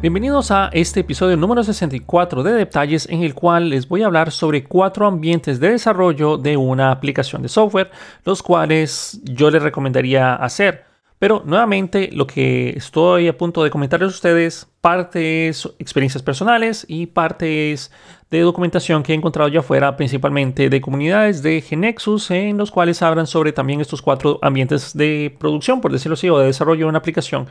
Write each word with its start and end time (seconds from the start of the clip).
Bienvenidos 0.00 0.52
a 0.52 0.70
este 0.72 1.00
episodio 1.00 1.36
número 1.36 1.64
64 1.64 2.44
de 2.44 2.52
Detalles 2.52 3.08
en 3.08 3.24
el 3.24 3.34
cual 3.34 3.70
les 3.70 3.88
voy 3.88 4.04
a 4.04 4.06
hablar 4.06 4.30
sobre 4.30 4.62
cuatro 4.62 5.08
ambientes 5.08 5.58
de 5.58 5.70
desarrollo 5.70 6.38
de 6.38 6.56
una 6.56 6.92
aplicación 6.92 7.42
de 7.42 7.48
software, 7.48 7.90
los 8.24 8.40
cuales 8.40 9.20
yo 9.24 9.50
les 9.50 9.60
recomendaría 9.60 10.36
hacer. 10.36 10.84
Pero 11.18 11.42
nuevamente 11.44 12.10
lo 12.12 12.28
que 12.28 12.70
estoy 12.76 13.26
a 13.26 13.36
punto 13.36 13.64
de 13.64 13.70
comentarles 13.70 14.12
a 14.12 14.14
ustedes, 14.14 14.68
parte 14.80 15.48
es 15.48 15.68
experiencias 15.80 16.22
personales 16.22 16.86
y 16.86 17.06
parte 17.06 17.72
es 17.72 17.90
de 18.30 18.38
documentación 18.42 19.02
que 19.02 19.14
he 19.14 19.16
encontrado 19.16 19.48
ya 19.48 19.58
afuera, 19.58 19.96
principalmente 19.96 20.70
de 20.70 20.80
comunidades 20.80 21.42
de 21.42 21.60
Genexus, 21.60 22.30
en 22.30 22.56
los 22.56 22.70
cuales 22.70 23.02
hablan 23.02 23.26
sobre 23.26 23.50
también 23.50 23.80
estos 23.80 24.00
cuatro 24.00 24.38
ambientes 24.42 24.96
de 24.96 25.36
producción, 25.40 25.80
por 25.80 25.90
decirlo 25.90 26.14
así, 26.14 26.30
o 26.30 26.38
de 26.38 26.46
desarrollo 26.46 26.84
de 26.84 26.90
una 26.90 26.98
aplicación 26.98 27.48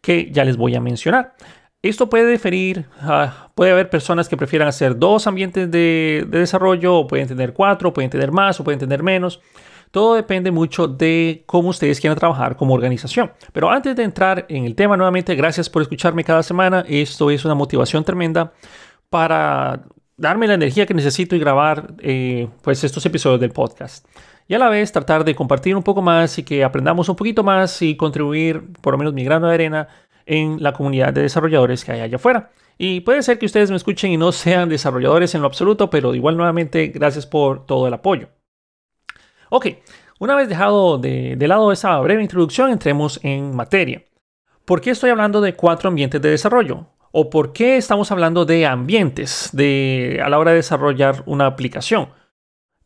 que 0.00 0.30
ya 0.30 0.44
les 0.44 0.56
voy 0.56 0.76
a 0.76 0.80
mencionar. 0.80 1.34
Esto 1.80 2.10
puede 2.10 2.28
diferir, 2.28 2.86
ah, 3.02 3.50
puede 3.54 3.70
haber 3.70 3.88
personas 3.88 4.28
que 4.28 4.36
prefieran 4.36 4.66
hacer 4.66 4.98
dos 4.98 5.28
ambientes 5.28 5.70
de, 5.70 6.26
desarrollo, 6.28 6.96
o 6.96 7.06
pueden 7.06 7.28
tener 7.28 7.52
cuatro, 7.52 7.92
pueden 7.92 8.10
tener 8.10 8.32
más 8.32 8.58
o 8.58 8.64
pueden 8.64 8.80
tener 8.80 9.04
menos. 9.04 9.40
Todo 9.92 10.16
depende 10.16 10.50
mucho 10.50 10.88
de 10.88 11.44
cómo 11.46 11.68
ustedes 11.68 12.00
quieran 12.00 12.18
trabajar 12.18 12.56
como 12.56 12.74
organización. 12.74 13.30
Pero 13.52 13.70
antes 13.70 13.94
de 13.94 14.02
entrar 14.02 14.44
en 14.48 14.64
el 14.64 14.74
tema 14.74 14.96
nuevamente, 14.96 15.36
gracias 15.36 15.70
por 15.70 15.80
escucharme 15.82 16.24
cada 16.24 16.42
semana. 16.42 16.84
Esto 16.88 17.30
es 17.30 17.44
una 17.44 17.54
motivación 17.54 18.02
tremenda 18.02 18.52
para 19.08 19.84
darme 20.16 20.48
la 20.48 20.54
energía 20.54 20.84
que 20.84 20.94
necesito 20.94 21.36
y 21.36 21.38
grabar 21.38 21.94
eh, 22.00 22.48
pues 22.62 22.82
estos 22.82 23.06
episodios 23.06 23.40
del 23.40 23.52
podcast. 23.52 24.04
Y 24.48 24.54
a 24.54 24.58
la 24.58 24.68
vez 24.68 24.90
tratar 24.90 25.24
de 25.24 25.34
compartir 25.34 25.76
un 25.76 25.82
poco 25.82 26.02
más 26.02 26.38
y 26.38 26.42
que 26.42 26.64
aprendamos 26.64 27.08
un 27.08 27.16
poquito 27.16 27.44
más 27.44 27.80
y 27.82 27.96
contribuir 27.96 28.72
por 28.80 28.94
lo 28.94 28.98
menos 28.98 29.12
mi 29.12 29.22
grano 29.22 29.46
de 29.46 29.54
arena 29.54 29.88
en 30.28 30.62
la 30.62 30.72
comunidad 30.72 31.12
de 31.12 31.22
desarrolladores 31.22 31.84
que 31.84 31.92
hay 31.92 32.00
allá 32.00 32.16
afuera. 32.16 32.50
Y 32.76 33.00
puede 33.00 33.22
ser 33.22 33.38
que 33.38 33.46
ustedes 33.46 33.70
me 33.70 33.76
escuchen 33.76 34.12
y 34.12 34.16
no 34.16 34.30
sean 34.30 34.68
desarrolladores 34.68 35.34
en 35.34 35.40
lo 35.40 35.48
absoluto, 35.48 35.90
pero 35.90 36.14
igual 36.14 36.36
nuevamente 36.36 36.88
gracias 36.88 37.26
por 37.26 37.66
todo 37.66 37.88
el 37.88 37.94
apoyo. 37.94 38.28
Ok, 39.50 39.66
una 40.20 40.36
vez 40.36 40.48
dejado 40.48 40.98
de, 40.98 41.36
lado 41.40 41.72
esa 41.72 41.98
breve 41.98 42.22
introducción, 42.22 42.70
entremos 42.70 43.18
en 43.24 43.56
materia. 43.56 44.04
¿Por 44.64 44.80
qué 44.80 44.90
estoy 44.90 45.10
hablando 45.10 45.40
de 45.40 45.54
cuatro 45.54 45.88
ambientes 45.88 46.20
de 46.20 46.30
desarrollo? 46.30 46.86
¿O 47.10 47.30
por 47.30 47.52
qué 47.52 47.78
estamos 47.78 48.12
hablando 48.12 48.44
de 48.44 48.66
ambientes 48.66 49.48
de, 49.52 50.20
a 50.22 50.28
la 50.28 50.38
hora 50.38 50.50
de 50.50 50.58
desarrollar 50.58 51.22
una 51.26 51.46
aplicación? 51.46 52.10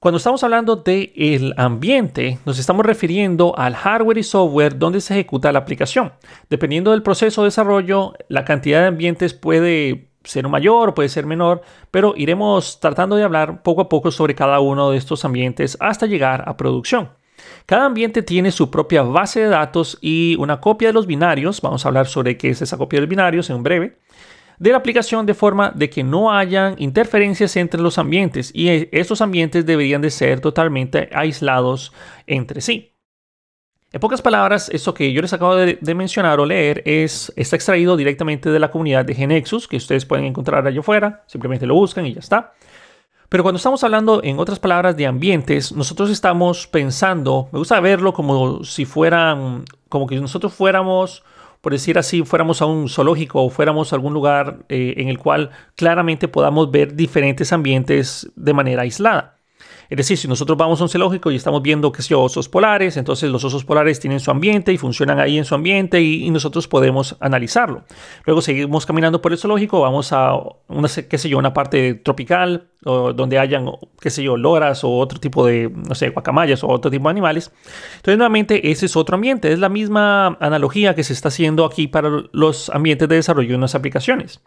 Cuando 0.02 0.16
estamos 0.16 0.42
hablando 0.42 0.74
del 0.74 1.12
el 1.14 1.54
ambiente, 1.56 2.40
nos 2.44 2.58
estamos 2.58 2.84
refiriendo 2.84 3.56
al 3.56 3.76
hardware 3.76 4.18
y 4.18 4.24
software 4.24 4.76
donde 4.76 5.00
se 5.00 5.14
ejecuta 5.14 5.52
la 5.52 5.60
aplicación. 5.60 6.12
Dependiendo 6.50 6.90
del 6.90 7.04
proceso 7.04 7.42
de 7.42 7.46
desarrollo, 7.46 8.12
la 8.26 8.44
cantidad 8.44 8.80
de 8.80 8.88
ambientes 8.88 9.32
puede 9.32 10.08
ser 10.24 10.48
mayor 10.48 10.94
puede 10.94 11.08
ser 11.08 11.24
menor, 11.24 11.62
pero 11.92 12.14
iremos 12.16 12.80
tratando 12.80 13.14
de 13.14 13.22
hablar 13.22 13.62
poco 13.62 13.82
a 13.82 13.88
poco 13.88 14.10
sobre 14.10 14.34
cada 14.34 14.58
uno 14.58 14.90
de 14.90 14.98
estos 14.98 15.24
ambientes 15.24 15.76
hasta 15.78 16.06
llegar 16.06 16.42
a 16.48 16.56
producción. 16.56 17.10
Cada 17.66 17.84
ambiente 17.84 18.22
tiene 18.22 18.50
su 18.50 18.72
propia 18.72 19.02
base 19.02 19.38
de 19.38 19.50
datos 19.50 19.98
y 20.00 20.34
una 20.40 20.60
copia 20.60 20.88
de 20.88 20.94
los 20.94 21.06
binarios. 21.06 21.60
Vamos 21.60 21.84
a 21.84 21.88
hablar 21.88 22.08
sobre 22.08 22.36
qué 22.36 22.50
es 22.50 22.60
esa 22.60 22.76
copia 22.76 22.96
de 22.96 23.02
los 23.02 23.08
binarios 23.08 23.50
en 23.50 23.62
breve 23.62 23.98
de 24.62 24.70
la 24.70 24.76
aplicación 24.76 25.26
de 25.26 25.34
forma 25.34 25.72
de 25.74 25.90
que 25.90 26.04
no 26.04 26.30
hayan 26.30 26.76
interferencias 26.78 27.56
entre 27.56 27.80
los 27.80 27.98
ambientes 27.98 28.52
y 28.54 28.68
e, 28.68 28.88
estos 28.92 29.20
ambientes 29.20 29.66
deberían 29.66 30.00
de 30.00 30.10
ser 30.10 30.40
totalmente 30.40 31.10
aislados 31.12 31.92
entre 32.28 32.60
sí. 32.60 32.94
En 33.90 34.00
pocas 34.00 34.22
palabras, 34.22 34.68
esto 34.68 34.94
que 34.94 35.12
yo 35.12 35.20
les 35.20 35.32
acabo 35.32 35.56
de, 35.56 35.94
mencionar 35.96 36.38
o 36.38 36.46
leer 36.46 36.80
es, 36.86 37.32
está 37.34 37.56
extraído 37.56 37.96
directamente 37.96 38.50
de 38.50 38.60
la 38.60 38.70
comunidad 38.70 39.04
de 39.04 39.16
Genexus, 39.16 39.66
que 39.66 39.78
ustedes 39.78 40.06
pueden 40.06 40.26
encontrar 40.26 40.64
allá 40.64 40.78
afuera, 40.78 41.24
simplemente 41.26 41.66
lo 41.66 41.74
buscan 41.74 42.06
y 42.06 42.14
ya 42.14 42.20
está. 42.20 42.54
Pero 43.28 43.42
cuando 43.42 43.56
estamos 43.56 43.82
hablando, 43.82 44.22
en 44.22 44.38
otras 44.38 44.60
palabras, 44.60 44.96
de 44.96 45.08
ambientes, 45.08 45.72
nosotros 45.72 46.08
estamos 46.08 46.68
pensando, 46.68 47.48
me 47.50 47.58
gusta 47.58 47.80
verlo 47.80 48.12
como 48.12 48.62
si 48.62 48.84
fueran, 48.84 49.64
como 49.88 50.06
que 50.06 50.20
nosotros 50.20 50.54
fuéramos 50.54 51.24
por 51.62 51.72
decir 51.72 51.96
así, 51.98 52.24
fuéramos 52.24 52.60
a 52.60 52.66
un 52.66 52.88
zoológico 52.88 53.42
o 53.42 53.48
fuéramos 53.48 53.92
a 53.92 53.96
algún 53.96 54.12
lugar 54.12 54.66
eh, 54.68 54.94
en 54.98 55.08
el 55.08 55.18
cual 55.18 55.50
claramente 55.76 56.28
podamos 56.28 56.70
ver 56.72 56.96
diferentes 56.96 57.52
ambientes 57.52 58.30
de 58.36 58.52
manera 58.52 58.82
aislada. 58.82 59.41
Es 59.92 59.96
decir, 59.98 60.16
si 60.16 60.26
nosotros 60.26 60.56
vamos 60.56 60.80
a 60.80 60.84
un 60.84 60.88
zoológico 60.88 61.30
y 61.30 61.36
estamos 61.36 61.60
viendo 61.60 61.92
que 61.92 62.00
si 62.00 62.14
osos 62.14 62.48
polares, 62.48 62.96
entonces 62.96 63.28
los 63.28 63.44
osos 63.44 63.62
polares 63.62 64.00
tienen 64.00 64.20
su 64.20 64.30
ambiente 64.30 64.72
y 64.72 64.78
funcionan 64.78 65.20
ahí 65.20 65.36
en 65.36 65.44
su 65.44 65.54
ambiente 65.54 66.00
y, 66.00 66.30
nosotros 66.30 66.66
podemos 66.66 67.14
analizarlo. 67.20 67.84
Luego 68.24 68.40
seguimos 68.40 68.86
caminando 68.86 69.20
por 69.20 69.32
el 69.32 69.38
zoológico, 69.38 69.82
vamos 69.82 70.14
a 70.14 70.32
una, 70.68 70.88
qué 70.88 71.18
sé 71.18 71.28
yo, 71.28 71.36
una 71.36 71.52
parte 71.52 71.92
tropical 71.92 72.70
donde 72.80 73.38
hayan, 73.38 73.70
qué 74.00 74.08
sé 74.08 74.22
yo, 74.22 74.38
loras 74.38 74.82
o 74.82 74.96
otro 74.96 75.20
tipo 75.20 75.44
de, 75.44 75.70
no 75.70 75.94
sé, 75.94 76.08
guacamayas 76.08 76.64
o 76.64 76.68
otro 76.68 76.90
tipo 76.90 77.04
de 77.04 77.10
animales. 77.10 77.52
Entonces, 77.96 78.16
nuevamente, 78.16 78.70
ese 78.70 78.86
es 78.86 78.96
otro 78.96 79.16
ambiente. 79.16 79.52
Es 79.52 79.58
la 79.58 79.68
misma 79.68 80.38
analogía 80.40 80.94
que 80.94 81.04
se 81.04 81.12
está 81.12 81.28
haciendo 81.28 81.66
aquí 81.66 81.86
para 81.86 82.08
los 82.32 82.70
ambientes 82.70 83.06
de 83.10 83.16
desarrollo 83.16 83.50
de 83.50 83.56
unas 83.56 83.74
aplicaciones. 83.74 84.40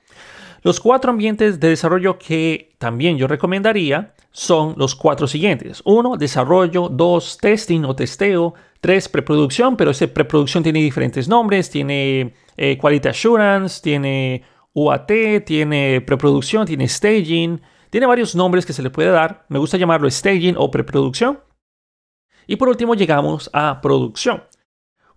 Los 0.66 0.80
cuatro 0.80 1.12
ambientes 1.12 1.60
de 1.60 1.70
desarrollo 1.70 2.18
que 2.18 2.74
también 2.80 3.20
yo 3.20 3.28
recomendaría 3.28 4.16
son 4.32 4.74
los 4.78 4.96
cuatro 4.96 5.28
siguientes. 5.28 5.84
Uno, 5.86 6.18
desarrollo. 6.18 6.90
Dos, 6.90 7.38
testing 7.40 7.84
o 7.84 7.96
testeo. 7.96 8.56
Tres, 8.82 9.08
preproducción, 9.08 9.78
pero 9.78 9.92
ese 9.92 10.08
preproducción 10.08 10.64
tiene 10.64 10.80
diferentes 10.80 11.28
nombres. 11.28 11.70
Tiene 11.70 12.34
eh, 12.58 12.80
Quality 12.80 13.10
Assurance, 13.10 13.80
tiene 13.80 14.42
UAT, 14.74 15.12
tiene 15.46 16.02
preproducción, 16.02 16.66
tiene 16.66 16.88
staging. 16.88 17.62
Tiene 17.92 18.08
varios 18.08 18.36
nombres 18.36 18.66
que 18.66 18.74
se 18.74 18.82
le 18.82 18.90
puede 18.90 19.12
dar. 19.12 19.46
Me 19.50 19.60
gusta 19.60 19.78
llamarlo 19.78 20.10
staging 20.10 20.56
o 20.58 20.72
preproducción. 20.72 21.42
Y 22.48 22.56
por 22.56 22.70
último 22.70 22.96
llegamos 22.96 23.52
a 23.54 23.82
producción. 23.82 24.42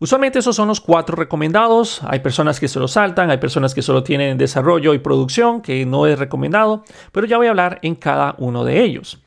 Usualmente 0.00 0.38
esos 0.38 0.54
son 0.54 0.68
los 0.68 0.80
cuatro 0.80 1.16
recomendados. 1.16 2.00
Hay 2.04 2.20
personas 2.20 2.60
que 2.60 2.68
se 2.68 2.78
lo 2.78 2.86
saltan, 2.86 3.30
hay 3.30 3.38
personas 3.38 3.74
que 3.74 3.82
solo 3.82 4.04
tienen 4.04 4.38
desarrollo 4.38 4.94
y 4.94 5.00
producción, 5.00 5.60
que 5.60 5.84
no 5.86 6.06
es 6.06 6.18
recomendado, 6.18 6.84
pero 7.10 7.26
ya 7.26 7.36
voy 7.36 7.48
a 7.48 7.50
hablar 7.50 7.80
en 7.82 7.96
cada 7.96 8.36
uno 8.38 8.64
de 8.64 8.84
ellos. 8.84 9.20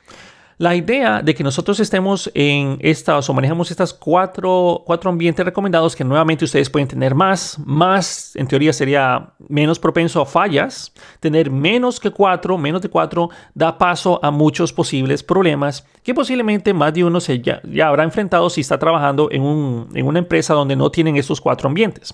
La 0.61 0.75
idea 0.75 1.23
de 1.23 1.33
que 1.33 1.43
nosotros 1.43 1.79
estemos 1.79 2.29
en 2.35 2.77
estas 2.81 3.27
o 3.27 3.33
manejamos 3.33 3.71
estas 3.71 3.95
cuatro, 3.95 4.83
cuatro 4.85 5.09
ambientes 5.09 5.43
recomendados 5.43 5.95
que 5.95 6.03
nuevamente 6.03 6.45
ustedes 6.45 6.69
pueden 6.69 6.87
tener 6.87 7.15
más, 7.15 7.57
más 7.65 8.35
en 8.35 8.45
teoría 8.45 8.71
sería 8.71 9.33
menos 9.49 9.79
propenso 9.79 10.21
a 10.21 10.25
fallas, 10.27 10.93
tener 11.19 11.49
menos 11.49 11.99
que 11.99 12.11
cuatro, 12.11 12.59
menos 12.59 12.83
de 12.83 12.89
cuatro 12.89 13.31
da 13.55 13.75
paso 13.75 14.19
a 14.21 14.29
muchos 14.29 14.71
posibles 14.71 15.23
problemas 15.23 15.83
que 16.03 16.13
posiblemente 16.13 16.75
más 16.75 16.93
de 16.93 17.05
uno 17.05 17.19
se 17.19 17.41
ya, 17.41 17.61
habrá 17.83 18.03
enfrentado 18.03 18.47
si 18.51 18.61
está 18.61 18.77
trabajando 18.77 19.29
en, 19.31 19.41
un, 19.41 19.89
en, 19.95 20.05
una 20.05 20.19
empresa 20.19 20.53
donde 20.53 20.75
no 20.75 20.91
tienen 20.91 21.17
estos 21.17 21.41
cuatro 21.41 21.69
ambientes. 21.69 22.13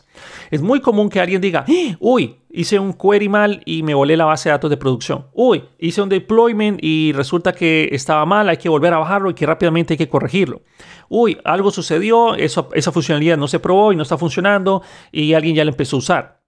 Es 0.52 0.62
muy 0.62 0.80
común 0.80 1.10
que 1.10 1.20
alguien 1.20 1.42
diga, 1.42 1.66
¡Ah! 1.68 1.96
uy, 2.00 2.38
hice 2.50 2.80
un 2.80 2.94
query 2.94 3.30
mal 3.30 3.62
y 3.66 3.84
me 3.84 3.94
volé 3.94 4.18
la 4.18 4.26
base 4.26 4.50
de 4.50 4.54
datos 4.54 4.70
de 4.70 4.78
producción. 4.78 5.28
Uy, 5.34 5.64
hice 5.80 6.02
un 6.02 6.10
deployment 6.10 6.80
y 6.82 7.12
resulta 7.14 7.54
que 7.54 7.90
estaba 7.92 8.26
mal, 8.26 8.50
hay 8.50 8.58
que 8.58 8.70
volver 8.70 8.94
a 8.94 9.00
bajarlo 9.00 9.30
y 9.30 9.34
que 9.34 9.46
rápidamente 9.46 9.94
hay 9.94 9.98
que 9.98 10.10
corregirlo. 10.10 10.62
Uy, 11.10 11.38
algo 11.44 11.72
sucedió, 11.72 12.36
esa 12.36 12.92
funcionalidad 12.92 13.38
no 13.38 13.48
se 13.48 13.60
probó 13.60 13.92
y 13.94 13.96
no 13.96 14.04
está 14.04 14.18
funcionando 14.18 14.82
y 15.12 15.34
alguien 15.34 15.56
ya 15.56 15.66
la 15.66 15.72
empezó 15.72 15.98
a 15.98 16.00
usar. 16.00 16.44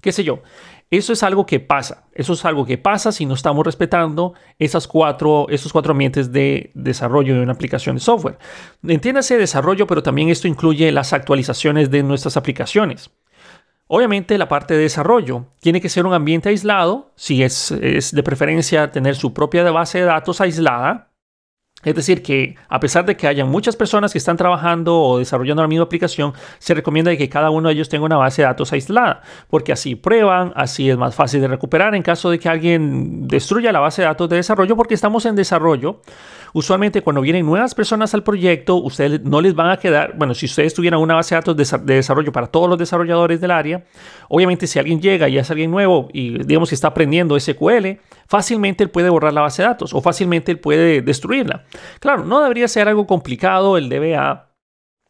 ¿Qué 0.00 0.12
sé 0.12 0.24
yo? 0.24 0.40
Eso 0.88 1.12
es 1.12 1.24
algo 1.24 1.46
que 1.46 1.58
pasa. 1.58 2.04
Eso 2.12 2.34
es 2.34 2.44
algo 2.44 2.64
que 2.64 2.78
pasa 2.78 3.10
si 3.10 3.26
no 3.26 3.34
estamos 3.34 3.66
respetando 3.66 4.34
esas 4.58 4.86
cuatro, 4.86 5.46
esos 5.48 5.72
cuatro 5.72 5.92
ambientes 5.92 6.30
de 6.30 6.70
desarrollo 6.74 7.34
de 7.34 7.40
una 7.40 7.52
aplicación 7.52 7.96
de 7.96 8.00
software. 8.00 8.38
Entiéndase 8.86 9.36
desarrollo, 9.36 9.88
pero 9.88 10.04
también 10.04 10.28
esto 10.28 10.46
incluye 10.46 10.92
las 10.92 11.12
actualizaciones 11.12 11.90
de 11.90 12.04
nuestras 12.04 12.36
aplicaciones. 12.36 13.10
Obviamente 13.88 14.36
la 14.38 14.48
parte 14.48 14.74
de 14.74 14.80
desarrollo 14.80 15.46
tiene 15.60 15.80
que 15.80 15.88
ser 15.88 16.06
un 16.06 16.14
ambiente 16.14 16.48
aislado, 16.48 17.12
si 17.14 17.42
es, 17.42 17.72
de 17.78 18.22
preferencia 18.22 18.90
tener 18.90 19.14
su 19.14 19.32
propia 19.32 19.62
base 19.70 19.98
de 19.98 20.04
datos 20.04 20.40
aislada, 20.40 21.10
es 21.86 21.94
decir, 21.94 22.20
que 22.20 22.56
a 22.68 22.80
pesar 22.80 23.06
de 23.06 23.16
que 23.16 23.28
haya 23.28 23.44
muchas 23.44 23.76
personas 23.76 24.10
que 24.10 24.18
están 24.18 24.36
trabajando 24.36 25.00
o 25.00 25.18
desarrollando 25.18 25.62
la 25.62 25.68
misma 25.68 25.84
aplicación, 25.84 26.32
se 26.58 26.74
recomienda 26.74 27.16
que 27.16 27.28
cada 27.28 27.50
uno 27.50 27.68
de 27.68 27.74
ellos 27.74 27.88
tenga 27.88 28.04
una 28.04 28.16
base 28.16 28.42
de 28.42 28.48
datos 28.48 28.72
aislada, 28.72 29.22
porque 29.48 29.70
así 29.70 29.94
prueban, 29.94 30.52
así 30.56 30.90
es 30.90 30.98
más 30.98 31.14
fácil 31.14 31.40
de 31.40 31.46
recuperar 31.46 31.94
en 31.94 32.02
caso 32.02 32.28
de 32.28 32.40
que 32.40 32.48
alguien 32.48 33.28
destruya 33.28 33.70
la 33.70 33.78
base 33.78 34.02
de 34.02 34.08
datos 34.08 34.28
de 34.28 34.34
desarrollo, 34.34 34.74
porque 34.74 34.94
estamos 34.94 35.26
en 35.26 35.36
desarrollo. 35.36 36.00
Usualmente 36.52 37.02
cuando 37.02 37.20
vienen 37.20 37.46
nuevas 37.46 37.72
personas 37.72 38.14
al 38.14 38.24
proyecto, 38.24 38.76
ustedes 38.76 39.22
no 39.22 39.40
les 39.40 39.54
van 39.54 39.70
a 39.70 39.76
quedar, 39.76 40.14
bueno, 40.16 40.34
si 40.34 40.46
ustedes 40.46 40.74
tuvieran 40.74 40.98
una 40.98 41.14
base 41.14 41.36
de 41.36 41.40
datos 41.40 41.56
de 41.86 41.94
desarrollo 41.94 42.32
para 42.32 42.48
todos 42.48 42.68
los 42.68 42.78
desarrolladores 42.78 43.40
del 43.40 43.52
área, 43.52 43.84
obviamente 44.28 44.66
si 44.66 44.80
alguien 44.80 45.00
llega 45.00 45.28
y 45.28 45.38
es 45.38 45.48
alguien 45.52 45.70
nuevo 45.70 46.08
y 46.12 46.42
digamos 46.44 46.70
que 46.70 46.74
está 46.74 46.88
aprendiendo 46.88 47.38
SQL, 47.38 48.00
fácilmente 48.26 48.82
él 48.82 48.90
puede 48.90 49.08
borrar 49.08 49.32
la 49.32 49.42
base 49.42 49.62
de 49.62 49.68
datos 49.68 49.94
o 49.94 50.00
fácilmente 50.00 50.50
él 50.50 50.58
puede 50.58 51.02
destruirla. 51.02 51.64
Claro, 52.00 52.24
no 52.24 52.40
debería 52.40 52.68
ser 52.68 52.88
algo 52.88 53.06
complicado, 53.06 53.76
el 53.76 53.88
DBA 53.88 54.46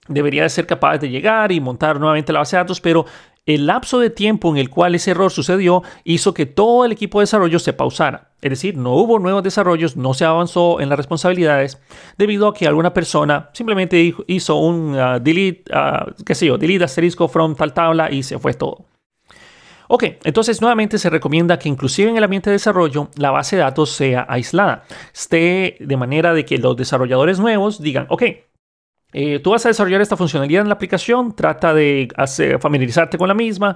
debería 0.08 0.48
ser 0.48 0.66
capaz 0.66 0.98
de 0.98 1.08
llegar 1.08 1.52
y 1.52 1.60
montar 1.60 1.98
nuevamente 1.98 2.32
la 2.32 2.40
base 2.40 2.56
de 2.56 2.62
datos, 2.62 2.80
pero 2.80 3.06
el 3.44 3.66
lapso 3.66 4.00
de 4.00 4.10
tiempo 4.10 4.50
en 4.50 4.56
el 4.56 4.70
cual 4.70 4.96
ese 4.96 5.12
error 5.12 5.30
sucedió 5.30 5.82
hizo 6.02 6.34
que 6.34 6.46
todo 6.46 6.84
el 6.84 6.92
equipo 6.92 7.20
de 7.20 7.24
desarrollo 7.24 7.60
se 7.60 7.72
pausara. 7.72 8.32
Es 8.42 8.50
decir, 8.50 8.76
no 8.76 8.94
hubo 8.94 9.18
nuevos 9.18 9.42
desarrollos, 9.42 9.96
no 9.96 10.14
se 10.14 10.24
avanzó 10.24 10.80
en 10.80 10.88
las 10.88 10.98
responsabilidades 10.98 11.80
debido 12.18 12.48
a 12.48 12.54
que 12.54 12.66
alguna 12.66 12.92
persona 12.92 13.50
simplemente 13.52 14.14
hizo 14.26 14.56
un 14.56 14.94
uh, 14.94 15.20
delete, 15.20 15.64
uh, 15.72 16.12
qué 16.24 16.34
sé 16.34 16.46
yo, 16.46 16.58
delete 16.58 16.84
asterisco 16.84 17.28
from 17.28 17.54
tal 17.54 17.72
tabla 17.72 18.10
y 18.10 18.24
se 18.24 18.38
fue 18.38 18.52
todo. 18.54 18.86
Ok, 19.88 20.04
entonces 20.24 20.60
nuevamente 20.60 20.98
se 20.98 21.10
recomienda 21.10 21.58
que 21.58 21.68
inclusive 21.68 22.10
en 22.10 22.16
el 22.16 22.24
ambiente 22.24 22.50
de 22.50 22.54
desarrollo 22.54 23.08
la 23.16 23.30
base 23.30 23.56
de 23.56 23.62
datos 23.62 23.90
sea 23.90 24.26
aislada. 24.28 24.84
Esté 25.14 25.76
de 25.80 25.96
manera 25.96 26.34
de 26.34 26.44
que 26.44 26.58
los 26.58 26.76
desarrolladores 26.76 27.38
nuevos 27.38 27.80
digan, 27.80 28.06
ok, 28.08 28.22
eh, 29.18 29.38
tú 29.38 29.52
vas 29.52 29.64
a 29.64 29.70
desarrollar 29.70 30.02
esta 30.02 30.14
funcionalidad 30.14 30.60
en 30.60 30.68
la 30.68 30.74
aplicación, 30.74 31.34
trata 31.34 31.72
de 31.72 32.06
familiarizarte 32.60 33.16
con 33.16 33.28
la 33.28 33.32
misma. 33.32 33.74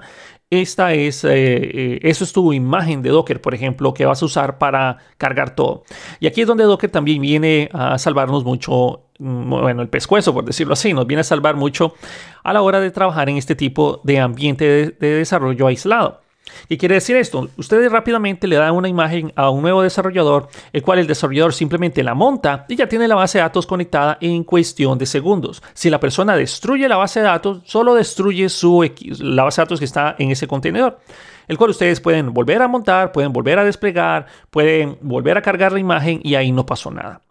Esta 0.51 0.93
es, 0.93 1.23
eh, 1.23 1.29
eh, 1.33 1.99
eso 2.03 2.23
es 2.23 2.31
tu 2.31 2.53
imagen 2.53 3.01
de 3.01 3.09
Docker, 3.09 3.41
por 3.41 3.55
ejemplo, 3.55 3.91
que 3.91 4.05
vas 4.05 4.21
a 4.21 4.25
usar 4.25 4.59
para 4.59 4.99
cargar 5.17 5.55
todo. 5.55 5.83
Y 6.19 6.27
aquí 6.27 6.41
es 6.41 6.47
donde 6.47 6.65
Docker 6.65 6.91
también 6.91 7.23
viene 7.23 7.71
a 7.73 7.97
salvarnos 7.97 8.43
mucho, 8.43 9.07
mm, 9.17 9.49
bueno, 9.49 9.81
el 9.81 9.89
pescuezo, 9.89 10.31
por 10.31 10.45
decirlo 10.45 10.73
así, 10.73 10.93
nos 10.93 11.07
viene 11.07 11.21
a 11.21 11.23
salvar 11.23 11.55
mucho 11.55 11.95
a 12.43 12.53
la 12.53 12.61
hora 12.61 12.79
de 12.79 12.91
trabajar 12.91 13.27
en 13.27 13.37
este 13.37 13.55
tipo 13.55 13.99
de 14.03 14.19
ambiente 14.19 14.95
de 14.99 15.15
desarrollo 15.15 15.65
aislado. 15.65 16.21
¿Qué 16.67 16.77
quiere 16.77 16.95
decir 16.95 17.15
esto? 17.15 17.49
Ustedes 17.57 17.91
rápidamente 17.91 18.47
le 18.47 18.55
dan 18.55 18.75
una 18.75 18.87
imagen 18.87 19.31
a 19.35 19.49
un 19.49 19.61
nuevo 19.61 19.81
desarrollador, 19.81 20.47
el 20.73 20.81
cual 20.81 20.99
el 20.99 21.07
desarrollador 21.07 21.53
simplemente 21.53 22.03
la 22.03 22.13
monta 22.13 22.65
y 22.67 22.75
ya 22.75 22.87
tiene 22.87 23.07
la 23.07 23.15
base 23.15 23.37
de 23.37 23.43
datos 23.43 23.67
conectada 23.67 24.17
en 24.21 24.43
cuestión 24.43 24.97
de 24.97 25.05
segundos. 25.05 25.61
Si 25.73 25.89
la 25.89 25.99
persona 25.99 26.35
destruye 26.35 26.87
la 26.87 26.97
base 26.97 27.19
de 27.19 27.25
datos, 27.25 27.61
solo 27.65 27.93
destruye 27.93 28.49
su, 28.49 28.89
la 29.19 29.43
base 29.43 29.61
de 29.61 29.65
datos 29.65 29.79
que 29.79 29.85
está 29.85 30.15
en 30.17 30.31
ese 30.31 30.47
contenedor 30.47 30.99
el 31.47 31.57
cual 31.57 31.71
ustedes 31.71 31.99
pueden 31.99 32.33
volver 32.33 32.61
a 32.61 32.69
montar, 32.69 33.11
pueden 33.11 33.33
volver 33.33 33.59
a 33.59 33.65
desplegar, 33.65 34.25
pueden 34.49 34.97
volver 35.01 35.37
a 35.37 35.41
cargar 35.41 35.73
la 35.73 35.79
imagen 35.79 36.21
y 36.23 36.35
ahí 36.35 36.49
no 36.53 36.65
pasó 36.65 36.91
nada. 36.91 37.23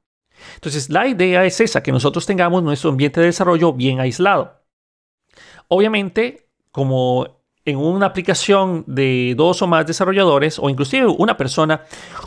Entonces, 0.57 0.91
la 0.91 1.07
idea 1.07 1.45
es 1.47 1.59
esa, 1.61 1.83
que 1.83 1.91
nosotros 1.91 2.27
tengamos 2.27 2.63
nuestro 2.63 2.91
ambiente 2.91 3.21
de 3.21 3.27
desarrollo 3.27 3.73
bien 3.73 3.99
aislado. 3.99 4.61
Obviamente, 5.69 6.51
como 6.71 7.40
en 7.71 7.79
una 7.79 8.07
aplicación 8.07 8.85
de 8.87 9.35
dos 9.37 9.63
o 9.63 9.67
más 9.67 9.87
desarrolladores 9.87 10.59
o 10.59 10.69
inclusive 10.69 11.07
una 11.07 11.37
persona, 11.37 11.83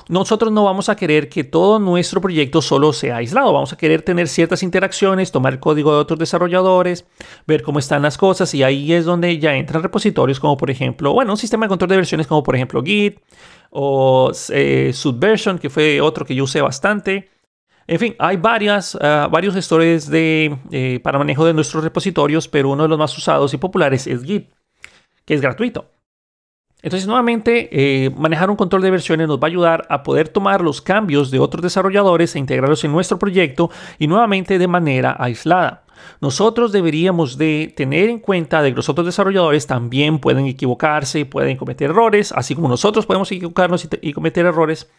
nosotros 0.09 0.51
no 0.51 0.63
vamos 0.63 0.89
a 0.89 0.95
querer 0.95 1.29
que 1.29 1.43
todo 1.43 1.79
nuestro 1.79 2.21
proyecto 2.21 2.61
solo 2.61 2.93
sea 2.93 3.17
aislado. 3.17 3.53
Vamos 3.53 3.73
a 3.73 3.77
querer 3.77 4.01
tener 4.01 4.27
ciertas 4.27 4.63
interacciones, 4.63 5.31
tomar 5.31 5.53
el 5.53 5.59
código 5.59 5.93
de 5.93 5.99
otros 5.99 6.19
desarrolladores, 6.19 7.05
ver 7.45 7.61
cómo 7.61 7.79
están 7.79 8.01
las 8.01 8.17
cosas 8.17 8.53
y 8.53 8.63
ahí 8.63 8.93
es 8.93 9.05
donde 9.05 9.37
ya 9.39 9.55
entran 9.55 9.83
repositorios 9.83 10.39
como 10.39 10.57
por 10.57 10.69
ejemplo, 10.69 11.13
bueno, 11.13 11.33
un 11.33 11.37
sistema 11.37 11.65
de 11.65 11.69
control 11.69 11.89
de 11.89 11.95
versiones 11.97 12.27
como 12.27 12.43
por 12.43 12.55
ejemplo 12.55 12.81
Git 12.83 13.19
o 13.69 14.31
eh, 14.49 14.91
Subversion, 14.93 15.59
que 15.59 15.69
fue 15.69 16.01
otro 16.01 16.25
que 16.25 16.35
yo 16.35 16.43
usé 16.43 16.61
bastante. 16.61 17.29
En 17.85 17.99
fin, 17.99 18.15
hay 18.19 18.37
varias, 18.37 18.97
ah, 19.01 19.27
varios 19.29 19.53
gestores 19.53 20.09
de, 20.09 20.57
eh, 20.71 20.99
para 21.03 21.17
manejo 21.17 21.45
de 21.45 21.53
nuestros 21.53 21.83
repositorios, 21.83 22.47
pero 22.47 22.69
uno 22.69 22.83
de 22.83 22.89
los 22.89 22.97
más 22.97 23.17
usados 23.17 23.53
y 23.53 23.57
populares 23.57 24.07
es 24.07 24.23
Git 24.23 24.49
que 25.25 25.33
es 25.33 25.41
gratuito. 25.41 25.89
Entonces, 26.81 27.07
nuevamente, 27.07 27.69
eh, 27.71 28.09
manejar 28.09 28.49
un 28.49 28.57
control 28.57 28.81
de 28.81 28.91
versiones 28.91 29.27
nos 29.29 29.39
va 29.39 29.47
a 29.47 29.47
ayudar 29.47 29.87
a 29.89 30.03
poder 30.03 30.27
tomar 30.27 30.61
los 30.61 30.81
cambios 30.81 31.31
de 31.31 31.39
otros 31.39 31.63
desarrolladores 31.63 32.35
e 32.35 32.39
integrarlos 32.39 32.83
en 32.83 32.91
nuestro 32.91 33.17
proyecto 33.17 33.71
y 33.99 34.07
nuevamente 34.07 34.59
de 34.59 34.67
manera 34.67 35.15
aislada. 35.17 35.83
Nosotros 36.19 36.73
deberíamos 36.73 37.37
de 37.37 37.73
tener 37.75 38.09
en 38.09 38.19
cuenta 38.19 38.61
de 38.61 38.71
que 38.71 38.75
los 38.75 38.89
otros 38.89 39.05
desarrolladores 39.05 39.65
también 39.65 40.19
pueden 40.19 40.45
equivocarse, 40.45 41.25
pueden 41.25 41.55
cometer 41.55 41.91
errores, 41.91 42.33
así 42.33 42.53
como 42.53 42.67
nosotros 42.67 43.05
podemos 43.05 43.31
equivocarnos 43.31 43.87
y 44.01 44.11
cometer 44.11 44.45
errores, 44.45 44.89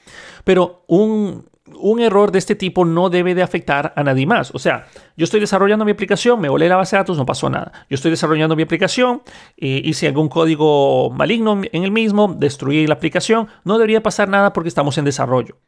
pero 0.45 0.85
un, 0.87 1.45
un 1.79 2.01
error 2.01 2.33
de 2.33 2.39
este 2.39 2.55
tipo 2.55 2.85
no 2.85 3.11
debe 3.11 3.35
de 3.35 3.43
afectar 3.43 3.93
a 3.97 4.03
nadie 4.03 4.27
más. 4.27 4.55
O 4.55 4.59
sea, 4.59 4.87
yo 5.17 5.25
estoy 5.25 5.41
desarrollando 5.41 5.85
mi 5.85 5.93
aplicación, 5.93 6.41
me 6.41 6.49
volé 6.49 6.69
la 6.69 6.77
base 6.77 6.97
de 6.97 7.01
datos, 7.01 7.17
no 7.17 7.27
pasó 7.27 7.51
nada. 7.51 7.73
Yo 7.91 7.95
estoy 7.95 8.11
desarrollando 8.11 8.57
mi 8.57 8.63
aplicación, 8.63 9.23
eh, 9.57 9.83
hice 9.85 10.07
algún 10.07 10.29
código 10.29 11.11
maligno 11.11 11.61
en 11.73 11.85
el 11.85 11.91
mismo, 11.91 12.35
destruí 12.39 12.87
la 12.87 12.95
aplicación, 12.95 13.49
no 13.65 13.79
debería 13.79 14.03
pasar 14.03 14.29
nada 14.29 14.53
porque 14.53 14.69
estamos 14.69 14.99
en 14.99 15.05
desarrollo. 15.05 15.59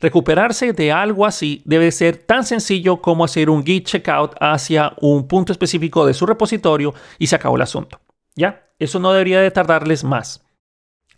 Recuperarse 0.00 0.72
de 0.72 0.92
algo 0.92 1.26
así 1.26 1.62
debe 1.64 1.90
ser 1.92 2.16
tan 2.16 2.44
sencillo 2.44 3.00
como 3.00 3.24
hacer 3.24 3.50
un 3.50 3.64
git 3.64 3.86
checkout 3.86 4.34
hacia 4.40 4.92
un 5.00 5.28
punto 5.28 5.52
específico 5.52 6.06
de 6.06 6.14
su 6.14 6.26
repositorio 6.26 6.94
y 7.18 7.26
se 7.26 7.36
acabó 7.36 7.56
el 7.56 7.62
asunto. 7.62 8.00
¿Ya? 8.34 8.70
Eso 8.78 8.98
no 8.98 9.12
debería 9.12 9.40
de 9.40 9.50
tardarles 9.50 10.04
más. 10.04 10.45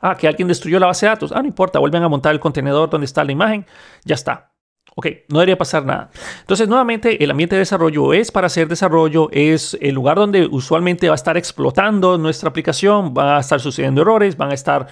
Ah, 0.00 0.16
que 0.16 0.28
alguien 0.28 0.48
destruyó 0.48 0.78
la 0.78 0.86
base 0.86 1.06
de 1.06 1.10
datos. 1.10 1.32
Ah, 1.32 1.40
no 1.40 1.48
importa, 1.48 1.78
vuelven 1.78 2.02
a 2.02 2.08
montar 2.08 2.32
el 2.32 2.40
contenedor 2.40 2.90
donde 2.90 3.04
está 3.04 3.24
la 3.24 3.32
imagen. 3.32 3.66
Ya 4.04 4.14
está. 4.14 4.52
Ok, 4.94 5.06
no 5.28 5.38
debería 5.38 5.56
pasar 5.56 5.84
nada. 5.84 6.10
Entonces, 6.40 6.66
nuevamente, 6.66 7.22
el 7.22 7.30
ambiente 7.30 7.54
de 7.54 7.60
desarrollo 7.60 8.12
es 8.12 8.32
para 8.32 8.48
hacer 8.48 8.66
desarrollo, 8.66 9.28
es 9.30 9.78
el 9.80 9.94
lugar 9.94 10.16
donde 10.16 10.46
usualmente 10.46 11.08
va 11.08 11.14
a 11.14 11.16
estar 11.16 11.36
explotando 11.36 12.18
nuestra 12.18 12.48
aplicación, 12.48 13.14
va 13.16 13.36
a 13.36 13.40
estar 13.40 13.60
sucediendo 13.60 14.02
errores, 14.02 14.36
van 14.36 14.50
a 14.50 14.54
estar... 14.54 14.88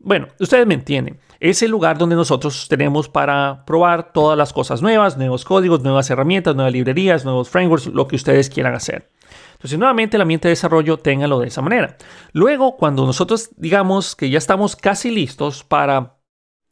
Bueno, 0.00 0.26
ustedes 0.40 0.66
me 0.66 0.74
entienden. 0.74 1.20
Es 1.38 1.62
el 1.62 1.70
lugar 1.70 1.96
donde 1.96 2.16
nosotros 2.16 2.66
tenemos 2.68 3.08
para 3.08 3.64
probar 3.66 4.12
todas 4.12 4.36
las 4.36 4.52
cosas 4.52 4.82
nuevas, 4.82 5.16
nuevos 5.16 5.44
códigos, 5.44 5.80
nuevas 5.82 6.10
herramientas, 6.10 6.56
nuevas 6.56 6.72
librerías, 6.72 7.24
nuevos 7.24 7.48
frameworks, 7.48 7.86
lo 7.86 8.08
que 8.08 8.16
ustedes 8.16 8.50
quieran 8.50 8.74
hacer. 8.74 9.10
Entonces, 9.56 9.78
nuevamente 9.78 10.16
el 10.16 10.22
ambiente 10.22 10.48
de 10.48 10.52
desarrollo 10.52 10.98
téngalo 10.98 11.40
de 11.40 11.48
esa 11.48 11.62
manera. 11.62 11.96
Luego, 12.32 12.76
cuando 12.76 13.06
nosotros 13.06 13.50
digamos 13.56 14.14
que 14.14 14.28
ya 14.28 14.38
estamos 14.38 14.76
casi 14.76 15.10
listos 15.10 15.64
para 15.64 16.16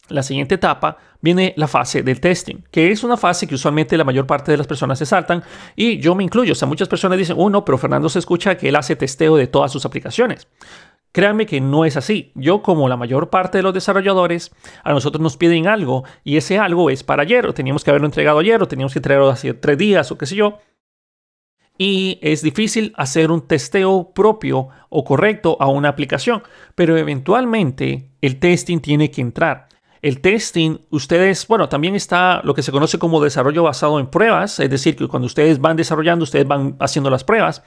la 0.08 0.22
siguiente 0.22 0.56
etapa, 0.56 0.98
viene 1.22 1.54
la 1.56 1.66
fase 1.66 2.02
del 2.02 2.20
testing, 2.20 2.56
que 2.70 2.90
es 2.90 3.02
una 3.04 3.16
fase 3.16 3.46
que 3.46 3.54
usualmente 3.54 3.96
la 3.96 4.04
mayor 4.04 4.26
parte 4.26 4.50
de 4.50 4.58
las 4.58 4.66
personas 4.66 4.98
se 4.98 5.06
saltan 5.06 5.42
y 5.74 5.98
yo 5.98 6.14
me 6.14 6.24
incluyo. 6.24 6.52
O 6.52 6.54
sea, 6.54 6.68
muchas 6.68 6.88
personas 6.88 7.16
dicen, 7.16 7.36
oh 7.38 7.48
no, 7.48 7.64
pero 7.64 7.78
Fernando 7.78 8.10
se 8.10 8.18
escucha 8.18 8.56
que 8.56 8.68
él 8.68 8.76
hace 8.76 8.96
testeo 8.96 9.36
de 9.36 9.46
todas 9.46 9.72
sus 9.72 9.86
aplicaciones. 9.86 10.46
Créanme 11.10 11.46
que 11.46 11.60
no 11.60 11.84
es 11.84 11.96
así. 11.96 12.32
Yo, 12.34 12.60
como 12.60 12.88
la 12.88 12.96
mayor 12.96 13.30
parte 13.30 13.58
de 13.58 13.62
los 13.62 13.72
desarrolladores, 13.72 14.52
a 14.82 14.92
nosotros 14.92 15.22
nos 15.22 15.36
piden 15.36 15.68
algo 15.68 16.04
y 16.22 16.36
ese 16.36 16.58
algo 16.58 16.90
es 16.90 17.02
para 17.02 17.22
ayer, 17.22 17.46
o 17.46 17.54
teníamos 17.54 17.84
que 17.84 17.90
haberlo 17.90 18.06
entregado 18.06 18.40
ayer, 18.40 18.60
o 18.60 18.68
teníamos 18.68 18.92
que 18.92 18.98
entregarlo 18.98 19.30
hace 19.30 19.54
tres 19.54 19.78
días, 19.78 20.10
o 20.10 20.18
qué 20.18 20.26
sé 20.26 20.34
yo 20.36 20.58
y 21.76 22.18
es 22.22 22.42
difícil 22.42 22.92
hacer 22.96 23.30
un 23.30 23.46
testeo 23.46 24.12
propio 24.14 24.68
o 24.88 25.04
correcto 25.04 25.56
a 25.60 25.68
una 25.68 25.88
aplicación, 25.88 26.42
pero 26.74 26.96
eventualmente 26.96 28.10
el 28.20 28.38
testing 28.38 28.78
tiene 28.78 29.10
que 29.10 29.20
entrar. 29.20 29.68
El 30.04 30.20
testing, 30.20 30.76
ustedes, 30.90 31.48
bueno, 31.48 31.70
también 31.70 31.94
está 31.94 32.42
lo 32.44 32.52
que 32.52 32.62
se 32.62 32.70
conoce 32.70 32.98
como 32.98 33.24
desarrollo 33.24 33.62
basado 33.62 33.98
en 33.98 34.06
pruebas, 34.06 34.60
es 34.60 34.68
decir, 34.68 34.96
que 34.96 35.08
cuando 35.08 35.24
ustedes 35.24 35.58
van 35.58 35.78
desarrollando, 35.78 36.24
ustedes 36.24 36.46
van 36.46 36.76
haciendo 36.78 37.08
las 37.08 37.24
pruebas, 37.24 37.62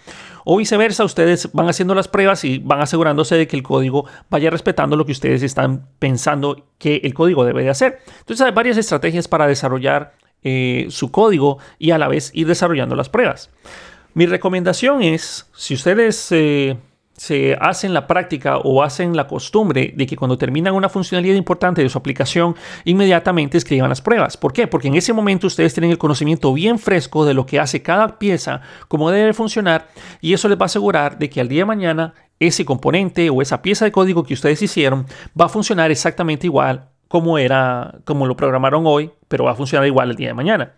o 0.46 0.56
viceversa, 0.56 1.04
ustedes 1.04 1.52
van 1.52 1.68
haciendo 1.68 1.96
las 1.96 2.08
pruebas 2.08 2.44
y 2.44 2.60
van 2.60 2.80
asegurándose 2.80 3.36
de 3.36 3.48
que 3.48 3.56
el 3.56 3.64
código 3.64 4.06
vaya 4.30 4.52
respetando 4.52 4.96
lo 4.96 5.04
que 5.04 5.14
ustedes 5.14 5.42
están 5.42 5.88
pensando 5.98 6.68
que 6.78 6.98
el 6.98 7.16
código 7.16 7.44
debe 7.44 7.64
de 7.64 7.72
hacer. 7.72 8.02
Entonces 8.20 8.46
hay 8.46 8.52
varias 8.52 8.78
estrategias 8.78 9.28
para 9.28 9.48
desarrollar 9.48 10.14
eh, 10.44 10.86
su 10.92 11.12
código 11.12 11.58
y 11.80 11.90
a 11.90 11.98
la 11.98 12.08
vez 12.08 12.30
ir 12.36 12.46
desarrollando 12.46 12.96
las 12.96 13.10
pruebas. 13.10 13.50
Mi 14.18 14.26
recomendación 14.26 15.04
es, 15.04 15.48
si 15.56 15.76
ustedes 15.76 16.32
eh, 16.32 16.76
se 17.14 17.56
hacen 17.62 17.94
la 17.94 18.08
práctica 18.08 18.58
o 18.58 18.82
hacen 18.82 19.16
la 19.16 19.28
costumbre 19.28 19.94
de 19.96 20.08
que 20.08 20.16
cuando 20.16 20.40
terminan 20.40 20.74
una 20.74 20.90
funcionalidad 20.90 21.36
importante 21.36 21.84
de 21.84 21.90
su 21.90 22.00
aplicación, 22.00 22.56
inmediatamente 22.84 23.60
escriban 23.60 23.90
las 23.90 24.02
pruebas. 24.02 24.36
¿Por 24.36 24.54
qué? 24.54 24.66
Porque 24.66 24.88
en 24.88 24.96
ese 24.96 25.14
momento 25.14 25.46
ustedes 25.46 25.76
tienen 25.76 25.92
el 25.92 26.00
conocimiento 26.00 26.52
bien 26.52 26.80
fresco 26.80 27.26
de 27.26 27.36
lo 27.36 27.46
que 27.46 27.60
hace 27.60 27.84
cada 27.84 28.18
pieza, 28.18 28.62
cómo 28.88 29.12
debe 29.12 29.34
funcionar, 29.34 29.88
y 30.20 30.34
eso 30.34 30.50
les 30.50 30.58
va 30.58 30.64
a 30.64 30.66
asegurar 30.66 31.20
de 31.20 31.30
que 31.30 31.40
al 31.40 31.48
día 31.48 31.62
de 31.62 31.66
mañana 31.66 32.16
ese 32.40 32.66
componente 32.66 33.30
o 33.30 33.44
esa 33.44 33.62
pieza 33.62 33.86
de 33.86 33.92
código 33.92 34.24
que 34.24 34.34
ustedes 34.34 34.60
hicieron 34.64 35.06
va 35.40 35.46
a 35.46 35.50
funcionar 35.50 35.92
exactamente 35.92 36.48
igual 36.48 36.90
como 37.08 37.38
era, 37.38 38.00
como 38.04 38.26
lo 38.26 38.36
programaron 38.36 38.82
hoy, 38.88 39.12
pero 39.28 39.44
va 39.44 39.52
a 39.52 39.56
funcionar 39.56 39.86
igual 39.86 40.10
el 40.10 40.16
día 40.16 40.30
de 40.30 40.34
mañana. 40.34 40.74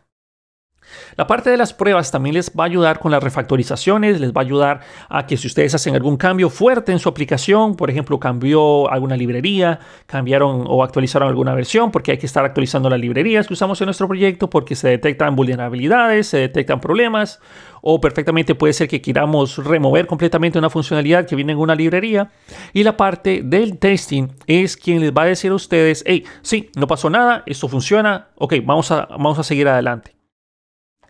La 1.15 1.27
parte 1.27 1.49
de 1.49 1.57
las 1.57 1.73
pruebas 1.73 2.11
también 2.11 2.35
les 2.35 2.51
va 2.51 2.63
a 2.63 2.67
ayudar 2.67 2.99
con 2.99 3.11
las 3.11 3.23
refactorizaciones, 3.23 4.19
les 4.19 4.31
va 4.31 4.41
a 4.41 4.43
ayudar 4.43 4.81
a 5.09 5.25
que 5.25 5.37
si 5.37 5.47
ustedes 5.47 5.75
hacen 5.75 5.95
algún 5.95 6.17
cambio 6.17 6.49
fuerte 6.49 6.91
en 6.91 6.99
su 6.99 7.09
aplicación, 7.09 7.75
por 7.75 7.89
ejemplo, 7.89 8.19
cambió 8.19 8.89
alguna 8.89 9.15
librería, 9.15 9.79
cambiaron 10.05 10.65
o 10.67 10.83
actualizaron 10.83 11.27
alguna 11.27 11.53
versión, 11.53 11.91
porque 11.91 12.11
hay 12.11 12.17
que 12.17 12.25
estar 12.25 12.45
actualizando 12.45 12.89
las 12.89 12.99
librerías 12.99 13.47
que 13.47 13.53
usamos 13.53 13.79
en 13.81 13.85
nuestro 13.85 14.07
proyecto 14.07 14.49
porque 14.49 14.75
se 14.75 14.89
detectan 14.89 15.35
vulnerabilidades, 15.35 16.27
se 16.27 16.37
detectan 16.37 16.79
problemas, 16.79 17.39
o 17.81 18.01
perfectamente 18.01 18.55
puede 18.55 18.73
ser 18.73 18.87
que 18.87 19.01
queramos 19.01 19.57
remover 19.57 20.07
completamente 20.07 20.59
una 20.59 20.69
funcionalidad 20.69 21.25
que 21.25 21.35
viene 21.35 21.53
en 21.53 21.59
una 21.59 21.75
librería. 21.75 22.31
Y 22.73 22.83
la 22.83 22.97
parte 22.97 23.41
del 23.43 23.77
testing 23.77 24.27
es 24.47 24.77
quien 24.77 25.01
les 25.01 25.13
va 25.13 25.23
a 25.23 25.25
decir 25.25 25.51
a 25.51 25.55
ustedes, 25.55 26.03
hey, 26.05 26.23
sí, 26.41 26.69
no 26.75 26.87
pasó 26.87 27.09
nada, 27.09 27.43
esto 27.45 27.67
funciona, 27.67 28.29
ok, 28.35 28.55
vamos 28.63 28.91
a, 28.91 29.05
vamos 29.05 29.39
a 29.39 29.43
seguir 29.43 29.67
adelante. 29.67 30.18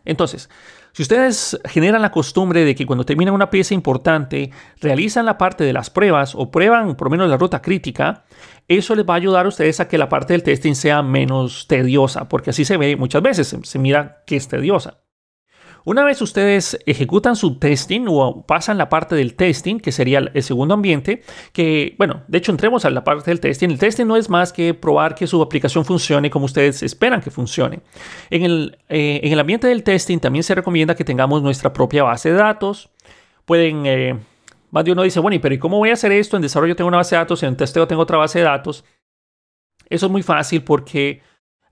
Entonces, 0.06 0.50
Si 0.92 1.04
ustedes 1.04 1.60
generan 1.66 2.02
la 2.02 2.12
costumbre 2.12 2.66
de 2.66 2.74
que 2.74 2.86
cuando 2.86 3.06
terminan 3.06 3.36
una 3.36 3.52
pieza 3.52 3.76
importante, 3.76 4.50
realizan 4.82 5.26
la 5.26 5.38
parte 5.38 5.64
de 5.64 5.72
las 5.72 5.90
pruebas 5.92 6.34
o 6.36 6.50
prueban 6.50 6.96
por 6.96 7.08
lo 7.08 7.12
menos 7.12 7.30
la 7.30 7.38
ruta 7.38 7.62
crítica, 7.62 8.26
eso 8.68 8.96
les 8.96 9.06
va 9.06 9.14
a 9.14 9.18
ayudar 9.18 9.46
a 9.46 9.50
ustedes 9.50 9.80
a 9.80 9.88
que 9.88 9.98
la 9.98 10.10
parte 10.10 10.34
del 10.34 10.44
testing 10.44 10.74
sea 10.74 11.04
menos 11.04 11.68
tediosa, 11.68 12.28
porque 12.28 12.50
así 12.50 12.66
se 12.66 12.78
ve 12.78 12.96
muchas 12.96 13.22
veces, 13.22 13.56
se, 13.62 13.80
mira 13.80 14.24
que 14.26 14.36
es 14.36 14.48
tediosa. 14.48 15.00
Una 15.90 16.04
vez 16.04 16.22
ustedes 16.22 16.78
ejecutan 16.86 17.36
su 17.36 17.58
testing 17.58 18.06
o 18.10 18.44
pasan 18.46 18.78
la 18.78 18.90
parte 18.90 19.16
del 19.16 19.34
testing, 19.34 19.80
que 19.80 19.92
sería 19.92 20.20
el 20.20 20.44
segundo 20.44 20.76
ambiente, 20.76 21.24
que, 21.52 21.96
bueno, 21.98 22.22
de 22.28 22.38
hecho 22.38 22.52
entremos 22.52 22.86
a 22.86 22.92
la 22.92 23.04
parte 23.04 23.32
del 23.32 23.40
testing. 23.40 23.70
El 23.70 23.80
testing 23.80 24.06
no 24.06 24.16
es 24.16 24.30
más 24.30 24.54
que 24.54 24.76
probar 24.76 25.16
que 25.16 25.26
su 25.26 25.42
aplicación 25.42 25.86
funcione 25.86 26.30
como 26.30 26.46
ustedes 26.46 26.84
esperan 26.84 27.22
que 27.22 27.32
funcione. 27.32 27.80
En 28.30 28.44
el, 28.44 28.78
eh, 28.88 29.22
en 29.24 29.34
el 29.34 29.40
ambiente 29.40 29.66
del 29.66 29.82
testing 29.82 30.20
también 30.20 30.44
se 30.44 30.54
recomienda 30.54 30.94
que 30.94 31.04
tengamos 31.04 31.42
nuestra 31.42 31.74
propia 31.74 32.04
base 32.04 32.30
de 32.30 32.36
datos. 32.36 32.92
Pueden... 33.46 33.88
Eh, 33.88 34.16
más 34.70 34.86
de 34.86 34.92
uno 34.92 35.02
dice, 35.02 35.20
bueno, 35.20 35.40
pero 35.42 35.56
¿y 35.56 35.58
cómo 35.58 35.80
voy 35.80 35.90
a 35.90 35.94
hacer 35.94 36.12
esto? 36.12 36.36
En 36.36 36.44
desarrollo 36.44 36.76
tengo 36.76 36.90
una 36.90 36.98
base 36.98 37.16
de 37.16 37.22
datos, 37.22 37.42
en 37.42 37.58
testeo 37.58 37.88
tengo 37.88 38.04
otra 38.04 38.18
base 38.20 38.38
de 38.38 38.46
datos. 38.46 38.86
Eso 39.90 40.06
es 40.06 40.12
muy 40.12 40.22
fácil 40.22 40.64
porque 40.64 41.24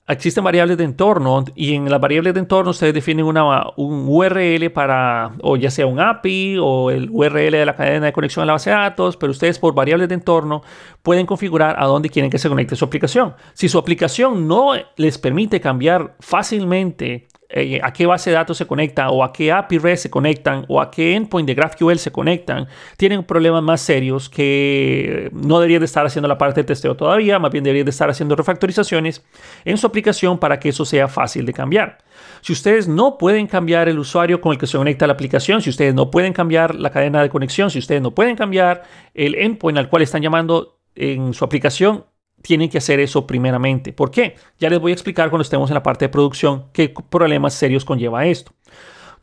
existen 0.08 0.44
variables 0.44 0.78
de 0.78 0.86
entorno 0.86 1.44
y 1.56 1.74
en 1.74 1.90
las 1.90 2.00
variables 2.00 2.34
de 2.34 2.40
entorno 2.40 2.72
ustedes 2.72 2.94
definen 2.94 3.26
una, 3.26 3.72
un 3.76 4.06
URL 4.08 4.72
para, 4.72 5.32
o 5.42 5.58
ya 5.58 5.70
sea 5.70 5.86
un 5.86 6.00
API 6.00 6.58
o 6.60 6.90
el 6.92 7.10
URL 7.12 7.52
de 7.52 7.66
la 7.66 7.76
cadena 7.76 8.06
de 8.06 8.14
conexión 8.14 8.44
a 8.44 8.46
la 8.46 8.54
base 8.54 8.70
de 8.70 8.78
datos, 8.78 9.18
pero 9.18 9.32
ustedes 9.32 9.60
por 9.60 9.76
variables 9.76 10.08
de 10.08 10.16
entorno 10.16 10.64
pueden 11.04 11.26
configurar 11.26 11.76
a 11.78 11.86
dónde 11.86 12.10
quieren 12.10 12.32
que 12.32 12.40
se 12.40 12.48
conecte 12.48 12.76
su 12.76 12.86
aplicación. 12.86 13.36
Si 13.54 13.68
su 13.68 13.78
aplicación 13.78 14.48
no 14.48 14.74
les 14.96 15.18
permite 15.18 15.60
cambiar 15.60 16.16
fácilmente 16.20 17.28
eh, 17.50 17.80
a 17.82 17.94
qué 17.94 18.06
base 18.06 18.30
de 18.30 18.36
datos 18.36 18.58
se 18.58 18.68
conecta 18.68 19.10
o 19.10 19.24
a 19.24 19.32
qué 19.32 19.54
API 19.54 19.78
REST 19.78 20.04
se 20.04 20.10
conectan 20.10 20.66
o 20.68 20.82
a 20.82 20.92
qué 20.92 21.16
endpoint 21.16 21.48
de 21.48 21.56
GraphQL 21.56 21.96
se 21.96 22.12
conectan, 22.12 22.68
tienen 22.98 23.24
problemas 23.24 23.64
más 23.64 23.80
serios 23.80 24.30
que 24.30 25.30
no 25.32 25.60
deberían 25.60 25.80
de 25.80 25.86
estar 25.86 26.06
haciendo 26.06 26.28
la 26.28 26.38
parte 26.38 26.60
de 26.60 26.66
testeo 26.66 26.96
todavía, 26.98 27.40
más 27.40 27.52
bien 27.52 27.64
deberían 27.64 27.86
de 27.86 27.92
estar 27.92 28.10
haciendo 28.10 28.36
refactorizaciones 28.36 29.24
en 29.64 29.78
su 29.78 29.88
aplicación 29.88 30.40
para 30.40 30.60
que 30.60 30.70
eso 30.70 30.84
sea 30.84 31.08
fácil 31.08 31.46
de 31.46 31.54
cambiar. 31.54 32.00
Si 32.42 32.52
ustedes 32.52 32.90
no 32.90 33.18
pueden 33.18 33.48
cambiar 33.48 33.88
el 33.88 33.98
usuario 33.98 34.42
con 34.42 34.52
el 34.52 34.58
que 34.58 34.68
se 34.68 34.78
conecta 34.78 35.08
la 35.08 35.14
aplicación, 35.14 35.62
si 35.62 35.70
ustedes 35.70 35.94
no 35.94 36.12
pueden 36.12 36.34
cambiar 36.34 36.76
la 36.76 36.90
cadena 36.90 37.22
de 37.22 37.30
conexión, 37.30 37.70
si 37.70 37.80
ustedes 37.80 38.02
no 38.02 38.12
pueden 38.12 38.36
cambiar 38.36 38.84
el 39.14 39.36
endpoint 39.36 39.78
al 39.78 39.90
cual 39.90 40.02
están 40.02 40.22
llamando 40.22 40.80
en 40.96 41.34
su 41.34 41.46
aplicación, 41.46 42.06
tienen 42.42 42.70
que 42.70 42.78
hacer 42.78 43.00
eso 43.00 43.26
primeramente. 43.28 43.94
¿Por 43.94 44.12
qué? 44.12 44.36
Ya 44.60 44.70
les 44.70 44.80
voy 44.80 44.92
a 44.92 44.94
explicar 44.94 45.30
cuando 45.30 45.44
estemos 45.44 45.70
en 45.70 45.76
la 45.76 45.84
parte 45.84 46.06
de 46.06 46.10
producción 46.10 46.66
qué 46.72 46.94
problemas 47.10 47.54
serios 47.54 47.86
conlleva 47.86 48.26
esto. 48.26 48.52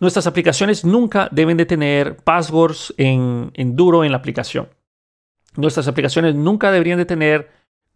Nuestras 0.00 0.26
aplicaciones 0.26 0.85
nunca 0.85 1.28
deben 1.30 1.56
de 1.56 1.66
tener 1.66 2.16
passwords 2.16 2.92
en, 2.97 3.52
duro 3.76 4.04
en 4.04 4.11
la 4.11 4.18
aplicación. 4.18 4.68
Nuestras 5.56 5.87
aplicaciones 5.87 6.35
nunca 6.35 6.73
deberían 6.73 6.99
de 6.99 7.04
tener 7.04 7.50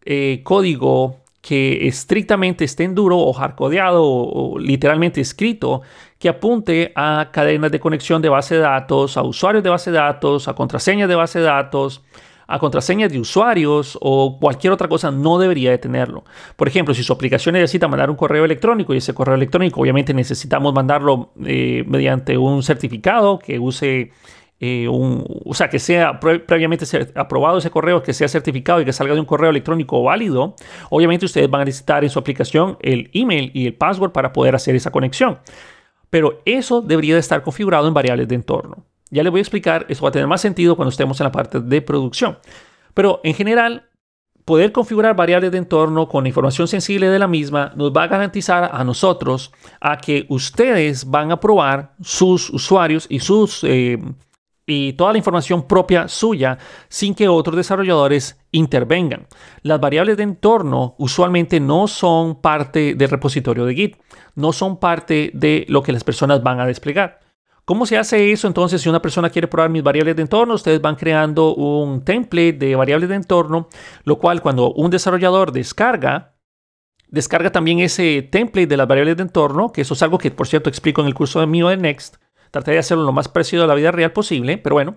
eh, 0.04 0.40
código 0.44 1.18
que 1.40 1.86
estrictamente 1.88 2.64
esté 2.64 2.84
en 2.84 2.94
duro 2.94 3.18
o 3.18 3.32
hardcodeado 3.32 4.02
o, 4.04 4.52
o, 4.52 4.58
literalmente 4.58 5.20
escrito 5.20 5.82
que 6.18 6.28
apunte 6.28 6.92
a 6.94 7.30
cadenas 7.32 7.70
de 7.70 7.80
conexión 7.80 8.22
de 8.22 8.28
base 8.28 8.56
de 8.56 8.60
datos, 8.60 9.16
a 9.16 9.22
usuarios 9.22 9.62
de 9.62 9.70
base 9.70 9.90
de 9.90 9.98
datos, 9.98 10.48
a 10.48 10.54
contraseñas 10.54 11.08
de 11.08 11.14
base 11.14 11.38
de 11.38 11.44
datos, 11.44 12.02
a 12.48 12.58
contraseñas 12.58 13.12
de 13.12 13.20
usuarios 13.20 13.98
o 14.00 14.38
cualquier 14.40 14.72
otra 14.72 14.88
cosa, 14.88 15.10
no 15.10 15.38
debería 15.38 15.70
de 15.70 15.78
tenerlo. 15.78 16.24
Por 16.56 16.66
ejemplo, 16.66 16.94
si 16.94 17.02
su 17.02 17.12
aplicación 17.12 17.52
necesita 17.52 17.86
mandar 17.86 18.08
un 18.10 18.16
correo 18.16 18.44
electrónico 18.44 18.94
y 18.94 18.98
ese 18.98 19.12
correo 19.14 19.34
electrónico 19.34 19.80
obviamente 19.80 20.14
necesitamos 20.14 20.72
mandarlo 20.72 21.30
eh, 21.44 21.84
mediante 21.86 22.38
un 22.38 22.62
certificado 22.62 23.38
que 23.38 23.58
use 23.58 24.10
eh, 24.60 24.88
un, 24.88 25.24
o 25.44 25.54
sea, 25.54 25.68
que 25.68 25.78
sea 25.78 26.18
previamente 26.18 26.84
aprobado 27.14 27.58
ese 27.58 27.70
correo, 27.70 28.02
que 28.02 28.14
sea 28.14 28.26
certificado 28.28 28.80
y 28.80 28.84
que 28.84 28.92
salga 28.92 29.14
de 29.14 29.20
un 29.20 29.26
correo 29.26 29.50
electrónico 29.50 30.02
válido, 30.02 30.56
obviamente 30.90 31.26
ustedes 31.26 31.48
van 31.48 31.60
a 31.60 31.64
necesitar 31.66 32.02
en 32.02 32.10
su 32.10 32.18
aplicación 32.18 32.78
el 32.80 33.10
email 33.12 33.50
y 33.54 33.66
el 33.66 33.74
password 33.74 34.10
para 34.10 34.32
poder 34.32 34.54
hacer 34.54 34.74
esa 34.74 34.90
conexión. 34.90 35.38
Pero 36.10 36.40
eso 36.46 36.80
debería 36.80 37.14
de 37.14 37.20
estar 37.20 37.42
configurado 37.42 37.86
en 37.86 37.94
variables 37.94 38.26
de 38.26 38.34
entorno. 38.34 38.86
Ya 39.10 39.22
les 39.22 39.30
voy 39.30 39.40
a 39.40 39.42
explicar, 39.42 39.86
eso 39.88 40.02
va 40.02 40.10
a 40.10 40.12
tener 40.12 40.26
más 40.26 40.40
sentido 40.40 40.76
cuando 40.76 40.90
estemos 40.90 41.20
en 41.20 41.24
la 41.24 41.32
parte 41.32 41.60
de 41.60 41.82
producción. 41.82 42.38
Pero 42.94 43.20
en 43.24 43.34
general, 43.34 43.88
poder 44.44 44.72
configurar 44.72 45.14
variables 45.14 45.52
de 45.52 45.58
entorno 45.58 46.08
con 46.08 46.26
información 46.26 46.68
sensible 46.68 47.08
de 47.08 47.18
la 47.18 47.28
misma 47.28 47.72
nos 47.76 47.92
va 47.92 48.04
a 48.04 48.06
garantizar 48.06 48.70
a 48.72 48.82
nosotros 48.82 49.52
a 49.80 49.98
que 49.98 50.24
ustedes 50.30 51.04
van 51.04 51.30
a 51.32 51.38
probar 51.38 51.94
sus 52.00 52.48
usuarios 52.50 53.06
y 53.10 53.20
sus 53.20 53.62
eh, 53.64 53.98
y 54.68 54.92
toda 54.92 55.12
la 55.12 55.18
información 55.18 55.66
propia 55.66 56.08
suya 56.08 56.58
sin 56.88 57.14
que 57.14 57.28
otros 57.28 57.56
desarrolladores 57.56 58.38
intervengan. 58.52 59.26
Las 59.62 59.80
variables 59.80 60.16
de 60.16 60.22
entorno 60.22 60.94
usualmente 60.98 61.58
no 61.58 61.88
son 61.88 62.40
parte 62.40 62.94
del 62.94 63.08
repositorio 63.08 63.64
de 63.64 63.74
Git, 63.74 63.96
no 64.34 64.52
son 64.52 64.78
parte 64.78 65.30
de 65.34 65.66
lo 65.68 65.82
que 65.82 65.92
las 65.92 66.04
personas 66.04 66.42
van 66.42 66.60
a 66.60 66.66
desplegar. 66.66 67.20
¿Cómo 67.68 67.84
se 67.84 67.98
hace 67.98 68.32
eso 68.32 68.46
entonces 68.46 68.80
si 68.80 68.88
una 68.88 69.02
persona 69.02 69.28
quiere 69.28 69.46
probar 69.46 69.68
mis 69.68 69.82
variables 69.82 70.16
de 70.16 70.22
entorno? 70.22 70.54
Ustedes 70.54 70.80
van 70.80 70.96
creando 70.96 71.54
un 71.54 72.02
template 72.02 72.54
de 72.54 72.74
variables 72.74 73.10
de 73.10 73.16
entorno, 73.16 73.68
lo 74.04 74.16
cual 74.16 74.40
cuando 74.40 74.72
un 74.72 74.90
desarrollador 74.90 75.52
descarga, 75.52 76.34
descarga 77.08 77.52
también 77.52 77.80
ese 77.80 78.22
template 78.22 78.68
de 78.68 78.76
las 78.78 78.88
variables 78.88 79.18
de 79.18 79.24
entorno, 79.24 79.70
que 79.70 79.82
eso 79.82 79.92
es 79.92 80.02
algo 80.02 80.16
que 80.16 80.30
por 80.30 80.46
cierto 80.46 80.70
explico 80.70 81.02
en 81.02 81.08
el 81.08 81.14
curso 81.14 81.46
mío 81.46 81.68
de 81.68 81.76
Next. 81.76 82.16
Traté 82.52 82.70
de 82.70 82.78
hacerlo 82.78 83.04
lo 83.04 83.12
más 83.12 83.28
parecido 83.28 83.64
a 83.64 83.66
la 83.66 83.74
vida 83.74 83.90
real 83.90 84.12
posible, 84.12 84.56
pero 84.56 84.76
bueno. 84.76 84.96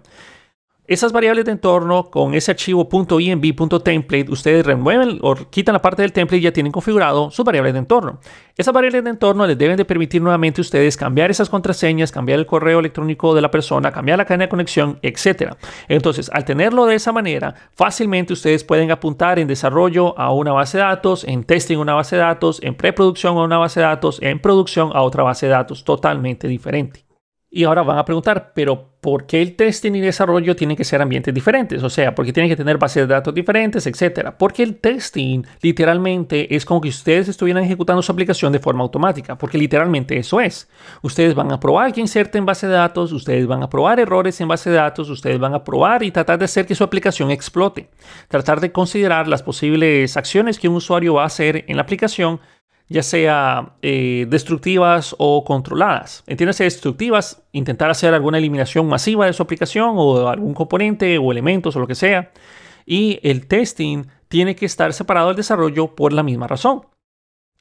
Esas 0.92 1.14
variables 1.14 1.46
de 1.46 1.54
entorno 1.54 2.10
con 2.10 2.34
ese 2.34 2.52
archivo 2.52 2.90
.env.template, 2.92 4.30
ustedes 4.30 4.66
remueven 4.66 5.20
o 5.22 5.36
quitan 5.50 5.72
la 5.72 5.82
parte 5.82 6.02
del 6.02 6.12
template 6.12 6.40
y 6.40 6.42
ya 6.42 6.52
tienen 6.52 6.74
configurado 6.74 7.32
sus 7.32 7.46
variables 7.46 7.72
de 7.72 7.80
entorno. 7.80 8.20
Esas 8.58 8.74
variables 8.74 9.06
de 9.06 9.12
entorno 9.12 9.48
les 9.48 9.58
deben 9.58 9.78
de 9.78 9.86
permitir 9.86 10.22
nuevamente 10.22 10.60
a 10.60 10.64
ustedes 10.64 10.98
cambiar 10.98 11.32
esas 11.32 11.50
contraseñas, 11.50 12.12
cambiar 12.12 12.40
el 12.40 12.46
correo 12.46 12.82
electrónico 12.82 13.34
de 13.34 13.42
la 13.42 13.50
persona, 13.50 13.94
cambiar 13.94 14.18
la 14.18 14.26
cadena 14.26 14.44
de 14.44 14.50
conexión, 14.50 15.00
etc. 15.02 15.54
Entonces, 15.88 16.30
al 16.34 16.44
tenerlo 16.44 16.86
de 16.86 16.96
esa 16.96 17.14
manera, 17.14 17.56
fácilmente 17.74 18.34
ustedes 18.34 18.66
pueden 18.66 18.92
apuntar 18.92 19.40
en 19.40 19.48
desarrollo 19.48 20.20
a 20.20 20.34
una 20.34 20.52
base 20.52 20.78
de 20.78 20.84
datos, 20.84 21.24
en 21.24 21.46
testing 21.46 21.78
a 21.78 21.80
una 21.80 21.94
base 21.94 22.18
de 22.18 22.24
datos, 22.24 22.60
en 22.62 22.76
preproducción 22.76 23.38
a 23.38 23.44
una 23.44 23.60
base 23.60 23.80
de 23.80 23.86
datos, 23.86 24.20
en 24.22 24.42
producción 24.42 24.92
a 24.94 25.04
otra 25.04 25.24
base 25.24 25.46
de 25.46 25.54
datos 25.54 25.86
totalmente 25.86 26.50
diferente. 26.50 27.06
Y 27.54 27.66
ahora 27.66 27.84
van 27.84 27.98
a 27.98 28.06
preguntar, 28.06 28.54
pero 28.56 28.92
¿por 29.02 29.26
qué 29.26 29.42
el 29.42 29.58
testing 29.58 29.92
y 29.92 30.00
desarrollo 30.00 30.56
tienen 30.56 30.78
que 30.78 30.86
ser 30.86 31.02
ambientes 31.02 31.34
diferentes? 31.34 31.84
O 31.84 31.90
sea, 31.90 32.16
¿por 32.16 32.26
qué 32.26 32.32
tienen 32.32 32.50
que 32.50 32.56
tener 32.56 32.78
bases 32.78 33.06
de 33.06 33.14
datos 33.14 33.34
diferentes, 33.34 33.86
etcétera? 33.86 34.38
Porque 34.38 34.64
el 34.64 34.78
testing 34.78 35.44
literalmente 35.62 36.56
es 36.56 36.64
como 36.64 36.80
que 36.80 36.88
ustedes 36.88 37.28
estuvieran 37.28 37.62
ejecutando 37.66 38.02
su 38.02 38.10
aplicación 38.10 38.54
de 38.54 38.60
forma 38.60 38.84
automática, 38.84 39.38
porque 39.38 39.58
literalmente 39.58 40.18
eso 40.18 40.40
es. 40.40 40.70
Ustedes 41.02 41.36
van 41.36 41.52
a 41.52 41.60
probar 41.60 41.92
que 41.92 42.00
inserten 42.00 42.46
base 42.46 42.68
de 42.68 42.74
datos, 42.74 43.12
ustedes 43.12 43.46
van 43.46 43.64
a 43.64 43.70
probar 43.70 44.00
errores 44.00 44.40
en 44.40 44.48
base 44.48 44.70
de 44.70 44.78
datos, 44.78 45.10
ustedes 45.10 45.38
van 45.38 45.54
a 45.54 45.66
probar 45.66 46.04
y 46.04 46.12
tratar 46.12 46.40
de 46.40 46.46
hacer 46.46 46.66
que 46.66 46.74
su 46.74 46.86
aplicación 46.86 47.32
explote. 47.32 47.90
Tratar 48.30 48.62
de 48.62 48.72
considerar 48.72 49.28
las 49.28 49.44
posibles 49.44 50.16
acciones 50.16 50.58
que 50.58 50.70
un 50.70 50.76
usuario 50.76 51.16
va 51.16 51.24
a 51.24 51.28
hacer 51.28 51.66
en 51.68 51.76
la 51.76 51.82
aplicación 51.82 52.40
ya 52.92 53.04
sea 53.04 53.76
eh, 53.82 54.26
destructivas 54.30 55.16
o 55.18 55.46
controladas. 55.46 56.24
Entiéndase 56.28 56.66
destructivas, 56.66 57.42
intentar 57.54 57.90
hacer 57.90 58.14
alguna 58.14 58.38
eliminación 58.38 58.86
masiva 58.88 59.26
de 59.26 59.34
su 59.34 59.42
aplicación 59.42 59.94
o 59.96 60.28
algún 60.28 60.54
componente 60.54 61.18
o 61.18 61.32
elementos 61.32 61.74
o 61.76 61.80
lo 61.80 61.88
que 61.88 61.96
sea. 61.96 62.32
Y 62.86 63.20
el 63.24 63.48
testing 63.48 64.04
tiene 64.28 64.58
que 64.58 64.66
estar 64.66 64.92
separado 64.92 65.28
del 65.28 65.38
desarrollo 65.38 65.96
por 65.96 66.12
la 66.12 66.22
misma 66.22 66.48
razón. 66.48 66.82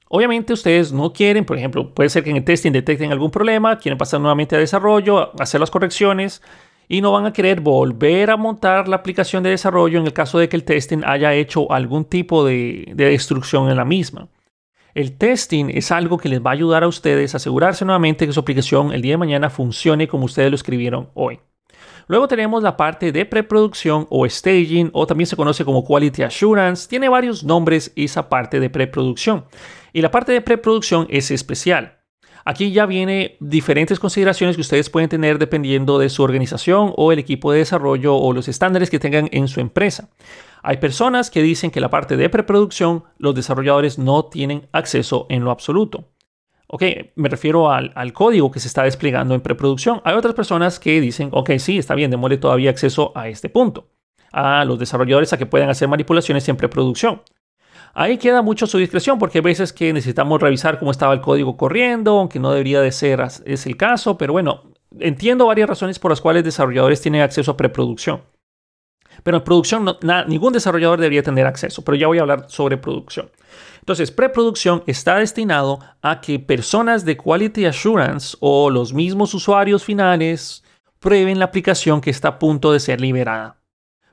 Obviamente 0.08 0.52
ustedes 0.52 0.92
no 0.92 1.12
quieren, 1.12 1.44
por 1.44 1.56
ejemplo, 1.56 1.94
puede 1.94 2.10
ser 2.10 2.24
que 2.24 2.30
en 2.30 2.36
el 2.38 2.44
testing 2.44 2.72
detecten 2.72 3.12
algún 3.12 3.30
problema, 3.30 3.78
quieren 3.78 3.98
pasar 3.98 4.20
nuevamente 4.20 4.56
a 4.56 4.58
desarrollo, 4.58 5.30
hacer 5.40 5.60
las 5.60 5.70
correcciones 5.70 6.42
y 6.88 7.02
no 7.02 7.12
van 7.12 7.26
a 7.26 7.32
querer 7.32 7.60
volver 7.60 8.32
a 8.32 8.36
montar 8.36 8.88
la 8.88 8.96
aplicación 8.96 9.44
de 9.44 9.50
desarrollo 9.50 10.00
en 10.00 10.06
el 10.06 10.12
caso 10.12 10.40
de 10.40 10.48
que 10.48 10.56
el 10.56 10.64
testing 10.64 11.02
haya 11.04 11.34
hecho 11.34 11.70
algún 11.70 12.04
tipo 12.04 12.44
de 12.44 12.92
destrucción 12.96 13.70
en 13.70 13.76
la 13.76 13.84
misma. 13.84 14.26
El 14.94 15.16
testing 15.16 15.70
es 15.72 15.92
algo 15.92 16.18
que 16.18 16.28
les 16.28 16.40
va 16.40 16.50
a 16.50 16.54
ayudar 16.54 16.82
a 16.82 16.88
ustedes 16.88 17.34
a 17.34 17.36
asegurarse 17.36 17.84
nuevamente 17.84 18.26
que 18.26 18.32
su 18.32 18.40
aplicación 18.40 18.92
el 18.92 19.02
día 19.02 19.12
de 19.12 19.18
mañana 19.18 19.50
funcione 19.50 20.08
como 20.08 20.24
ustedes 20.24 20.50
lo 20.50 20.56
escribieron 20.56 21.10
hoy. 21.14 21.38
Luego 22.08 22.26
tenemos 22.26 22.62
la 22.64 22.76
parte 22.76 23.12
de 23.12 23.24
preproducción 23.24 24.08
o 24.10 24.28
staging 24.28 24.90
o 24.92 25.06
también 25.06 25.28
se 25.28 25.36
conoce 25.36 25.64
como 25.64 25.84
quality 25.84 26.24
assurance. 26.24 26.88
Tiene 26.88 27.08
varios 27.08 27.44
nombres 27.44 27.92
esa 27.94 28.28
parte 28.28 28.58
de 28.58 28.68
preproducción. 28.68 29.44
Y 29.92 30.02
la 30.02 30.10
parte 30.10 30.32
de 30.32 30.40
preproducción 30.40 31.06
es 31.08 31.30
especial. 31.30 32.00
Aquí 32.44 32.72
ya 32.72 32.86
viene 32.86 33.36
diferentes 33.38 34.00
consideraciones 34.00 34.56
que 34.56 34.62
ustedes 34.62 34.90
pueden 34.90 35.08
tener 35.08 35.38
dependiendo 35.38 36.00
de 36.00 36.08
su 36.08 36.22
organización 36.22 36.92
o 36.96 37.12
el 37.12 37.18
equipo 37.18 37.52
de 37.52 37.58
desarrollo 37.58 38.16
o 38.16 38.32
los 38.32 38.48
estándares 38.48 38.90
que 38.90 38.98
tengan 38.98 39.28
en 39.30 39.46
su 39.46 39.60
empresa. 39.60 40.08
Hay 40.62 40.76
personas 40.76 41.30
que 41.30 41.42
dicen 41.42 41.70
que 41.70 41.80
la 41.80 41.90
parte 41.90 42.16
de 42.16 42.28
preproducción 42.28 43.04
los 43.18 43.34
desarrolladores 43.34 43.98
no 43.98 44.26
tienen 44.26 44.68
acceso 44.72 45.26
en 45.28 45.44
lo 45.44 45.50
absoluto. 45.50 46.08
Ok, 46.66 46.84
me 47.16 47.28
refiero 47.28 47.70
al, 47.72 48.12
código 48.12 48.50
que 48.50 48.60
se 48.60 48.68
está 48.68 48.84
desplegando 48.84 49.34
en 49.34 49.40
preproducción. 49.40 50.00
Hay 50.04 50.14
otras 50.14 50.34
personas 50.34 50.78
que 50.78 51.00
dicen, 51.00 51.30
ok, 51.32 51.50
sí, 51.58 51.78
está 51.78 51.96
bien, 51.96 52.12
démosle 52.12 52.36
todavía 52.36 52.70
acceso 52.70 53.10
a 53.16 53.28
este 53.28 53.48
punto, 53.48 53.88
a 54.30 54.64
los 54.64 54.78
desarrolladores 54.78 55.32
a 55.32 55.38
que 55.38 55.46
puedan 55.46 55.68
hacer 55.68 55.88
manipulaciones 55.88 56.48
en 56.48 56.56
preproducción. 56.56 57.22
Ahí 57.92 58.18
queda 58.18 58.40
mucho 58.40 58.68
su 58.68 58.78
discreción 58.78 59.18
porque 59.18 59.38
hay 59.38 59.42
veces 59.42 59.72
que 59.72 59.92
necesitamos 59.92 60.40
revisar 60.40 60.78
cómo 60.78 60.92
estaba 60.92 61.12
el 61.12 61.20
código 61.20 61.56
corriendo, 61.56 62.20
aunque 62.20 62.38
no 62.38 62.52
debería 62.52 62.80
de 62.80 62.92
ser 62.92 63.20
es 63.20 63.66
el 63.66 63.76
caso, 63.76 64.16
pero 64.16 64.32
bueno, 64.32 64.70
entiendo 65.00 65.46
varias 65.46 65.68
razones 65.68 65.98
por 65.98 66.12
las 66.12 66.20
cuales 66.20 66.44
desarrolladores 66.44 67.00
tienen 67.00 67.22
acceso 67.22 67.50
a 67.50 67.56
preproducción. 67.56 68.22
Pero 69.22 69.38
en 69.38 69.44
producción 69.44 69.96
ningún 70.26 70.52
desarrollador 70.52 71.00
debería 71.00 71.22
tener 71.22 71.46
acceso, 71.46 71.82
pero 71.82 71.96
ya 71.96 72.06
voy 72.06 72.18
a 72.18 72.22
hablar 72.22 72.46
sobre 72.48 72.76
producción. 72.76 73.30
Entonces, 73.80 74.10
preproducción 74.10 74.82
está 74.86 75.16
destinado 75.16 75.80
a 76.02 76.20
que 76.20 76.38
personas 76.38 77.04
de 77.04 77.16
Quality 77.16 77.66
Assurance 77.66 78.36
o 78.40 78.70
los 78.70 78.92
mismos 78.92 79.34
usuarios 79.34 79.84
finales 79.84 80.62
prueben 81.00 81.38
la 81.38 81.46
aplicación 81.46 82.00
que 82.00 82.10
está 82.10 82.28
a 82.28 82.38
punto 82.38 82.72
de 82.72 82.80
ser 82.80 83.00
liberada. 83.00 83.56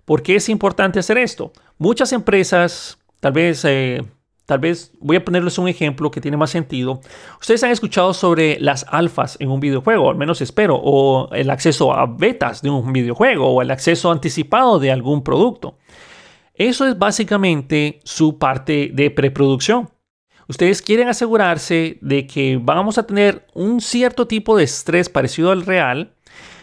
¿Por 0.05 0.23
qué 0.23 0.37
es 0.37 0.47
importante 0.47 0.99
hacer 0.99 1.17
esto? 1.17 1.51
Muchas 1.77 2.13
empresas, 2.13 2.97
tal 3.19 3.33
vez 3.33 3.63
eh, 3.65 4.03
Tal 4.48 4.60
vez 4.60 4.94
voy 5.01 5.18
a 5.18 5.25
ponerles 5.25 5.58
un 5.58 5.68
ejemplo 5.68 6.10
que 6.10 6.22
tiene 6.22 6.38
más 6.38 6.51
sentido. 6.51 7.01
Ustedes 7.42 7.66
han 7.66 7.72
escuchado 7.72 8.13
sobre 8.13 8.58
las 8.62 8.86
alfas 8.88 9.36
en 9.42 9.51
un 9.51 9.60
videojuego, 9.60 10.10
al 10.10 10.16
menos 10.16 10.39
espero, 10.39 10.77
o 10.82 11.30
el 11.34 11.50
acceso 11.50 11.94
a 11.94 12.06
betas 12.06 12.62
de 12.62 12.70
un 12.70 12.94
videojuego, 12.94 13.46
o 13.46 13.62
el 13.62 13.72
acceso 13.72 14.10
anticipado 14.10 14.80
de 14.80 14.89
algún 14.89 15.22
producto. 15.22 15.77
Eso 16.54 16.88
es 16.88 16.98
básicamente 16.98 18.00
su 18.06 18.39
parte 18.39 18.89
de 18.94 19.12
preproducción. 19.12 19.89
Ustedes 20.48 20.82
quieren 20.82 21.10
asegurarse 21.10 21.98
de 22.00 22.25
que 22.25 22.58
vamos 22.62 22.98
a 22.98 23.06
tener 23.06 23.46
un 23.54 23.82
cierto 23.82 24.27
tipo 24.27 24.56
de 24.56 24.63
estrés 24.63 25.10
parecido 25.10 25.51
al 25.51 25.66
real 25.66 26.16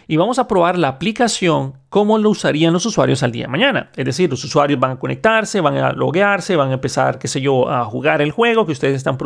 y 0.07 0.17
vamos 0.17 0.39
a 0.39 0.47
probar 0.47 0.77
la 0.77 0.89
aplicación 0.89 1.73
como 1.89 2.17
lo 2.17 2.29
usarían 2.29 2.73
los 2.73 2.85
usuarios 2.85 3.23
al 3.23 3.31
día 3.31 3.43
de 3.43 3.49
mañana. 3.49 3.91
Es 3.95 4.05
decir, 4.05 4.29
los 4.29 4.43
usuarios 4.43 4.79
van 4.79 4.91
a 4.91 4.99
conectarse, 4.99 5.61
van 5.61 5.77
a 5.77 5.91
loguearse, 5.93 6.55
van 6.55 6.71
a 6.71 6.73
empezar, 6.73 7.19
qué 7.19 7.27
sé 7.27 7.41
yo, 7.41 7.69
a 7.69 7.85
jugar 7.85 8.21
el 8.21 8.31
juego 8.31 8.65
que 8.65 8.71
ustedes 8.71 8.95
están, 8.95 9.17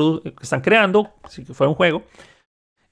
están 0.42 0.62
creando, 0.62 1.10
si 1.28 1.44
fuera 1.46 1.70
un 1.70 1.76
juego, 1.76 2.04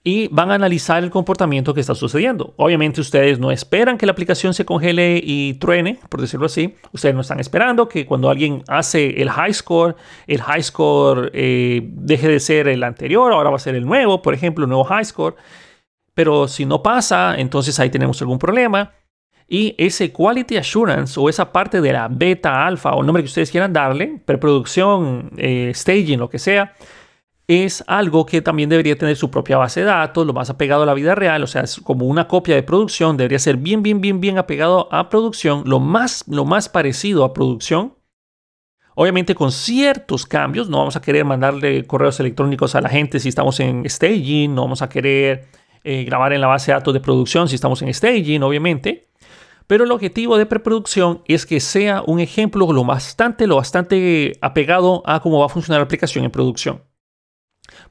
y 0.08 0.30
van 0.30 0.52
a 0.52 0.56
analizar 0.56 1.04
el 1.04 1.10
comportamiento 1.10 1.74
que 1.74 1.82
está 1.82 1.94
sucediendo. 1.94 2.54
Obviamente 2.56 3.02
ustedes 3.02 3.40
no 3.40 3.52
esperan 3.52 3.98
que 3.98 4.06
la 4.06 4.14
aplicación 4.14 4.54
se 4.54 4.64
congele 4.64 5.20
y 5.22 5.56
truene, 5.56 6.00
por 6.08 6.22
decirlo 6.22 6.46
así. 6.46 6.76
Ustedes 6.94 7.14
no 7.14 7.20
están 7.20 7.42
esperando 7.42 7.90
que 7.90 8.06
cuando 8.06 8.30
alguien 8.30 8.64
hace 8.70 9.22
el 9.22 9.30
high 9.30 9.54
score, 9.54 9.98
el 10.26 10.42
high 10.42 10.64
score 10.64 11.30
eh, 11.34 11.82
deje 11.84 12.30
de 12.30 12.40
ser 12.40 12.70
el 12.70 12.84
anterior, 12.84 13.34
ahora 13.34 13.50
va 13.50 13.58
a 13.58 13.60
ser 13.60 13.76
el 13.76 13.86
nuevo, 13.86 14.22
por 14.22 14.34
ejemplo, 14.34 14.64
el 14.64 14.70
nuevo 14.70 14.86
high 14.86 15.04
score. 15.04 15.36
Pero 16.18 16.48
si 16.48 16.66
no 16.66 16.82
pasa, 16.82 17.36
entonces 17.38 17.80
ahí 17.80 17.92
tenemos 17.92 18.20
algún 18.24 18.40
problema. 18.40 18.92
Y 19.48 19.76
ese 19.78 20.12
quality 20.12 20.58
assurance 20.58 21.20
o 21.20 21.30
esa 21.30 21.52
parte 21.52 21.80
de 21.80 21.94
la 21.94 22.08
beta, 22.08 22.66
alfa 22.66 22.96
o 22.96 23.04
nombre 23.04 23.22
que 23.22 23.28
ustedes 23.28 23.52
quieran 23.52 23.72
darle, 23.72 24.20
preproducción, 24.26 25.30
eh, 25.38 25.72
staging, 25.76 26.18
lo 26.18 26.28
que 26.28 26.40
sea, 26.40 26.74
es 27.46 27.84
algo 27.86 28.26
que 28.26 28.42
también 28.42 28.68
debería 28.68 28.98
tener 28.98 29.16
su 29.16 29.30
propia 29.30 29.58
base 29.58 29.82
de 29.82 29.86
datos, 29.86 30.26
lo 30.26 30.34
más 30.34 30.50
apegado 30.50 30.82
a 30.82 30.86
la 30.88 30.96
vida 30.96 31.14
real, 31.14 31.44
o 31.44 31.48
sea, 31.48 31.62
es 31.62 31.80
como 31.82 32.08
una 32.08 32.28
copia 32.28 32.56
de 32.56 32.64
producción, 32.64 33.16
debería 33.16 33.38
ser 33.38 33.58
bien, 33.58 33.84
bien, 33.84 34.02
bien, 34.02 34.20
bien 34.20 34.40
apegado 34.40 34.92
a 34.92 35.12
producción, 35.12 35.66
lo 35.68 35.80
más, 35.80 36.24
lo 36.28 36.46
más 36.46 36.68
parecido 36.68 37.26
a 37.26 37.34
producción. 37.34 37.94
Obviamente 38.96 39.36
con 39.36 39.52
ciertos 39.52 40.26
cambios, 40.26 40.68
no 40.68 40.80
vamos 40.80 40.96
a 40.96 41.02
querer 41.02 41.26
mandarle 41.26 41.86
correos 41.86 42.20
electrónicos 42.20 42.74
a 42.74 42.82
la 42.82 42.90
gente 42.90 43.20
si 43.20 43.30
estamos 43.30 43.60
en 43.60 43.88
staging, 43.88 44.56
no 44.56 44.64
vamos 44.64 44.82
a 44.82 44.90
querer 44.90 45.46
eh, 45.84 46.04
grabar 46.04 46.34
en 46.34 46.42
la 46.42 46.48
base 46.48 46.72
de 46.72 46.78
datos 46.78 46.94
de 46.94 47.00
producción 47.00 47.48
si 47.48 47.56
estamos 47.56 47.82
en 47.82 47.94
staging, 47.94 48.44
obviamente. 48.44 49.08
Pero 49.68 49.84
el 49.84 49.92
objetivo 49.92 50.38
de 50.38 50.46
preproducción 50.46 51.22
es 51.28 51.46
que 51.46 51.60
sea 51.60 52.02
un 52.06 52.20
ejemplo 52.20 52.72
lo 52.72 52.86
bastante, 52.86 53.48
lo 53.48 53.58
bastante 53.58 54.38
apegado 54.42 55.04
a 55.06 55.20
cómo 55.22 55.40
va 55.40 55.48
a 55.48 55.50
funcionar 55.50 55.82
la 55.82 55.86
aplicación 55.86 56.24
en 56.24 56.32
producción. 56.32 56.82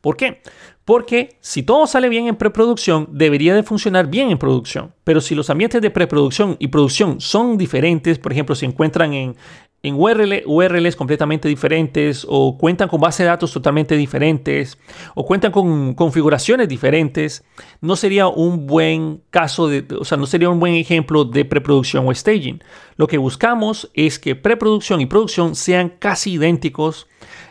¿Por 0.01 0.17
qué? 0.17 0.43
Porque 0.87 1.37
si 1.41 1.65
todo 1.65 1.87
sale 1.87 2.09
bien 2.09 2.29
en 2.29 2.37
preproducción, 2.37 3.09
debería 3.11 3.55
de 3.55 3.63
funcionar 3.63 4.07
bien 4.07 4.31
en 4.31 4.39
producción. 4.39 4.95
Pero 5.05 5.21
si 5.21 5.35
los 5.35 5.51
ambientes 5.51 5.83
de 5.83 5.91
preproducción 5.91 6.57
y 6.61 6.69
producción 6.69 7.21
son 7.21 7.59
diferentes, 7.59 8.19
por 8.19 8.33
ejemplo, 8.33 8.55
se 8.55 8.67
encuentran 8.67 9.13
en, 9.13 9.37
en 9.87 9.95
URL, 9.95 10.43
URLs 10.47 10.97
completamente 10.97 11.49
diferentes 11.49 12.27
o 12.29 12.59
cuentan 12.59 12.89
con 12.89 13.01
bases 13.01 13.19
de 13.19 13.27
datos 13.27 13.53
totalmente 13.53 13.97
diferentes 13.97 14.79
o 15.15 15.25
cuentan 15.25 15.53
con 15.53 15.95
configuraciones 15.95 16.69
diferentes, 16.69 17.45
no 17.81 17.95
sería 17.95 18.27
un 18.27 18.67
buen 18.67 19.23
caso 19.31 19.69
de, 19.69 19.87
o 19.97 20.05
sea, 20.05 20.19
no 20.19 20.27
sería 20.27 20.51
un 20.51 20.59
buen 20.59 20.75
ejemplo 20.75 21.25
de 21.25 21.45
preproducción 21.45 22.09
o 22.09 22.13
staging. 22.13 22.63
Lo 22.97 23.07
que 23.07 23.19
buscamos 23.19 23.89
es 23.95 24.19
que 24.19 24.35
preproducción 24.35 25.01
y 25.01 25.07
producción 25.07 25.55
sean 25.55 25.91
casi 26.01 26.33
idénticos 26.33 27.07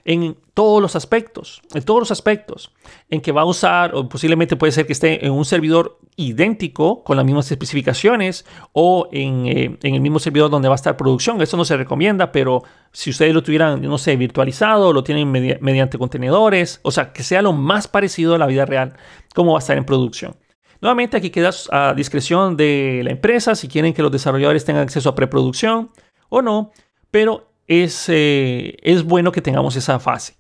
en 0.06 0.38
todos 0.54 0.82
los 0.82 0.96
aspectos, 0.96 1.62
en 1.74 1.84
todos 1.84 2.00
los 2.00 2.12
aspectos, 2.12 2.72
en 3.10 3.22
que 3.22 3.32
va 3.32 3.42
a 3.42 3.46
usar, 3.46 3.96
o 3.96 4.08
posiblemente 4.08 4.56
puede 4.56 4.72
ser 4.72 4.86
que 4.86 4.94
esté 4.94 5.26
en 5.26 5.34
un 5.34 5.44
servidor 5.46 5.98
idéntico, 6.16 7.04
con 7.04 7.18
las 7.18 7.26
mismas 7.26 7.52
especificaciones, 7.52 8.46
o 8.72 9.10
en, 9.12 9.48
eh, 9.48 9.78
el 9.82 10.00
mismo 10.00 10.20
servidor 10.20 10.52
donde 10.52 10.70
va 10.70 10.76
a 10.76 10.78
estar 10.78 10.96
producción. 10.96 11.42
Eso 11.42 11.58
no 11.58 11.66
se 11.66 11.76
recomienda, 11.76 12.32
pero 12.32 12.64
si 12.92 13.10
ustedes 13.10 13.34
lo 13.34 13.42
tuvieran, 13.42 13.82
no 13.82 13.98
sé, 13.98 14.16
virtualizado, 14.16 14.94
lo 14.94 15.04
tienen 15.04 15.30
mediante 15.32 15.98
contenedores, 15.98 16.80
o 16.84 16.92
sea, 16.92 17.12
que 17.12 17.24
sea 17.24 17.42
lo 17.42 17.52
más 17.52 17.88
parecido 17.88 18.36
a 18.36 18.38
la 18.38 18.46
vida 18.46 18.66
real, 18.66 18.94
como 19.34 19.54
va 19.54 19.58
a 19.58 19.60
estar 19.60 19.76
en 19.76 19.86
producción. 19.86 20.36
Nuevamente 20.82 21.18
aquí 21.18 21.32
queda 21.32 21.50
a 21.72 21.96
discreción 21.96 22.56
de 22.56 23.02
la 23.04 23.10
empresa 23.10 23.56
si 23.56 23.68
quieren 23.68 23.94
que 23.94 24.04
los 24.04 24.12
desarrolladores 24.12 24.66
tengan 24.66 24.84
acceso 24.84 25.10
a 25.10 25.16
preproducción 25.16 25.90
o 26.30 26.44
no, 26.44 26.72
pero 27.10 27.55
es, 27.68 28.06
eh, 28.10 28.78
es 28.82 29.04
bueno 29.04 29.32
que 29.32 29.42
tengamos 29.42 29.76
esa 29.76 30.00
fase. 30.00 30.36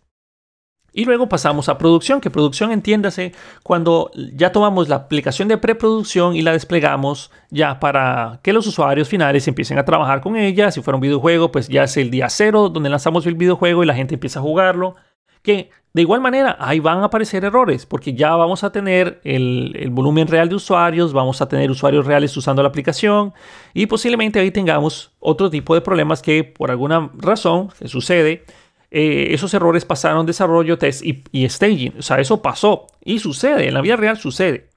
Y 0.97 1.03
luego 1.03 1.27
pasamos 1.27 1.67
a 1.67 1.77
producción, 1.77 2.21
que 2.21 2.29
producción 2.29 2.71
entiéndase 2.71 3.33
cuando 3.63 4.11
ya 4.33 4.53
tomamos 4.53 4.87
la 4.87 4.95
aplicación 4.95 5.49
de 5.49 5.57
preproducción 5.57 6.37
y 6.37 6.41
la 6.41 6.53
desplegamos 6.53 7.31
ya 7.49 7.81
para 7.81 8.39
que 8.41 8.53
los 8.53 8.65
usuarios 8.65 9.09
finales 9.09 9.45
empiecen 9.49 9.77
a 9.77 9.83
trabajar 9.83 10.21
con 10.21 10.37
ella. 10.37 10.71
Si 10.71 10.81
fuera 10.81 10.95
un 10.95 11.01
videojuego, 11.01 11.51
pues 11.51 11.67
ya 11.67 11.83
es 11.83 11.97
el 11.97 12.11
día 12.11 12.29
cero 12.29 12.69
donde 12.69 12.89
lanzamos 12.89 13.25
el 13.25 13.35
videojuego 13.35 13.83
y 13.83 13.87
la 13.87 13.93
gente 13.93 14.13
empieza 14.13 14.39
a 14.39 14.43
jugarlo. 14.43 14.95
Que 15.45 15.69
de 15.93 16.01
igual 16.01 16.19
manera 16.19 16.57
ahí 16.59 16.79
van 16.79 16.99
a 16.99 17.05
aparecer 17.05 17.45
errores 17.45 17.85
porque 17.85 18.13
ya 18.13 18.35
vamos 18.35 18.63
a 18.63 18.71
tener 18.71 19.21
el, 19.23 19.89
volumen 19.91 20.27
real 20.27 20.49
de 20.49 20.55
usuarios, 20.55 21.13
vamos 21.13 21.39
a 21.41 21.47
tener 21.47 21.69
usuarios 21.69 22.05
reales 22.05 22.35
usando 22.35 22.61
la 22.63 22.67
aplicación 22.67 23.31
y 23.73 23.85
posiblemente 23.85 24.39
ahí 24.39 24.49
tengamos 24.49 25.11
otro 25.19 25.49
tipo 25.49 25.75
de 25.75 25.81
problemas 25.81 26.21
que 26.21 26.43
por 26.43 26.71
alguna 26.71 27.11
razón 27.15 27.69
que 27.79 27.87
sucede 27.87 28.43
eh, 28.91 29.27
esos 29.33 29.53
errores 29.53 29.85
pasaron 29.85 30.25
desarrollo, 30.25 30.77
test 30.77 31.03
y, 31.03 31.47
staging. 31.47 31.93
O 31.99 32.01
sea, 32.01 32.19
eso 32.19 32.41
pasó 32.41 32.87
y 33.03 33.19
sucede, 33.19 33.67
en 33.67 33.73
la 33.73 33.81
vida 33.81 33.95
real 33.95 34.17
sucede. 34.17 34.69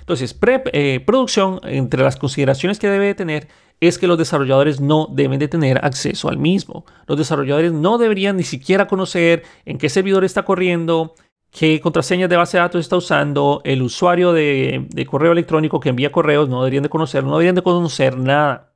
Entonces, 0.00 0.34
pre, 0.34 1.00
producción, 1.00 1.60
entre 1.64 2.02
las 2.02 2.16
consideraciones 2.16 2.78
que 2.78 2.88
debe 2.88 3.14
tener 3.14 3.48
es 3.82 3.98
que 3.98 4.06
los 4.06 4.16
desarrolladores 4.16 4.80
no 4.80 5.08
deben 5.10 5.40
de 5.40 5.48
tener 5.48 5.84
acceso 5.84 6.28
al 6.28 6.38
mismo. 6.38 6.86
Los 7.08 7.18
desarrolladores 7.18 7.72
no 7.72 7.98
deberían 7.98 8.36
ni 8.36 8.44
siquiera 8.44 8.86
conocer 8.86 9.42
en 9.64 9.76
qué 9.76 9.88
servidor 9.88 10.24
está 10.24 10.44
corriendo, 10.44 11.14
qué 11.50 11.80
contraseñas 11.80 12.30
de 12.30 12.36
base 12.36 12.56
de 12.56 12.60
datos 12.60 12.80
está 12.80 12.96
usando, 12.96 13.60
el 13.64 13.82
usuario 13.82 14.32
de, 14.32 14.86
correo 15.10 15.32
electrónico 15.32 15.80
que 15.80 15.88
envía 15.88 16.12
correos, 16.12 16.48
no 16.48 16.60
deberían 16.60 16.84
de 16.84 16.90
conocer, 16.90 17.24
no 17.24 17.32
deberían 17.32 17.56
de 17.56 17.62
conocer 17.62 18.16
nada. 18.16 18.72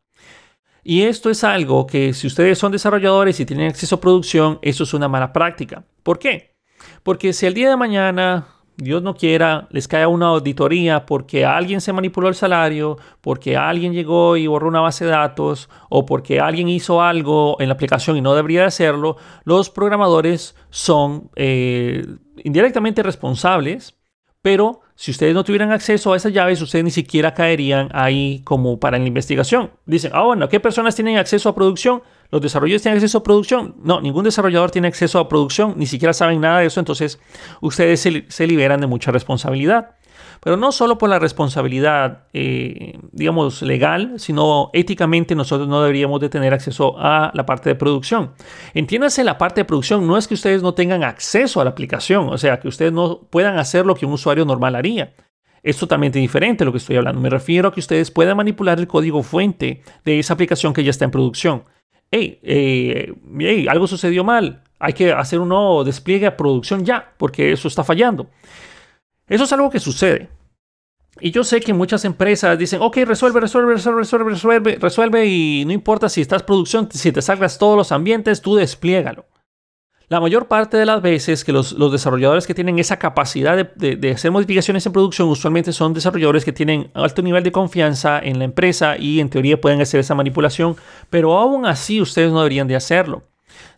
Y 0.83 1.03
esto 1.03 1.31
es 1.31 1.45
algo 1.45 1.87
que 1.87 2.13
si 2.13 2.27
ustedes 2.27 2.59
son 2.59 2.73
desarrolladores 2.73 3.39
y 3.39 3.47
tienen 3.47 3.69
acceso 3.69 3.95
a 3.95 4.01
producción, 4.01 4.59
eso 4.61 4.83
es 4.83 4.93
una 4.93 5.07
mala 5.07 5.33
práctica. 5.33 5.85
¿Por 6.03 6.19
qué? 6.19 6.57
Porque 7.05 7.33
si 7.33 7.47
el 7.47 7.55
día 7.55 7.71
de 7.71 7.77
mañana, 7.77 8.49
Dios 8.77 9.03
no 9.03 9.15
quiera, 9.15 9.69
les 9.71 9.89
cae 9.89 10.07
una 10.07 10.27
auditoría 10.27 11.07
porque 11.07 11.47
alguien 11.47 11.81
se 11.81 11.93
manipuló 11.93 12.29
el 12.29 12.35
salario, 12.35 12.99
porque 13.23 13.57
alguien 13.57 13.95
llegó 13.95 14.37
y 14.37 14.47
borró 14.47 14.69
una 14.69 14.81
base 14.81 15.07
de 15.07 15.13
datos 15.13 15.71
o 15.89 16.05
porque 16.05 16.41
alguien 16.41 16.69
hizo 16.69 17.03
algo 17.03 17.57
en 17.61 17.69
la 17.69 17.75
aplicación 17.75 18.17
y 18.17 18.21
no 18.21 18.35
debería 18.35 18.67
hacerlo, 18.67 19.17
los 19.45 19.71
programadores 19.71 20.55
son 20.71 21.31
eh, 21.37 22.07
indirectamente 22.45 23.03
responsables, 23.03 23.97
pero 24.43 24.81
si 24.95 25.11
ustedes 25.11 25.35
no 25.35 25.43
tuvieran 25.43 25.73
acceso 25.73 26.13
a 26.13 26.17
esas 26.17 26.33
llaves, 26.33 26.61
ustedes 26.63 26.85
ni 26.85 26.91
siquiera 26.91 27.35
caerían 27.35 27.89
ahí 27.93 28.43
como 28.45 28.79
para 28.79 28.99
la 28.99 29.07
investigación. 29.07 29.71
Dicen, 29.87 30.11
ah, 30.15 30.23
bueno, 30.23 30.49
¿qué 30.49 30.61
personas 30.61 30.95
tienen 30.95 31.19
acceso 31.19 31.49
a 31.49 31.55
producción? 31.55 32.03
¿Los 32.31 32.41
desarrolladores 32.41 32.83
tienen 32.83 32.97
acceso 32.97 33.19
a 33.19 33.23
producción? 33.23 33.77
No, 33.83 34.01
ningún 34.01 34.25
desarrollador 34.25 34.71
tiene 34.71 34.89
acceso 34.89 35.19
a 35.19 35.29
producción, 35.29 35.75
ni 35.77 35.87
siquiera 35.87 36.13
saben 36.13 36.41
nada 36.41 36.61
de 36.61 36.67
eso, 36.67 36.81
entonces 36.81 37.21
ustedes 37.61 38.01
se, 38.01 38.47
liberan 38.47 38.81
de 38.81 38.87
mucha 38.87 39.13
responsabilidad. 39.13 39.97
Pero 40.41 40.57
no 40.57 40.71
solo 40.71 40.99
por 40.99 41.09
la 41.09 41.19
responsabilidad, 41.19 42.25
eh, 42.33 42.99
digamos, 43.11 43.63
legal, 43.63 44.15
sino 44.19 44.71
éticamente 44.75 45.35
nosotros 45.35 45.67
no 45.67 45.81
deberíamos 45.81 46.21
de 46.21 46.29
tener 46.29 46.53
acceso 46.53 46.95
a 46.99 47.31
la 47.35 47.47
parte 47.47 47.71
de 47.71 47.75
producción. 47.75 48.33
Entiéndase 48.75 49.25
la 49.25 49.39
parte 49.39 49.63
de 49.63 49.65
producción, 49.65 50.07
no 50.07 50.17
es 50.19 50.29
que 50.29 50.35
ustedes 50.35 50.63
no 50.63 50.75
tengan 50.75 51.05
acceso 51.05 51.61
a 51.61 51.65
la 51.65 51.71
aplicación, 51.71 52.29
o 52.29 52.39
sea, 52.39 52.61
que 52.61 52.69
ustedes 52.69 52.93
no 52.93 53.23
puedan 53.31 53.59
hacer 53.59 53.87
lo 53.87 53.95
que 53.95 54.07
un 54.07 54.13
usuario 54.13 54.45
normal 54.45 54.77
haría. 54.77 55.15
Es 55.63 55.79
totalmente 55.79 56.21
diferente 56.21 56.65
lo 56.65 56.71
que 56.71 56.79
estoy 56.79 56.97
hablando. 56.97 57.21
Me 57.21 57.31
refiero 57.31 57.69
a 57.69 57.73
que 57.73 57.81
ustedes 57.81 58.13
puedan 58.13 58.37
manipular 58.37 58.79
el 58.79 58.87
código 58.87 59.25
fuente 59.25 59.83
de 60.05 60.19
esa 60.21 60.35
aplicación 60.35 60.73
que 60.73 60.85
ya 60.85 60.91
está 60.91 61.07
en 61.07 61.11
producción. 61.11 61.65
Hey, 62.11 62.39
eh, 62.43 63.67
algo 63.69 63.87
sucedió 63.87 64.25
mal. 64.25 64.63
Hay 64.79 64.93
que 64.93 65.13
hacer 65.13 65.41
un 65.41 65.49
nuevo 65.49 65.85
despliegue 65.85 66.27
a 66.27 66.37
producción 66.37 66.85
ya, 66.85 67.15
porque 67.17 67.53
eso 67.53 67.69
está 67.69 67.83
fallando. 67.83 68.29
Eso 69.27 69.45
es 69.45 69.53
algo 69.53 69.71
que 69.71 69.81
sucede. 69.81 70.29
Y 71.21 71.31
yo 71.31 71.45
sé 71.45 71.61
que 71.61 71.73
muchas 71.73 72.05
empresas 72.05 72.59
dicen, 72.59 72.81
ok, 72.83 72.99
resuelve, 73.07 73.41
resuelve, 73.41 73.73
resuelve, 73.73 74.01
resuelve, 74.01 74.31
resuelve, 74.31 74.77
resuelve 74.77 75.27
y 75.27 75.65
no 75.65 75.73
importa 75.73 76.11
si 76.11 76.21
estás 76.21 76.43
producción, 76.43 76.89
si 76.93 77.11
te 77.11 77.23
salgas 77.23 77.59
todos 77.59 77.77
los 77.77 77.91
ambientes, 77.91 78.43
tú 78.43 78.55
despliégalo. 78.55 79.25
La 80.09 80.21
mayor 80.21 80.47
parte 80.47 80.77
de 80.77 80.87
las 80.87 81.03
veces 81.03 81.45
que 81.45 81.53
los, 81.53 81.77
desarrolladores 81.91 82.47
que 82.47 82.55
tienen 82.55 82.79
esa 82.79 82.97
capacidad 82.97 83.57
de, 83.57 84.13
hacer 84.13 84.31
modificaciones 84.31 84.87
en 84.87 84.93
producción 84.93 85.29
usualmente 85.29 85.73
son 85.73 85.95
desarrolladores 85.95 86.45
que 86.45 86.53
tienen 86.53 86.93
alto 86.95 87.23
nivel 87.23 87.43
de 87.43 87.51
confianza 87.51 88.21
en 88.21 88.39
la 88.39 88.45
empresa 88.45 88.97
y 88.97 89.19
en 89.19 89.31
teoría 89.31 89.61
pueden 89.61 89.81
hacer 89.81 89.99
esa 89.99 90.15
manipulación, 90.15 90.77
pero 91.11 91.37
aún 91.37 91.67
así 91.67 92.01
ustedes 92.01 92.31
no 92.31 92.39
deberían 92.39 92.69
de 92.69 92.77
hacerlo. 92.77 93.25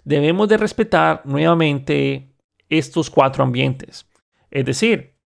Debemos 0.04 0.48
de 0.50 0.58
respetar 0.58 1.22
nuevamente 1.24 2.28
estos 2.68 3.08
cuatro 3.08 3.42
ambientes. 3.42 4.06
Es 4.50 4.66
decir, 4.66 5.17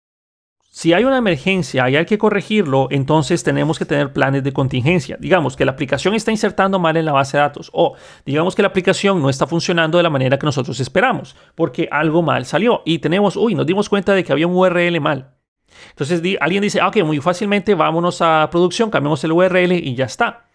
si 0.74 0.94
hay 0.94 1.04
una 1.04 1.18
emergencia 1.18 1.90
y 1.90 1.96
hay 1.96 2.06
que 2.06 2.16
corregirlo, 2.16 2.88
entonces 2.90 3.44
tenemos 3.44 3.78
que 3.78 3.84
tener 3.84 4.14
planes 4.14 4.42
de 4.42 4.54
contingencia. 4.54 5.18
Digamos 5.20 5.54
que 5.54 5.66
la 5.66 5.72
aplicación 5.72 6.14
está 6.14 6.30
insertando 6.30 6.78
mal 6.78 6.96
en 6.96 7.04
la 7.04 7.12
base 7.12 7.36
de 7.36 7.42
datos 7.42 7.68
o 7.74 7.94
digamos 8.24 8.54
que 8.54 8.62
la 8.62 8.68
aplicación 8.68 9.20
no 9.20 9.28
está 9.28 9.46
funcionando 9.46 9.98
de 9.98 10.02
la 10.02 10.08
manera 10.08 10.38
que 10.38 10.46
nosotros 10.46 10.80
esperamos 10.80 11.36
porque 11.54 11.90
algo 11.92 12.22
mal 12.22 12.46
salió 12.46 12.80
y 12.86 13.00
tenemos, 13.00 13.36
uy, 13.36 13.54
nos 13.54 13.66
dimos 13.66 13.90
cuenta 13.90 14.14
de 14.14 14.24
que 14.24 14.32
había 14.32 14.46
un 14.46 14.56
URL 14.56 14.98
mal. 14.98 15.34
Entonces 15.90 16.22
alguien 16.40 16.62
dice, 16.62 16.80
ah, 16.80 16.88
ok, 16.88 17.04
muy 17.04 17.20
fácilmente 17.20 17.74
vámonos 17.74 18.22
a 18.22 18.48
producción, 18.50 18.88
cambiamos 18.88 19.22
el 19.24 19.32
URL 19.32 19.72
y 19.72 19.94
ya 19.94 20.06
está. 20.06 20.46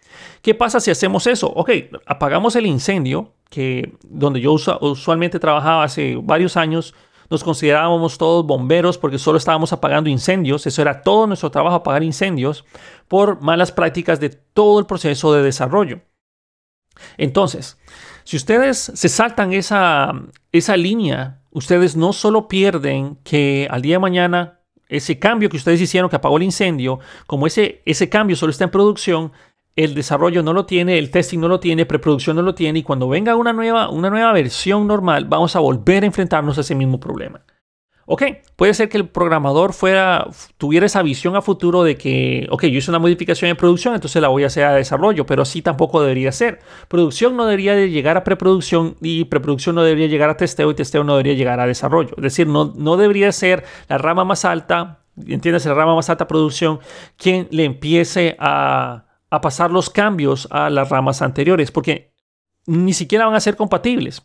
¿Qué 0.42 0.52
pasa 0.52 0.80
si 0.80 0.90
hacemos 0.90 1.28
eso? 1.28 1.46
Ok, 1.54 1.70
apagamos 2.06 2.56
el 2.56 2.66
incendio, 2.66 3.34
que 3.50 3.92
donde 4.02 4.40
yo 4.40 4.52
usualmente 4.80 5.38
trabajaba 5.38 5.84
hace 5.84 6.16
varios 6.20 6.56
años, 6.56 6.92
nos 7.30 7.44
considerábamos 7.44 8.18
todos 8.18 8.46
bomberos 8.46 8.98
porque 8.98 9.18
solo 9.18 9.38
estábamos 9.38 9.72
apagando 9.72 10.08
incendios. 10.08 10.66
Eso 10.66 10.82
era 10.82 11.02
todo 11.02 11.26
nuestro 11.26 11.50
trabajo, 11.50 11.76
apagar 11.76 12.02
incendios 12.02 12.64
por 13.06 13.40
malas 13.40 13.72
prácticas 13.72 14.20
de 14.20 14.30
todo 14.30 14.78
el 14.78 14.86
proceso 14.86 15.32
de 15.32 15.42
desarrollo. 15.42 16.00
Entonces, 17.16 17.78
si 18.24 18.36
ustedes 18.36 18.78
se 18.94 19.08
saltan 19.08 19.52
esa, 19.52 20.12
esa 20.52 20.76
línea, 20.76 21.42
ustedes 21.50 21.96
no 21.96 22.12
solo 22.12 22.48
pierden 22.48 23.16
que 23.24 23.68
al 23.70 23.82
día 23.82 23.96
de 23.96 24.00
mañana 24.00 24.60
ese 24.88 25.18
cambio 25.18 25.50
que 25.50 25.58
ustedes 25.58 25.80
hicieron 25.80 26.08
que 26.08 26.16
apagó 26.16 26.38
el 26.38 26.42
incendio, 26.42 26.98
como 27.26 27.46
ese, 27.46 27.82
ese 27.84 28.08
cambio 28.08 28.36
solo 28.36 28.50
está 28.50 28.64
en 28.64 28.70
producción, 28.70 29.32
el 29.78 29.94
desarrollo 29.94 30.42
no 30.42 30.52
lo 30.52 30.66
tiene, 30.66 30.98
el 30.98 31.12
testing 31.12 31.38
no 31.38 31.46
lo 31.46 31.60
tiene, 31.60 31.86
preproducción 31.86 32.34
no 32.34 32.42
lo 32.42 32.52
tiene 32.52 32.80
y 32.80 32.82
cuando 32.82 33.08
venga 33.08 33.36
una 33.36 33.52
nueva, 33.52 33.90
una 33.90 34.10
nueva 34.10 34.32
versión 34.32 34.88
normal 34.88 35.26
vamos 35.26 35.54
a 35.54 35.60
volver 35.60 36.02
a 36.02 36.06
enfrentarnos 36.06 36.58
a 36.58 36.62
ese 36.62 36.74
mismo 36.74 36.98
problema. 36.98 37.44
Ok, 38.04 38.22
puede 38.56 38.74
ser 38.74 38.88
que 38.88 38.96
el 38.96 39.08
programador 39.08 39.72
fuera, 39.72 40.26
tuviera 40.56 40.86
esa 40.86 41.02
visión 41.02 41.36
a 41.36 41.42
futuro 41.42 41.84
de 41.84 41.96
que, 41.96 42.48
ok, 42.50 42.64
yo 42.64 42.78
hice 42.78 42.90
una 42.90 42.98
modificación 42.98 43.50
en 43.50 43.56
producción, 43.56 43.94
entonces 43.94 44.20
la 44.20 44.28
voy 44.28 44.42
a 44.42 44.46
hacer 44.48 44.64
a 44.64 44.72
desarrollo, 44.72 45.26
pero 45.26 45.42
así 45.42 45.62
tampoco 45.62 46.00
debería 46.00 46.32
ser. 46.32 46.58
Producción 46.88 47.36
no 47.36 47.44
debería 47.44 47.76
de 47.76 47.90
llegar 47.90 48.16
a 48.16 48.24
preproducción 48.24 48.96
y 49.00 49.26
preproducción 49.26 49.76
no 49.76 49.84
debería 49.84 50.08
llegar 50.08 50.30
a 50.30 50.36
testeo 50.36 50.70
y 50.72 50.74
testeo 50.74 51.04
no 51.04 51.12
debería 51.12 51.34
llegar 51.34 51.60
a 51.60 51.66
desarrollo. 51.66 52.14
Es 52.16 52.22
decir, 52.22 52.48
no, 52.48 52.72
no 52.76 52.96
debería 52.96 53.30
ser 53.30 53.64
la 53.88 53.98
rama 53.98 54.24
más 54.24 54.44
alta, 54.44 55.04
entiendes, 55.24 55.66
la 55.66 55.74
rama 55.74 55.94
más 55.94 56.10
alta 56.10 56.26
producción, 56.26 56.80
quien 57.16 57.46
le 57.52 57.64
empiece 57.64 58.36
a 58.40 59.04
a 59.30 59.40
pasar 59.40 59.70
los 59.70 59.90
cambios 59.90 60.48
a 60.50 60.70
las 60.70 60.88
ramas 60.88 61.22
anteriores, 61.22 61.70
porque 61.70 62.12
ni 62.66 62.92
siquiera 62.92 63.26
van 63.26 63.34
a 63.34 63.40
ser 63.40 63.56
compatibles. 63.56 64.22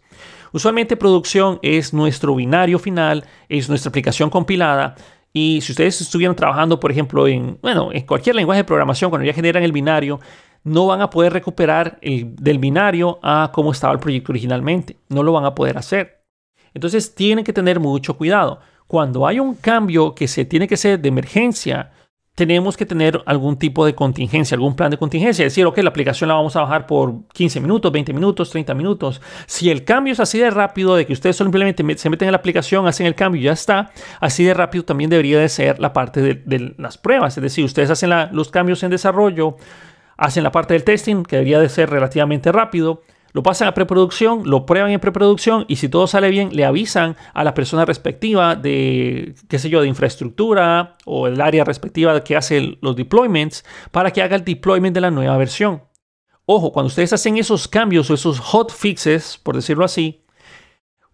Usualmente 0.51 0.97
producción 0.97 1.59
es 1.61 1.93
nuestro 1.93 2.35
binario 2.35 2.77
final, 2.77 3.25
es 3.49 3.69
nuestra 3.69 3.89
aplicación 3.89 4.29
compilada. 4.29 4.95
Y 5.31 5.61
si 5.61 5.71
ustedes 5.71 5.99
estuvieran 6.01 6.35
trabajando, 6.35 6.79
por 6.79 6.91
ejemplo, 6.91 7.27
en, 7.27 7.57
bueno, 7.61 7.89
en 7.91 8.05
cualquier 8.05 8.35
lenguaje 8.35 8.59
de 8.59 8.65
programación, 8.65 9.09
cuando 9.09 9.25
ya 9.25 9.33
generan 9.33 9.63
el 9.63 9.71
binario, 9.71 10.19
no 10.63 10.85
van 10.85 11.01
a 11.01 11.09
poder 11.09 11.33
recuperar 11.33 11.97
el, 12.01 12.35
del 12.35 12.59
binario 12.59 13.19
a 13.23 13.51
cómo 13.53 13.71
estaba 13.71 13.93
el 13.93 13.99
proyecto 13.99 14.31
originalmente. 14.31 14.97
No 15.09 15.23
lo 15.23 15.31
van 15.31 15.45
a 15.45 15.55
poder 15.55 15.77
hacer. 15.77 16.23
Entonces 16.73 17.15
tienen 17.15 17.43
que 17.43 17.53
tener 17.53 17.79
mucho 17.79 18.15
cuidado. 18.15 18.59
Cuando 18.87 19.25
hay 19.25 19.39
un 19.39 19.55
cambio 19.55 20.13
que 20.13 20.27
se 20.27 20.45
tiene 20.45 20.67
que 20.67 20.75
hacer 20.75 20.99
de 20.99 21.09
emergencia, 21.09 21.91
tenemos 22.35 22.77
que 22.77 22.85
tener 22.85 23.21
algún 23.27 23.57
tipo 23.57 23.85
de 23.85 23.93
contingencia, 23.93 24.55
algún 24.55 24.75
plan 24.75 24.89
de 24.89 24.97
contingencia. 24.97 25.45
Decir, 25.45 25.65
ok, 25.67 25.77
la 25.79 25.89
aplicación 25.89 26.29
la 26.29 26.33
vamos 26.33 26.55
a 26.55 26.61
bajar 26.61 26.87
por 26.87 27.27
15 27.31 27.59
minutos, 27.61 27.91
20 27.91 28.11
minutos, 28.11 28.49
30 28.49 28.73
minutos. 28.73 29.21
Si 29.45 29.69
el 29.69 29.83
cambio 29.83 30.13
es 30.13 30.19
así 30.19 30.39
de 30.39 30.49
rápido, 30.49 30.95
de 30.95 31.05
que 31.05 31.13
ustedes 31.13 31.37
simplemente 31.37 31.83
se 31.97 32.09
meten 32.09 32.27
en 32.27 32.31
la 32.31 32.39
aplicación, 32.39 32.87
hacen 32.87 33.05
el 33.05 33.13
cambio 33.13 33.39
y 33.39 33.45
ya 33.45 33.51
está, 33.51 33.91
así 34.19 34.43
de 34.43 34.53
rápido 34.55 34.83
también 34.83 35.11
debería 35.11 35.39
de 35.39 35.47
ser 35.47 35.79
la 35.79 35.93
parte 35.93 36.21
de, 36.21 36.73
las 36.77 36.97
pruebas. 36.97 37.37
Es 37.37 37.43
decir, 37.43 37.63
ustedes 37.65 37.91
hacen 37.91 38.09
los 38.31 38.49
cambios 38.49 38.81
en 38.81 38.89
desarrollo, 38.89 39.57
hacen 40.17 40.43
la 40.43 40.51
parte 40.51 40.73
del 40.73 40.83
testing, 40.83 41.23
que 41.23 41.35
debería 41.35 41.59
de 41.59 41.69
ser 41.69 41.91
relativamente 41.91 42.51
rápido 42.51 43.03
lo 43.33 43.43
pasan 43.43 43.67
a 43.67 43.73
preproducción, 43.73 44.43
lo 44.45 44.65
prueban 44.65 44.91
en 44.91 44.99
preproducción 44.99 45.65
y 45.67 45.77
si 45.77 45.89
todo 45.89 46.07
sale 46.07 46.29
bien, 46.29 46.55
le 46.55 46.65
avisan 46.65 47.17
a 47.33 47.43
la 47.43 47.53
persona 47.53 47.83
respectiva 47.83 48.55
de, 48.55 49.35
qué 49.49 49.59
sé 49.59 49.69
yo, 49.69 49.81
de 49.81 49.87
infraestructura 49.87 50.97
o 51.05 51.27
el 51.27 51.41
área 51.41 51.63
respectiva 51.63 52.23
que 52.23 52.35
hace 52.35 52.77
los 52.81 52.95
deployments 52.95 53.65
para 53.91 54.11
que 54.11 54.21
haga 54.21 54.35
el 54.35 54.45
deployment 54.45 54.93
de 54.93 55.01
la 55.01 55.11
nueva 55.11 55.35
versión. 55.37 55.83
Ojo, 56.45 56.71
cuando 56.71 56.87
ustedes 56.87 57.13
hacen 57.13 57.37
esos 57.37 57.67
cambios 57.67 58.09
o 58.09 58.13
esos 58.13 58.39
hot 58.39 58.71
fixes, 58.71 59.39
por 59.41 59.55
decirlo 59.55 59.85
así, 59.85 60.22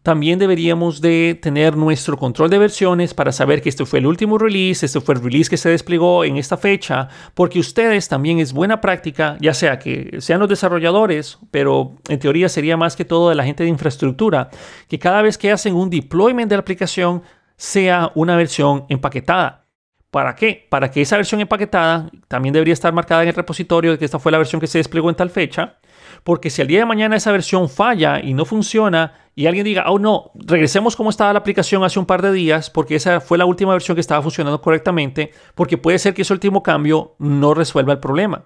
también 0.03 0.39
deberíamos 0.39 1.01
de 1.01 1.37
tener 1.41 1.75
nuestro 1.75 2.17
control 2.17 2.49
de 2.49 2.57
versiones 2.57 3.13
para 3.13 3.31
saber 3.31 3.61
que 3.61 3.69
este 3.69 3.85
fue 3.85 3.99
el 3.99 4.05
último 4.05 4.37
release, 4.37 4.85
este 4.85 5.01
fue 5.01 5.15
el 5.15 5.23
release 5.23 5.49
que 5.49 5.57
se 5.57 5.69
desplegó 5.69 6.23
en 6.23 6.37
esta 6.37 6.55
fecha, 6.55 7.09
porque 7.33 7.59
ustedes 7.59 8.07
también 8.07 8.39
es 8.39 8.53
buena 8.53 8.79
práctica, 8.79 9.37
ya 9.41 9.53
sea 9.53 9.77
que 9.77 10.17
sean 10.21 10.39
los 10.39 10.47
desarrolladores, 10.47 11.37
pero 11.51 11.97
en 12.07 12.19
teoría 12.19 12.47
sería 12.47 12.77
más 12.77 12.95
que 12.95 13.05
todo 13.05 13.29
de 13.29 13.35
la 13.35 13.43
gente 13.43 13.63
de 13.63 13.69
infraestructura, 13.69 14.49
que 14.87 14.99
cada 14.99 15.21
vez 15.21 15.37
que 15.37 15.51
hacen 15.51 15.75
un 15.75 15.89
deployment 15.89 16.49
de 16.49 16.55
la 16.55 16.61
aplicación 16.61 17.23
sea 17.57 18.11
una 18.15 18.37
versión 18.37 18.85
empaquetada. 18.87 19.65
¿Para 20.11 20.33
qué? 20.33 20.65
Para 20.69 20.89
que 20.89 21.01
esa 21.01 21.17
versión 21.17 21.41
empaquetada 21.41 22.09
también 22.27 22.53
debería 22.53 22.73
estar 22.73 22.91
marcada 22.93 23.21
en 23.23 23.29
el 23.29 23.35
repositorio 23.35 23.91
de 23.91 23.99
que 23.99 24.05
esta 24.05 24.17
fue 24.17 24.31
la 24.31 24.39
versión 24.39 24.59
que 24.59 24.65
se 24.65 24.79
desplegó 24.79 25.09
en 25.09 25.15
tal 25.15 25.29
fecha 25.29 25.77
porque 26.23 26.49
si 26.49 26.61
al 26.61 26.67
día 26.67 26.79
de 26.79 26.85
mañana 26.85 27.15
esa 27.15 27.31
versión 27.31 27.69
falla 27.69 28.19
y 28.19 28.33
no 28.33 28.45
funciona 28.45 29.13
y 29.35 29.47
alguien 29.47 29.65
diga, 29.65 29.85
oh 29.87 29.99
no, 29.99 30.31
regresemos 30.35 30.95
como 30.95 31.09
estaba 31.09 31.33
la 31.33 31.39
aplicación 31.39 31.83
hace 31.83 31.99
un 31.99 32.05
par 32.05 32.21
de 32.21 32.31
días 32.31 32.69
porque 32.69 32.95
esa 32.95 33.21
fue 33.21 33.37
la 33.37 33.45
última 33.45 33.73
versión 33.73 33.95
que 33.95 34.01
estaba 34.01 34.21
funcionando 34.21 34.61
correctamente, 34.61 35.31
porque 35.55 35.77
puede 35.77 35.99
ser 35.99 36.13
que 36.13 36.23
ese 36.23 36.33
último 36.33 36.61
cambio 36.63 37.15
no 37.19 37.53
resuelva 37.53 37.93
el 37.93 37.99
problema. 37.99 38.45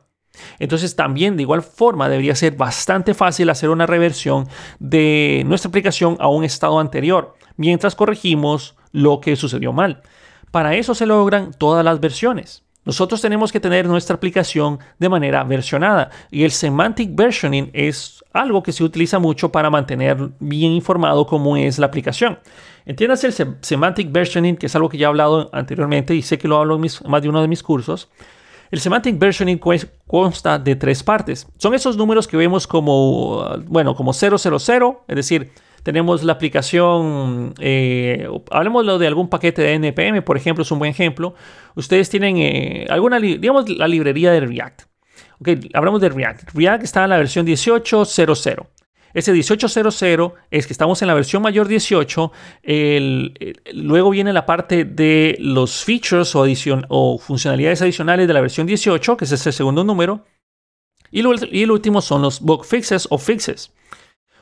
Entonces 0.60 0.96
también 0.96 1.36
de 1.36 1.44
igual 1.44 1.62
forma 1.62 2.10
debería 2.10 2.36
ser 2.36 2.56
bastante 2.56 3.14
fácil 3.14 3.50
hacer 3.50 3.70
una 3.70 3.86
reversión 3.86 4.48
de 4.80 5.44
nuestra 5.46 5.70
aplicación 5.70 6.18
a 6.20 6.28
un 6.28 6.44
estado 6.44 6.80
anterior 6.80 7.36
mientras 7.56 7.96
corregimos 7.96 8.76
lo 8.92 9.20
que 9.22 9.36
sucedió 9.36 9.74
mal. 9.74 10.02
Para 10.52 10.76
eso 10.76 10.96
se 10.96 11.06
logran 11.06 11.52
todas 11.52 11.84
las 11.84 12.00
versiones. 12.00 12.64
Nosotros 12.86 13.22
tenemos 13.22 13.52
que 13.52 13.60
tener 13.60 13.88
nuestra 13.88 14.16
aplicación 14.16 14.80
de 15.00 15.10
manera 15.10 15.44
versionada 15.44 16.10
y 16.30 16.44
el 16.44 16.52
semantic 16.52 17.16
versioning 17.16 17.70
es 17.74 18.24
algo 18.34 18.62
que 18.62 18.74
se 18.74 18.84
utiliza 18.84 19.20
mucho 19.20 19.52
para 19.52 19.70
mantener 19.70 20.18
bien 20.40 20.72
informado 20.74 21.26
cómo 21.26 21.56
es 21.56 21.80
la 21.80 21.86
aplicación. 21.86 22.40
Entiendas 22.86 23.24
el 23.24 23.34
semantic 23.62 24.12
versioning, 24.12 24.58
que 24.58 24.66
es 24.66 24.76
algo 24.76 24.90
que 24.90 24.98
ya 24.98 25.06
he 25.06 25.10
hablado 25.10 25.50
anteriormente 25.54 26.14
y 26.14 26.22
sé 26.22 26.38
que 26.38 26.50
lo 26.50 26.58
hablo 26.58 26.76
en 26.76 26.90
más 27.08 27.22
de 27.22 27.30
uno 27.30 27.42
de 27.42 27.48
mis 27.48 27.64
cursos. 27.64 28.10
El 28.70 28.80
semantic 28.80 29.18
versioning 29.18 29.62
consta 30.08 30.60
de 30.60 30.76
tres 30.76 31.04
partes. 31.04 31.48
Son 31.58 31.74
esos 31.74 31.96
números 31.96 32.28
que 32.28 32.36
vemos 32.36 32.68
como, 32.68 33.46
bueno, 33.68 33.96
como 33.96 34.14
000, 34.14 34.36
es 34.36 35.16
decir, 35.16 35.52
tenemos 35.84 36.24
la 36.24 36.34
aplicación, 36.34 37.54
eh, 37.60 38.28
hablemos 38.52 39.00
de 39.00 39.08
algún 39.08 39.30
paquete 39.30 39.62
de 39.62 39.74
NPM, 39.74 40.22
por 40.24 40.38
ejemplo, 40.38 40.64
es 40.64 40.72
un 40.72 40.80
buen 40.80 40.92
ejemplo. 40.92 41.36
Ustedes 41.76 42.10
tienen 42.10 42.38
eh, 42.38 42.88
alguna, 42.90 43.20
digamos, 43.20 43.70
la 43.70 43.88
librería 43.88 44.32
de 44.32 44.40
React. 44.40 44.84
Ok, 45.40 45.50
hablamos 45.74 46.00
de 46.00 46.10
React. 46.10 46.52
React 46.54 46.84
está 46.84 47.04
en 47.04 47.10
la 47.10 47.18
versión 47.18 47.46
18.00. 47.46 48.68
Ese 49.14 49.32
1800 49.32 50.04
es 50.50 50.66
que 50.66 50.74
estamos 50.74 51.02
en 51.02 51.08
la 51.08 51.14
versión 51.14 51.44
mayor 51.44 51.68
18. 51.68 52.32
luego 53.74 54.10
viene 54.10 54.34
la 54.34 54.46
parte 54.46 54.86
de 54.86 55.36
los 55.40 55.84
features 55.84 56.34
o, 56.36 56.46
o 56.88 57.18
funcionalidades 57.20 57.82
adicionales 57.82 58.28
de 58.28 58.34
la 58.34 58.42
versión 58.42 58.66
18, 58.66 59.18
que 59.18 59.26
es 59.26 59.32
ese 59.32 59.52
segundo 59.52 59.84
número. 59.84 60.26
Y, 61.12 61.22
y 61.52 61.64
el 61.64 61.72
último 61.72 62.02
son 62.02 62.24
los 62.24 62.42
bug 62.42 62.66
fixes 62.66 63.08
o 63.12 63.20
fixes. 63.20 63.72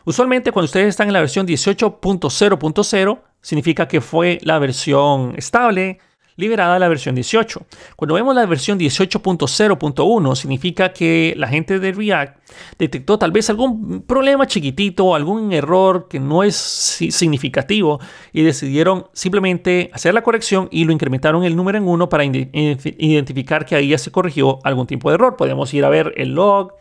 Usualmente 0.06 0.52
cuando 0.52 0.66
ustedes 0.66 0.90
están 0.90 1.08
en 1.08 1.14
la 1.14 1.20
versión 1.20 1.48
18.0.0, 1.48 3.20
significa 3.42 3.88
que 3.88 4.02
fue 4.02 4.40
la 4.44 4.60
versión 4.60 5.34
estable, 5.38 6.00
liberada 6.38 6.80
la 6.80 6.88
versión 6.88 7.14
18. 7.14 7.66
Cuando 7.96 8.16
vemos 8.16 8.34
la 8.34 8.46
versión 8.46 8.80
18.0.1 8.80 10.36
significa 10.36 10.92
que 10.94 11.34
la 11.38 11.48
gente 11.48 11.80
de 11.80 11.92
React 11.92 12.40
detectó 12.80 13.20
tal 13.20 13.32
vez 13.32 13.50
algún 13.50 14.02
problema 14.02 14.48
chiquitito, 14.48 15.14
algún 15.14 15.52
error 15.54 16.08
que 16.10 16.20
no 16.20 16.44
es 16.44 16.56
significativo 16.56 18.00
y 18.34 18.44
decidieron 18.44 19.08
simplemente 19.14 19.90
hacer 19.94 20.14
la 20.14 20.24
corrección 20.24 20.68
y 20.72 20.86
lo 20.86 20.94
incrementaron 20.94 21.44
el 21.44 21.56
número 21.56 21.78
en 21.78 21.88
1 21.88 22.10
para 22.10 22.26
identificar 22.26 23.66
que 23.66 23.76
ahí 23.76 23.90
ya 23.90 23.98
se 23.98 24.12
corrigió 24.12 24.60
algún 24.64 24.88
tipo 24.88 25.10
de 25.10 25.16
error. 25.16 25.36
Podemos 25.36 25.74
ir 25.74 25.86
a 25.86 25.90
ver 25.90 26.14
el 26.18 26.34
log, 26.34 26.74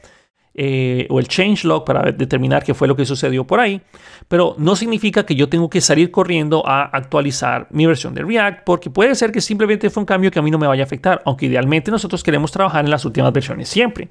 eh, 0.55 1.07
o 1.11 1.21
el 1.21 1.29
changelog 1.29 1.85
para 1.85 2.11
determinar 2.13 2.65
qué 2.65 2.75
fue 2.75 2.89
lo 2.89 2.97
que 2.97 3.05
sucedió 3.05 3.47
por 3.47 3.61
ahí, 3.61 3.81
pero 4.29 4.57
no 4.59 4.75
significa 4.75 5.25
que 5.25 5.37
yo 5.37 5.49
tengo 5.49 5.71
que 5.71 5.81
salir 5.81 6.11
corriendo 6.11 6.67
a 6.67 6.83
actualizar 6.85 7.69
mi 7.71 7.87
versión 7.87 8.15
de 8.15 8.23
React, 8.23 8.65
porque 8.65 8.91
puede 8.91 9.15
ser 9.15 9.33
que 9.33 9.41
simplemente 9.41 9.89
fue 9.91 10.01
un 10.01 10.07
cambio 10.07 10.31
que 10.31 10.39
a 10.39 10.43
mí 10.43 10.51
no 10.51 10.59
me 10.59 10.67
vaya 10.67 10.83
a 10.83 10.87
afectar, 10.87 11.23
aunque 11.25 11.47
idealmente 11.47 11.91
nosotros 11.91 12.23
queremos 12.23 12.51
trabajar 12.51 12.85
en 12.85 12.91
las 12.91 13.05
últimas 13.05 13.33
versiones 13.33 13.69
siempre. 13.69 14.09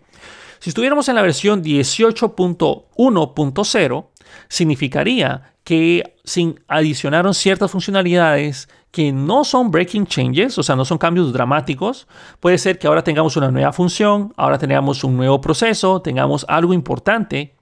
Si 0.60 0.70
estuviéramos 0.70 1.10
en 1.10 1.16
la 1.16 1.22
versión 1.22 1.64
18.1.0, 1.64 4.08
significaría 4.48 5.54
que 5.64 6.16
sin 6.24 6.60
adicionaron 6.68 7.34
ciertas 7.34 7.72
funcionalidades 7.72 8.70
que 8.92 9.12
no 9.12 9.44
son 9.44 9.70
breaking 9.70 10.08
changes, 10.08 10.58
o 10.58 10.64
sea, 10.64 10.76
no 10.76 10.86
son 10.86 10.98
cambios 10.98 11.32
dramáticos. 11.32 12.08
Puede 12.40 12.58
ser 12.58 12.80
que 12.80 12.88
ahora 12.88 13.04
tengamos 13.04 13.38
una 13.38 13.52
nueva 13.52 13.72
función, 13.72 14.34
ahora 14.36 14.58
tengamos 14.58 15.04
un 15.04 15.16
nuevo 15.16 15.40
proceso, 15.42 16.02
tengamos 16.02 16.46
algo 16.48 16.74
importante. 16.74 17.56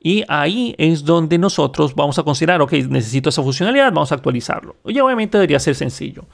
Y 0.00 0.24
ahí 0.28 0.74
es 0.78 1.04
donde 1.04 1.38
nosotros 1.38 1.94
vamos 1.94 2.18
a 2.18 2.22
considerar, 2.22 2.60
ok, 2.60 2.72
necesito 2.90 3.30
esa 3.30 3.42
funcionalidad, 3.42 3.92
vamos 3.92 4.12
a 4.12 4.16
actualizarlo. 4.16 4.76
Y 4.84 4.98
obviamente 5.00 5.38
debería 5.38 5.58
ser 5.58 5.74
sencillo. 5.74 6.26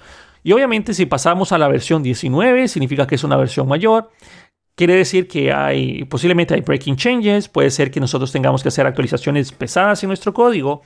Y 0.43 0.53
obviamente 0.53 0.95
si 0.95 1.07
pasamos 1.07 1.53
a 1.53 1.59
la 1.59 1.69
versión 1.69 2.03
19, 2.03 2.69
significa 2.69 3.07
que 3.07 3.15
es 3.15 3.25
una 3.25 3.37
versión 3.37 3.69
mayor. 3.69 4.11
Quiere 4.75 4.95
decir 4.95 5.29
que 5.29 5.53
hay, 5.53 6.05
posiblemente 6.05 6.55
hay 6.55 6.63
breaking 6.63 6.97
changes, 6.97 7.49
puede 7.49 7.71
ser 7.71 7.91
que 7.91 8.01
nosotros 8.01 8.33
tengamos 8.33 8.63
que 8.63 8.69
hacer 8.69 8.87
actualizaciones 8.87 9.53
pesadas 9.53 10.03
en 10.03 10.09
nuestro 10.09 10.33
código. 10.33 10.83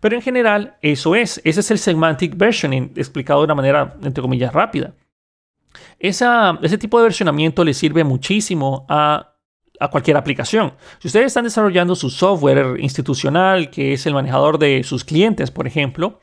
Pero 0.00 0.16
en 0.16 0.22
general, 0.22 0.76
eso 0.82 1.14
es. 1.14 1.40
Ese 1.44 1.60
es 1.60 1.70
el 1.70 1.78
semantic 1.78 2.36
versioning, 2.36 2.92
explicado 2.96 3.40
de 3.40 3.44
una 3.46 3.54
manera, 3.54 3.96
entre 4.02 4.22
comillas, 4.22 4.52
rápida. 4.52 4.94
ese 5.98 6.78
tipo 6.78 6.98
de 6.98 7.04
versionamiento 7.04 7.64
le 7.64 7.74
sirve 7.74 8.04
muchísimo 8.04 8.86
a, 8.88 9.34
a 9.80 9.88
cualquier 9.88 10.16
aplicación. 10.16 10.74
Si 10.98 11.08
ustedes 11.08 11.26
están 11.26 11.44
desarrollando 11.44 11.94
su 11.94 12.10
software 12.10 12.78
institucional, 12.80 13.70
que 13.70 13.92
es 13.94 14.06
el 14.06 14.14
manejador 14.14 14.58
de 14.58 14.82
sus 14.82 15.04
clientes, 15.04 15.50
por 15.50 15.66
ejemplo, 15.66 16.20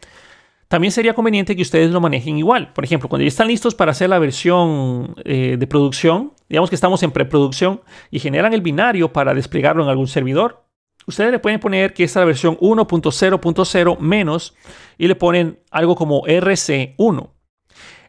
también 0.73 0.91
sería 0.91 1.13
conveniente 1.13 1.55
que 1.55 1.61
ustedes 1.61 1.91
lo 1.91 2.01
manejen 2.01 2.35
igual. 2.39 2.73
Por 2.73 2.83
ejemplo, 2.83 3.07
cuando 3.07 3.21
ya 3.21 3.27
están 3.27 3.47
listos 3.47 3.75
para 3.75 3.91
hacer 3.91 4.09
la 4.09 4.17
versión 4.17 5.13
eh, 5.23 5.55
de 5.59 5.67
producción, 5.67 6.33
digamos 6.49 6.69
que 6.71 6.75
estamos 6.75 7.03
en 7.03 7.11
preproducción 7.11 7.81
y 8.09 8.17
generan 8.17 8.53
el 8.53 8.61
binario 8.61 9.13
para 9.13 9.35
desplegarlo 9.35 9.83
en 9.83 9.89
algún 9.89 10.07
servidor, 10.07 10.63
ustedes 11.07 11.31
le 11.31 11.39
pueden 11.39 11.59
poner 11.59 11.93
que 11.93 12.03
es 12.03 12.15
la 12.15 12.25
versión 12.25 12.57
1.0.0 12.57 13.99
menos 13.99 14.55
y 14.97 15.07
le 15.07 15.15
ponen 15.15 15.59
algo 15.71 15.95
como 15.95 16.23
RC1. 16.23 17.29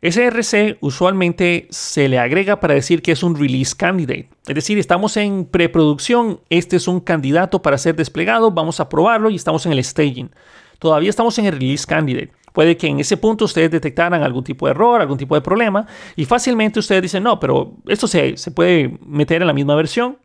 Ese 0.04 0.26
RC 0.26 0.76
usualmente 0.80 1.66
se 1.70 2.11
le 2.11 2.18
agrega 2.18 2.61
para 2.61 2.74
decir 2.74 3.00
que 3.00 3.12
es 3.12 3.22
un 3.22 3.37
release 3.37 3.74
candidate. 3.74 4.28
Es 4.46 4.54
decir, 4.54 4.78
estamos 4.78 5.16
en 5.16 5.46
preproducción, 5.46 6.40
este 6.50 6.76
es 6.76 6.88
un 6.88 7.00
candidato 7.00 7.62
para 7.62 7.78
ser 7.78 7.96
desplegado, 7.96 8.50
vamos 8.50 8.80
a 8.80 8.88
probarlo 8.90 9.30
y 9.30 9.37
estamos 9.37 9.64
en 9.64 9.72
el 9.72 9.83
staging. 9.83 10.30
Todavía 10.78 11.09
estamos 11.09 11.38
en 11.38 11.46
el 11.46 11.52
release 11.52 11.87
candidate. 11.87 12.33
Puede 12.52 12.76
que 12.76 12.87
en 12.87 13.00
ese 13.00 13.16
punto 13.16 13.46
ustedes 13.46 13.70
detectaran 13.70 14.22
algún 14.22 14.44
tipo 14.44 14.66
de 14.66 14.72
error, 14.72 15.00
algún 15.00 15.16
tipo 15.16 15.35
de 15.35 15.40
problema 15.40 15.87
y 16.16 16.26
fácilmente 16.26 16.80
ustedes 16.80 17.00
dicen, 17.00 17.22
no, 17.22 17.40
pero 17.40 17.72
esto 17.88 18.07
se, 18.07 18.37
se 18.37 18.50
puede 18.50 18.98
meter 19.07 19.40
en 19.40 19.46
la 19.46 19.54
misma 19.54 19.74
versión 19.74 20.18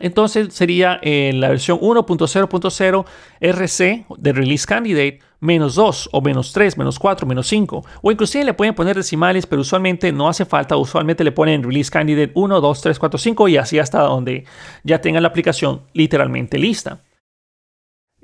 entonces 0.00 0.52
sería 0.52 0.98
en 1.02 1.40
la 1.40 1.48
versión 1.48 1.78
1.0.0 1.78 3.04
RC 3.40 4.06
de 4.16 4.32
Release 4.32 4.66
Candidate 4.66 5.20
menos 5.40 5.74
2 5.74 6.10
o 6.12 6.20
menos 6.20 6.52
3, 6.52 6.78
menos 6.78 6.98
4, 6.98 7.26
menos 7.26 7.46
5. 7.48 7.84
O 8.02 8.12
inclusive 8.12 8.44
le 8.44 8.54
pueden 8.54 8.74
poner 8.74 8.96
decimales, 8.96 9.46
pero 9.46 9.62
usualmente 9.62 10.12
no 10.12 10.28
hace 10.28 10.44
falta. 10.44 10.76
Usualmente 10.76 11.24
le 11.24 11.32
ponen 11.32 11.62
Release 11.62 11.90
Candidate 11.90 12.32
1, 12.34 12.60
2, 12.60 12.80
3, 12.80 12.98
4, 12.98 13.18
5 13.18 13.48
y 13.48 13.56
así 13.56 13.78
hasta 13.78 14.00
donde 14.00 14.44
ya 14.84 15.00
tengan 15.00 15.22
la 15.22 15.28
aplicación 15.28 15.82
literalmente 15.92 16.58
lista. 16.58 17.00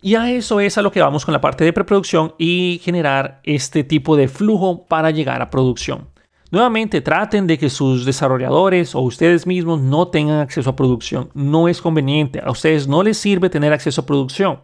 Y 0.02 0.14
a 0.14 0.30
eso 0.30 0.60
es 0.60 0.76
a 0.76 0.82
lo 0.82 0.92
que 0.92 1.00
vamos 1.00 1.24
con 1.24 1.32
la 1.32 1.40
parte 1.40 1.64
de 1.64 1.72
preproducción 1.72 2.34
y 2.38 2.80
generar 2.84 3.40
este 3.44 3.82
tipo 3.82 4.16
de 4.16 4.28
flujo 4.28 4.84
para 4.86 5.10
llegar 5.10 5.40
a 5.40 5.50
producción. 5.50 6.08
Nuevamente, 6.50 7.00
traten 7.00 7.46
de 7.46 7.58
que 7.58 7.68
sus 7.68 8.04
desarrolladores 8.04 8.94
o 8.94 9.00
ustedes 9.00 9.46
mismos 9.46 9.80
no 9.80 10.08
tengan 10.08 10.38
acceso 10.38 10.70
a 10.70 10.76
producción. 10.76 11.28
No 11.34 11.68
es 11.68 11.80
conveniente. 11.80 12.40
A 12.44 12.50
ustedes 12.52 12.86
no 12.86 13.02
les 13.02 13.18
sirve 13.18 13.50
tener 13.50 13.72
acceso 13.72 14.02
a 14.02 14.06
producción. 14.06 14.60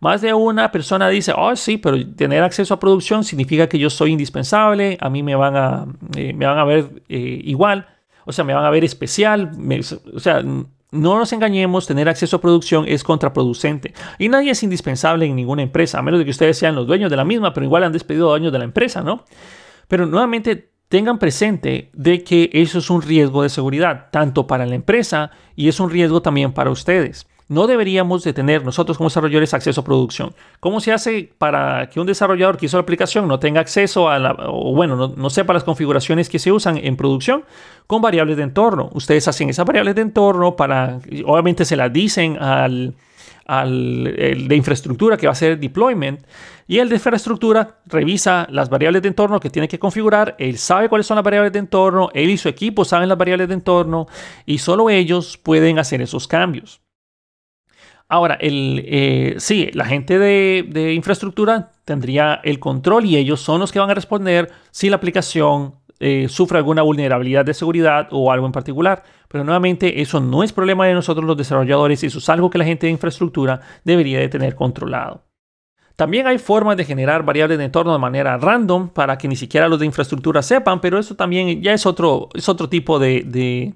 Más 0.00 0.22
de 0.22 0.32
una 0.32 0.72
persona 0.72 1.08
dice, 1.08 1.32
oh 1.36 1.54
sí, 1.54 1.76
pero 1.76 1.98
tener 2.14 2.42
acceso 2.42 2.72
a 2.74 2.80
producción 2.80 3.22
significa 3.22 3.68
que 3.68 3.78
yo 3.78 3.90
soy 3.90 4.12
indispensable, 4.12 4.96
a 5.00 5.10
mí 5.10 5.22
me 5.22 5.34
van 5.34 5.56
a, 5.56 5.86
eh, 6.16 6.32
me 6.32 6.46
van 6.46 6.58
a 6.58 6.64
ver 6.64 7.02
eh, 7.08 7.40
igual, 7.44 7.86
o 8.24 8.32
sea, 8.32 8.44
me 8.44 8.54
van 8.54 8.64
a 8.64 8.70
ver 8.70 8.84
especial. 8.84 9.52
o 10.14 10.18
sea, 10.18 10.42
no 10.42 11.18
nos 11.18 11.32
engañemos, 11.32 11.86
tener 11.86 12.08
acceso 12.08 12.36
a 12.36 12.40
producción 12.40 12.84
es 12.88 13.04
contraproducente. 13.04 13.92
Y 14.18 14.28
nadie 14.28 14.52
es 14.52 14.62
indispensable 14.62 15.26
en 15.26 15.36
ninguna 15.36 15.62
empresa, 15.62 15.98
a 15.98 16.02
menos 16.02 16.18
de 16.18 16.24
que 16.24 16.30
ustedes 16.30 16.56
sean 16.56 16.74
los 16.74 16.86
dueños 16.86 17.10
de 17.10 17.16
la 17.16 17.24
misma, 17.24 17.52
pero 17.52 17.66
igual 17.66 17.84
han 17.84 17.92
despedido 17.92 18.28
a 18.28 18.30
dueños 18.30 18.52
de 18.52 18.58
la 18.58 18.64
empresa, 18.64 19.02
¿no? 19.02 19.24
Pero 19.88 20.06
nuevamente 20.06 20.75
tengan 20.88 21.18
presente 21.18 21.90
de 21.92 22.22
que 22.22 22.50
eso 22.52 22.78
es 22.78 22.90
un 22.90 23.02
riesgo 23.02 23.42
de 23.42 23.48
seguridad, 23.48 24.06
tanto 24.10 24.46
para 24.46 24.66
la 24.66 24.74
empresa 24.74 25.30
y 25.54 25.68
es 25.68 25.80
un 25.80 25.90
riesgo 25.90 26.22
también 26.22 26.52
para 26.52 26.70
ustedes. 26.70 27.26
No 27.48 27.68
deberíamos 27.68 28.24
de 28.24 28.32
tener 28.32 28.64
nosotros 28.64 28.96
como 28.96 29.08
desarrolladores 29.08 29.54
acceso 29.54 29.80
a 29.80 29.84
producción. 29.84 30.34
¿Cómo 30.58 30.80
se 30.80 30.92
hace 30.92 31.30
para 31.38 31.88
que 31.88 32.00
un 32.00 32.06
desarrollador 32.06 32.56
que 32.56 32.66
hizo 32.66 32.76
la 32.76 32.82
aplicación 32.82 33.28
no 33.28 33.38
tenga 33.38 33.60
acceso 33.60 34.08
a 34.08 34.18
la, 34.18 34.36
o 34.48 34.74
bueno, 34.74 34.96
no, 34.96 35.14
no 35.16 35.30
sepa 35.30 35.52
las 35.52 35.62
configuraciones 35.62 36.28
que 36.28 36.40
se 36.40 36.50
usan 36.50 36.76
en 36.76 36.96
producción? 36.96 37.44
Con 37.86 38.02
variables 38.02 38.36
de 38.36 38.42
entorno. 38.42 38.90
Ustedes 38.94 39.28
hacen 39.28 39.48
esas 39.48 39.64
variables 39.64 39.94
de 39.94 40.02
entorno 40.02 40.56
para, 40.56 40.98
obviamente 41.24 41.64
se 41.64 41.76
las 41.76 41.92
dicen 41.92 42.36
al, 42.42 42.94
al 43.46 44.04
de 44.04 44.56
infraestructura 44.56 45.16
que 45.16 45.26
va 45.26 45.32
a 45.32 45.36
ser 45.36 45.58
deployment 45.58 46.20
y 46.66 46.78
el 46.78 46.88
de 46.88 46.96
infraestructura 46.96 47.78
revisa 47.86 48.46
las 48.50 48.68
variables 48.68 49.02
de 49.02 49.08
entorno 49.08 49.38
que 49.38 49.50
tiene 49.50 49.68
que 49.68 49.78
configurar, 49.78 50.34
él 50.38 50.58
sabe 50.58 50.88
cuáles 50.88 51.06
son 51.06 51.14
las 51.14 51.24
variables 51.24 51.52
de 51.52 51.60
entorno, 51.60 52.10
él 52.12 52.30
y 52.30 52.38
su 52.38 52.48
equipo 52.48 52.84
saben 52.84 53.08
las 53.08 53.18
variables 53.18 53.48
de 53.48 53.54
entorno 53.54 54.08
y 54.44 54.58
solo 54.58 54.90
ellos 54.90 55.38
pueden 55.38 55.78
hacer 55.78 56.02
esos 56.02 56.26
cambios. 56.26 56.80
Ahora, 58.08 58.34
el, 58.34 58.84
eh, 58.86 59.34
sí, 59.38 59.68
la 59.72 59.84
gente 59.84 60.18
de, 60.18 60.64
de 60.68 60.94
infraestructura 60.94 61.72
tendría 61.84 62.40
el 62.44 62.60
control 62.60 63.04
y 63.04 63.16
ellos 63.16 63.40
son 63.40 63.60
los 63.60 63.72
que 63.72 63.80
van 63.80 63.90
a 63.90 63.94
responder 63.94 64.50
si 64.70 64.88
la 64.90 64.96
aplicación 64.96 65.74
eh, 65.98 66.26
sufre 66.28 66.58
alguna 66.58 66.82
vulnerabilidad 66.82 67.44
de 67.44 67.54
seguridad 67.54 68.08
o 68.10 68.30
algo 68.30 68.46
en 68.46 68.52
particular. 68.52 69.02
Pero 69.28 69.44
nuevamente 69.44 70.00
eso 70.00 70.20
no 70.20 70.42
es 70.42 70.52
problema 70.52 70.86
de 70.86 70.94
nosotros 70.94 71.24
los 71.26 71.36
desarrolladores, 71.36 72.04
eso 72.04 72.18
es 72.18 72.28
algo 72.28 72.50
que 72.50 72.58
la 72.58 72.64
gente 72.64 72.86
de 72.86 72.92
infraestructura 72.92 73.60
debería 73.84 74.20
de 74.20 74.28
tener 74.28 74.54
controlado. 74.54 75.24
También 75.96 76.26
hay 76.26 76.36
formas 76.38 76.76
de 76.76 76.84
generar 76.84 77.24
variables 77.24 77.56
de 77.56 77.64
entorno 77.64 77.92
de 77.92 77.98
manera 77.98 78.36
random 78.36 78.90
para 78.90 79.16
que 79.16 79.28
ni 79.28 79.36
siquiera 79.36 79.66
los 79.66 79.80
de 79.80 79.86
infraestructura 79.86 80.42
sepan, 80.42 80.80
pero 80.80 80.98
eso 80.98 81.16
también 81.16 81.62
ya 81.62 81.72
es 81.72 81.86
otro, 81.86 82.28
es 82.34 82.48
otro 82.50 82.68
tipo 82.68 82.98
de, 82.98 83.22
de, 83.26 83.74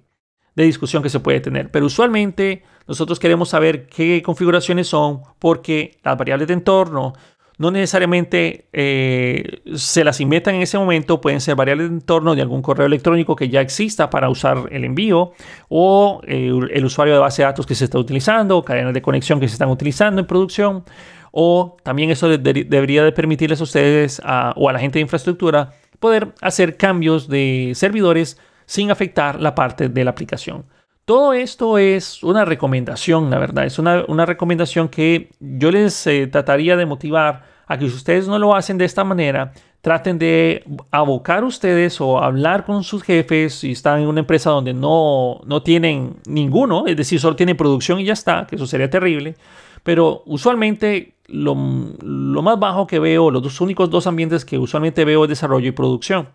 de 0.55 0.65
discusión 0.65 1.03
que 1.03 1.09
se 1.09 1.21
puede 1.21 1.41
tener. 1.41 1.71
Pero 1.71 1.87
usualmente 1.87 2.63
nosotros 2.87 3.19
queremos 3.19 3.49
saber 3.49 3.87
qué 3.87 4.23
configuraciones 4.23 4.87
son 4.87 5.23
porque 5.39 5.99
las 6.05 6.19
variables 6.19 6.49
de 6.49 6.55
entorno 6.55 7.15
no 7.61 7.71
necesariamente 7.71 8.69
eh, 8.73 9.61
se 9.75 10.03
las 10.03 10.19
inventan 10.23 10.55
en 10.55 10.63
ese 10.63 10.79
momento, 10.79 11.21
pueden 11.21 11.43
ser 11.43 11.57
variables 11.57 11.91
de 11.91 11.97
entorno 11.97 12.35
de 12.35 12.41
algún 12.41 12.63
correo 12.63 12.87
electrónico 12.87 13.37
que 13.37 13.51
ya 13.51 13.61
exista 13.61 14.09
para 14.09 14.31
usar 14.31 14.69
el 14.71 14.83
envío 14.83 15.33
o 15.69 16.23
eh, 16.27 16.51
el 16.73 16.85
usuario 16.87 17.13
de 17.13 17.21
base 17.21 17.43
de 17.43 17.47
datos 17.49 17.67
que 17.67 17.75
se 17.75 17.85
está 17.85 17.99
utilizando, 17.99 18.65
cadenas 18.65 18.95
de 18.95 19.03
conexión 19.03 19.41
que 19.41 19.47
se 19.47 19.53
están 19.53 19.69
utilizando 19.69 20.23
en 20.23 20.27
producción 20.27 20.85
o 21.33 21.77
también 21.83 22.09
eso 22.09 22.31
debería 22.31 23.05
de 23.05 23.13
permitirles 23.13 23.61
a 23.61 23.65
ustedes 23.65 24.23
o 24.57 24.69
a 24.71 24.73
la 24.73 24.79
gente 24.79 24.99
de 24.99 25.03
infraestructura 25.03 25.75
poder 25.99 26.33
hacer 26.41 26.79
cambios 26.79 27.29
de 27.29 27.73
servidores 27.75 28.39
sin 28.65 28.91
afectar 28.91 29.39
la 29.39 29.55
parte 29.55 29.91
de 29.91 30.03
la 30.03 30.13
aplicación. 30.13 30.65
Todo 31.11 31.33
esto 31.33 31.77
es 31.77 32.23
una 32.23 32.45
recomendación, 32.45 33.31
la 33.31 33.41
verdad. 33.41 33.67
Es 33.67 33.81
una, 33.81 34.27
recomendación 34.27 34.89
que 34.89 35.33
yo 35.41 35.73
les 35.73 36.07
eh, 36.07 36.29
trataría 36.29 36.77
de 36.77 36.87
motivar 36.87 37.43
a 37.67 37.77
que 37.77 37.89
si 37.89 37.97
ustedes 37.97 38.29
no 38.29 38.39
lo 38.39 38.55
hacen 38.55 38.79
de 38.79 38.85
esta 38.85 39.03
manera, 39.03 39.53
traten 39.81 40.21
de 40.21 40.63
abocar 40.93 41.43
ustedes 41.43 42.01
o 42.01 42.23
hablar 42.23 42.65
con 42.65 42.85
sus 42.85 43.03
jefes 43.03 43.57
si 43.57 43.73
están 43.73 44.03
en 44.03 44.07
una 44.07 44.21
empresa 44.21 44.51
donde 44.51 44.73
no, 44.73 45.41
no 45.47 45.65
tienen 45.65 46.15
ninguno, 46.27 46.87
es 46.87 46.97
decir, 46.97 47.19
solo 47.19 47.35
tienen 47.35 47.57
producción 47.57 47.99
y 47.99 48.05
ya 48.05 48.13
está, 48.13 48.47
que 48.47 48.55
eso 48.55 48.69
sería 48.69 48.89
terrible. 48.89 49.35
Pero 49.83 50.23
usualmente 50.27 51.15
lo, 51.27 51.57
lo 52.05 52.43
más 52.43 52.57
bajo 52.61 52.87
que 52.87 53.01
veo, 53.01 53.33
los 53.33 53.43
dos 53.43 53.61
únicos 53.61 53.91
dos 53.91 54.07
ambientes 54.07 54.45
que 54.45 54.59
usualmente 54.59 55.05
veo 55.05 55.25
es 55.25 55.31
desarrollo 55.31 55.67
y 55.67 55.73
producción. 55.73 56.29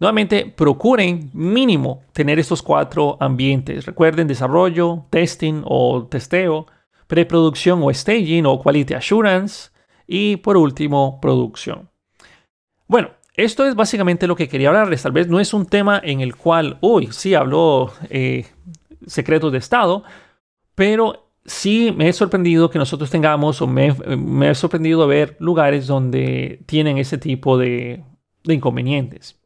Nuevamente, 0.00 0.46
procuren 0.46 1.30
mínimo 1.34 2.02
tener 2.14 2.38
estos 2.38 2.62
cuatro 2.62 3.18
ambientes. 3.20 3.84
Recuerden 3.84 4.26
desarrollo, 4.26 5.04
testing 5.10 5.60
o 5.66 6.06
testeo, 6.06 6.66
preproducción 7.06 7.82
o 7.82 7.92
staging 7.92 8.46
o 8.46 8.62
quality 8.62 8.94
assurance 8.94 9.70
y 10.06 10.36
por 10.36 10.56
último, 10.56 11.20
producción. 11.20 11.90
Bueno, 12.88 13.10
esto 13.34 13.66
es 13.66 13.74
básicamente 13.74 14.26
lo 14.26 14.36
que 14.36 14.48
quería 14.48 14.68
hablarles. 14.68 15.02
Tal 15.02 15.12
vez 15.12 15.28
no 15.28 15.38
es 15.38 15.52
un 15.52 15.66
tema 15.66 16.00
en 16.02 16.22
el 16.22 16.34
cual, 16.34 16.78
uy, 16.80 17.08
sí 17.12 17.34
habló 17.34 17.92
eh, 18.08 18.46
secretos 19.06 19.52
de 19.52 19.58
Estado, 19.58 20.02
pero 20.74 21.30
sí 21.44 21.94
me 21.94 22.08
he 22.08 22.12
sorprendido 22.14 22.70
que 22.70 22.78
nosotros 22.78 23.10
tengamos 23.10 23.60
o 23.60 23.66
me, 23.66 23.92
me 24.16 24.48
he 24.48 24.54
sorprendido 24.54 25.06
ver 25.06 25.36
lugares 25.40 25.86
donde 25.86 26.62
tienen 26.64 26.96
ese 26.96 27.18
tipo 27.18 27.58
de 27.58 28.02
inconvenientes. 28.44 29.39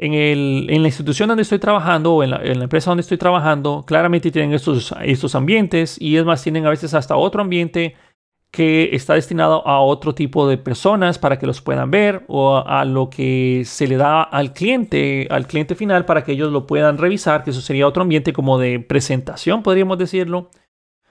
En, 0.00 0.14
el, 0.14 0.66
en, 0.70 0.82
la 0.82 0.88
institución 0.88 1.28
donde 1.28 1.42
estoy 1.42 1.58
trabajando 1.58 2.14
o 2.14 2.22
en 2.22 2.30
la, 2.30 2.40
empresa 2.44 2.90
donde 2.90 3.00
estoy 3.00 3.18
trabajando, 3.18 3.84
claramente 3.84 4.30
tienen 4.30 4.54
estos, 4.54 4.94
estos 5.02 5.34
ambientes 5.34 6.00
y 6.00 6.16
es 6.16 6.24
más, 6.24 6.42
tienen 6.42 6.66
a 6.66 6.70
veces 6.70 6.94
hasta 6.94 7.16
otro 7.16 7.42
ambiente 7.42 7.96
que 8.50 8.90
está 8.92 9.14
destinado 9.14 9.66
a 9.66 9.80
otro 9.80 10.14
tipo 10.14 10.48
de 10.48 10.56
personas 10.56 11.18
para 11.18 11.38
que 11.38 11.46
los 11.46 11.60
puedan 11.60 11.90
ver 11.90 12.24
o 12.28 12.56
a, 12.56 12.84
lo 12.84 13.10
que 13.10 13.62
se 13.66 13.86
le 13.86 13.96
da 13.96 14.22
al 14.22 14.52
cliente, 14.52 15.28
al 15.30 15.46
cliente 15.46 15.74
final 15.74 16.06
para 16.06 16.24
que 16.24 16.32
ellos 16.32 16.50
lo 16.50 16.66
puedan 16.66 16.96
revisar, 16.96 17.44
que 17.44 17.50
eso 17.50 17.60
sería 17.60 17.86
otro 17.86 18.02
ambiente 18.02 18.32
como 18.32 18.58
de 18.58 18.80
presentación, 18.80 19.62
podríamos 19.62 19.98
decirlo, 19.98 20.50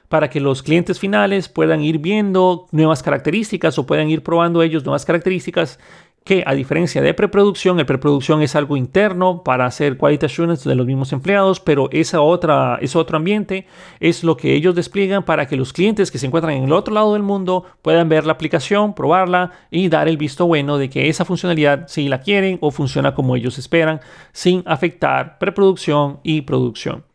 para 0.10 0.30
que 0.30 0.39
los 0.39 0.63
clientes 0.63 1.00
finales 1.00 1.50
puedan 1.50 1.82
ir 1.82 2.00
viendo 2.00 2.67
nuevas 2.71 3.04
características 3.04 3.78
o 3.78 3.86
puedan 3.86 4.10
ir 4.10 4.23
probando 4.23 4.63
ellos 4.63 4.86
nuevas 4.86 5.06
características 5.06 5.80
que 6.28 6.44
a 6.46 6.54
diferencia 6.54 7.02
de 7.02 7.13
preproducción, 7.13 7.80
el 7.80 7.86
preproducción 7.86 8.42
es 8.42 8.54
algo 8.58 8.76
interno 8.76 9.44
para 9.44 9.66
hacer 9.66 9.98
quality 9.98 10.26
assurance 10.26 10.68
de 10.68 10.76
los 10.76 10.86
mismos 10.86 11.13
empleados, 11.13 11.62
pero 11.62 11.88
esa 11.94 12.20
otra, 12.20 12.78
ese 12.82 12.98
otro 12.98 13.16
ambiente 13.16 13.66
es 14.02 14.26
lo 14.26 14.36
que 14.36 14.54
ellos 14.54 14.76
despliegan 14.76 15.24
para 15.24 15.48
que 15.48 15.56
los 15.56 15.72
clientes 15.72 16.12
que 16.12 16.18
se 16.18 16.28
encuentran 16.28 16.56
en 16.56 16.66
el 16.66 16.74
otro 16.74 16.94
lado 16.94 17.13
del 17.13 17.24
mundo 17.24 17.63
puedan 17.82 18.10
ver 18.10 18.26
la 18.26 18.34
aplicación, 18.34 18.94
probarla 18.94 19.54
y 19.72 19.88
dar 19.88 20.10
el 20.10 20.18
visto 20.18 20.46
bueno 20.46 20.78
de 20.78 20.90
que 20.90 21.08
esa 21.08 21.24
funcionalidad 21.24 21.88
si 21.88 22.10
la 22.10 22.20
quieren 22.20 22.58
o 22.60 22.72
funciona 22.72 23.16
como 23.16 23.38
ellos 23.38 23.58
esperan, 23.58 24.02
sin 24.34 24.63
afectar 24.66 25.38
preproducción 25.40 26.20
y 26.24 26.42
producción. 26.42 27.06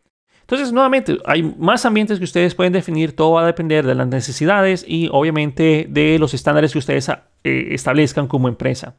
Entonces, 0.41 0.73
nuevamente, 0.73 1.19
hay 1.25 1.43
más 1.43 1.85
ambientes 1.85 2.17
que 2.17 2.25
ustedes 2.25 2.55
pueden 2.55 2.73
definir, 2.73 3.15
todo 3.15 3.33
va 3.33 3.43
a 3.43 3.45
depender 3.45 3.85
de 3.85 3.93
las 3.93 4.07
necesidades 4.07 4.83
y 4.87 5.07
obviamente 5.11 5.85
de 5.87 6.17
los 6.17 6.33
estándares 6.33 6.73
que 6.73 6.79
ustedes 6.79 7.09
eh, 7.43 7.69
establezcan 7.71 8.27
como 8.27 8.47
empresa. 8.47 8.95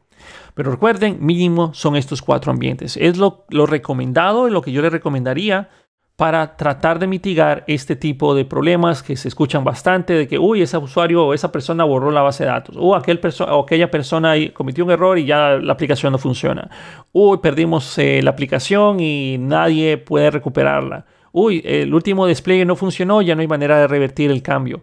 Pero 0.54 0.70
recuerden, 0.70 1.18
mínimo 1.20 1.74
son 1.74 1.96
estos 1.96 2.22
cuatro 2.22 2.52
ambientes. 2.52 2.96
Es 2.96 3.16
lo, 3.16 3.44
recomendado 3.48 4.48
y 4.48 4.50
lo 4.50 4.62
que 4.62 4.72
yo 4.72 4.82
les 4.82 4.92
recomendaría 4.92 5.68
para 6.16 6.56
tratar 6.56 7.00
de 7.00 7.08
mitigar 7.08 7.64
este 7.66 7.96
tipo 7.96 8.36
de 8.36 8.44
problemas 8.44 9.02
que 9.02 9.16
se 9.16 9.26
escuchan 9.26 9.64
bastante 9.64 10.12
de 10.12 10.28
que, 10.28 10.38
uy, 10.38 10.62
ese 10.62 10.76
usuario 10.76 11.26
o 11.26 11.34
esa 11.34 11.50
persona 11.50 11.82
borró 11.82 12.12
la 12.12 12.22
base 12.22 12.44
de 12.44 12.50
datos, 12.50 12.76
o, 12.78 12.94
aquel 12.94 13.20
o 13.48 13.60
aquella 13.64 13.90
persona 13.90 14.34
cometió 14.52 14.84
un 14.84 14.92
error 14.92 15.18
y 15.18 15.24
ya 15.24 15.58
la 15.60 15.72
aplicación 15.72 16.12
no 16.12 16.18
funciona, 16.18 16.70
uy, 17.10 17.38
perdimos 17.38 17.98
eh, 17.98 18.20
la 18.22 18.30
aplicación 18.30 19.00
y 19.00 19.38
nadie 19.40 19.98
puede 19.98 20.30
recuperarla, 20.30 21.04
uy, 21.32 21.60
el 21.64 21.92
último 21.92 22.26
despliegue 22.26 22.64
no 22.64 22.76
funcionó, 22.76 23.20
ya 23.20 23.34
no 23.34 23.40
hay 23.40 23.48
manera 23.48 23.76
de 23.80 23.88
revertir 23.88 24.30
el 24.30 24.40
cambio. 24.40 24.82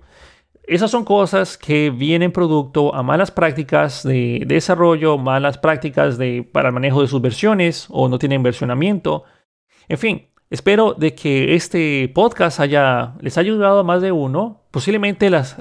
Esas 0.72 0.90
son 0.90 1.04
cosas 1.04 1.58
que 1.58 1.90
vienen 1.90 2.32
producto 2.32 2.96
a 2.96 3.04
malas 3.04 3.30
prácticas 3.30 4.04
de, 4.04 4.46
desarrollo, 4.48 5.18
malas 5.18 5.58
prácticas 5.58 6.18
de, 6.18 6.48
para 6.50 6.70
el 6.70 6.74
manejo 6.74 7.02
de 7.02 7.10
sus 7.10 7.22
versiones 7.22 7.88
o 7.90 8.08
no 8.08 8.18
tienen 8.18 8.42
versionamiento. 8.42 9.26
En 9.90 9.98
fin, 9.98 10.28
espero 10.50 10.94
de 10.94 11.14
que 11.14 11.56
este 11.56 12.10
podcast 12.16 12.62
haya, 12.62 13.16
les 13.20 13.38
haya 13.38 13.52
ayudado 13.52 13.80
a 13.80 13.84
más 13.84 14.02
de 14.02 14.14
uno. 14.14 14.62
Posiblemente 14.72 15.30
las, 15.30 15.58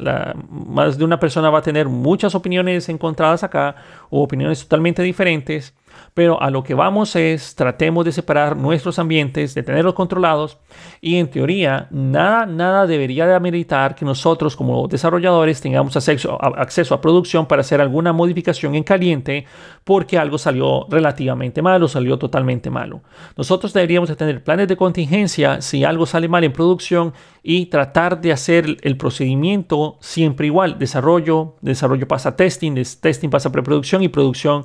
más 0.49 0.97
de 0.97 1.03
una 1.03 1.19
persona 1.19 1.51
va 1.51 1.59
a 1.59 1.63
tener 1.63 1.89
muchas 1.89 2.37
opiniones 2.37 2.89
encontradas 2.89 3.43
acá 3.43 3.75
o 4.11 4.23
opiniones 4.23 4.63
totalmente 4.63 5.03
diferentes 5.03 5.75
pero 6.15 6.41
a 6.41 6.51
lo 6.51 6.63
que 6.63 6.75
vamos 6.75 7.17
es 7.17 7.55
tratemos 7.55 8.05
de 8.05 8.13
separar 8.13 8.57
nuestros 8.57 8.99
ambientes, 8.99 9.55
de 9.55 9.63
tenerlos 9.63 9.95
controlados 9.95 10.59
y 11.01 11.17
en 11.17 11.29
teoría 11.31 11.89
nada, 11.91 12.47
nada 12.47 12.87
debería 12.87 13.27
de 13.27 13.35
ameritar 13.35 13.95
que 13.95 14.05
nosotros 14.05 14.57
como 14.57 14.89
desarrolladores 14.89 15.61
tengamos 15.61 15.97
acceso 15.97 16.39
a, 16.41 16.49
acceso 16.61 16.95
a 16.95 17.01
producción 17.01 17.47
para 17.47 17.61
hacer 17.61 17.81
alguna 17.81 18.13
modificación 18.13 18.75
en 18.75 18.83
caliente 18.83 19.47
porque 19.85 20.19
algo 20.19 20.39
salió 20.39 20.87
relativamente 20.89 21.63
malo, 21.63 21.89
salió 21.89 22.19
totalmente 22.19 22.71
malo. 22.71 23.03
Nosotros 23.37 23.73
deberíamos 23.73 24.09
de 24.09 24.17
tener 24.17 24.43
planes 24.43 24.69
de 24.69 24.77
contingencia 24.77 25.61
si 25.61 25.85
algo 25.85 26.07
sale 26.07 26.29
mal 26.29 26.45
en 26.45 26.53
producción 26.53 27.13
y 27.43 27.67
tratar 27.67 28.21
de 28.21 28.33
hacer 28.33 28.77
el 28.83 28.97
procedimiento 28.97 29.97
siempre 30.01 30.47
igual. 30.47 30.79
Desarrollo, 30.79 31.57
desarrollo 31.61 32.07
pasa 32.07 32.37
testing, 32.37 32.75
testing 33.01 33.31
pasa 33.31 33.51
preproducción 33.53 34.03
y 34.03 34.09
producción 34.09 34.65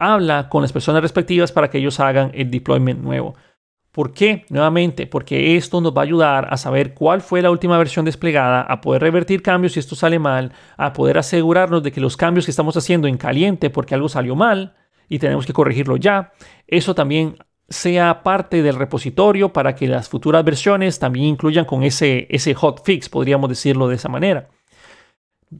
habla 0.00 0.48
con 0.48 0.62
las 0.62 0.72
personas 0.72 1.02
respectivas 1.02 1.52
para 1.52 1.70
que 1.70 1.78
ellos 1.78 2.00
hagan 2.00 2.32
el 2.34 2.50
deployment 2.50 3.00
nuevo. 3.00 3.36
¿Por 3.92 4.12
qué? 4.12 4.44
Nuevamente, 4.48 5.06
porque 5.06 5.56
esto 5.56 5.80
nos 5.80 5.94
va 5.94 6.02
a 6.02 6.04
ayudar 6.04 6.48
a 6.50 6.56
saber 6.56 6.94
cuál 6.94 7.20
fue 7.20 7.42
la 7.42 7.50
última 7.50 7.76
versión 7.76 8.04
desplegada, 8.04 8.62
a 8.62 8.80
poder 8.80 9.02
revertir 9.02 9.42
cambios 9.42 9.72
si 9.72 9.80
esto 9.80 9.96
sale 9.96 10.18
mal, 10.18 10.52
a 10.76 10.92
poder 10.92 11.18
asegurarnos 11.18 11.82
de 11.82 11.92
que 11.92 12.00
los 12.00 12.16
cambios 12.16 12.44
que 12.44 12.52
estamos 12.52 12.76
haciendo 12.76 13.08
en 13.08 13.18
caliente 13.18 13.68
porque 13.68 13.94
algo 13.94 14.08
salió 14.08 14.36
mal 14.36 14.74
y 15.08 15.18
tenemos 15.18 15.44
que 15.44 15.52
corregirlo 15.52 15.96
ya, 15.96 16.32
eso 16.68 16.94
también 16.94 17.36
sea 17.68 18.22
parte 18.22 18.62
del 18.62 18.76
repositorio 18.76 19.52
para 19.52 19.74
que 19.74 19.88
las 19.88 20.08
futuras 20.08 20.44
versiones 20.44 20.98
también 21.00 21.26
incluyan 21.26 21.64
con 21.64 21.82
ese, 21.82 22.26
ese 22.30 22.54
hotfix, 22.54 23.08
podríamos 23.08 23.48
decirlo 23.48 23.88
de 23.88 23.96
esa 23.96 24.08
manera 24.08 24.48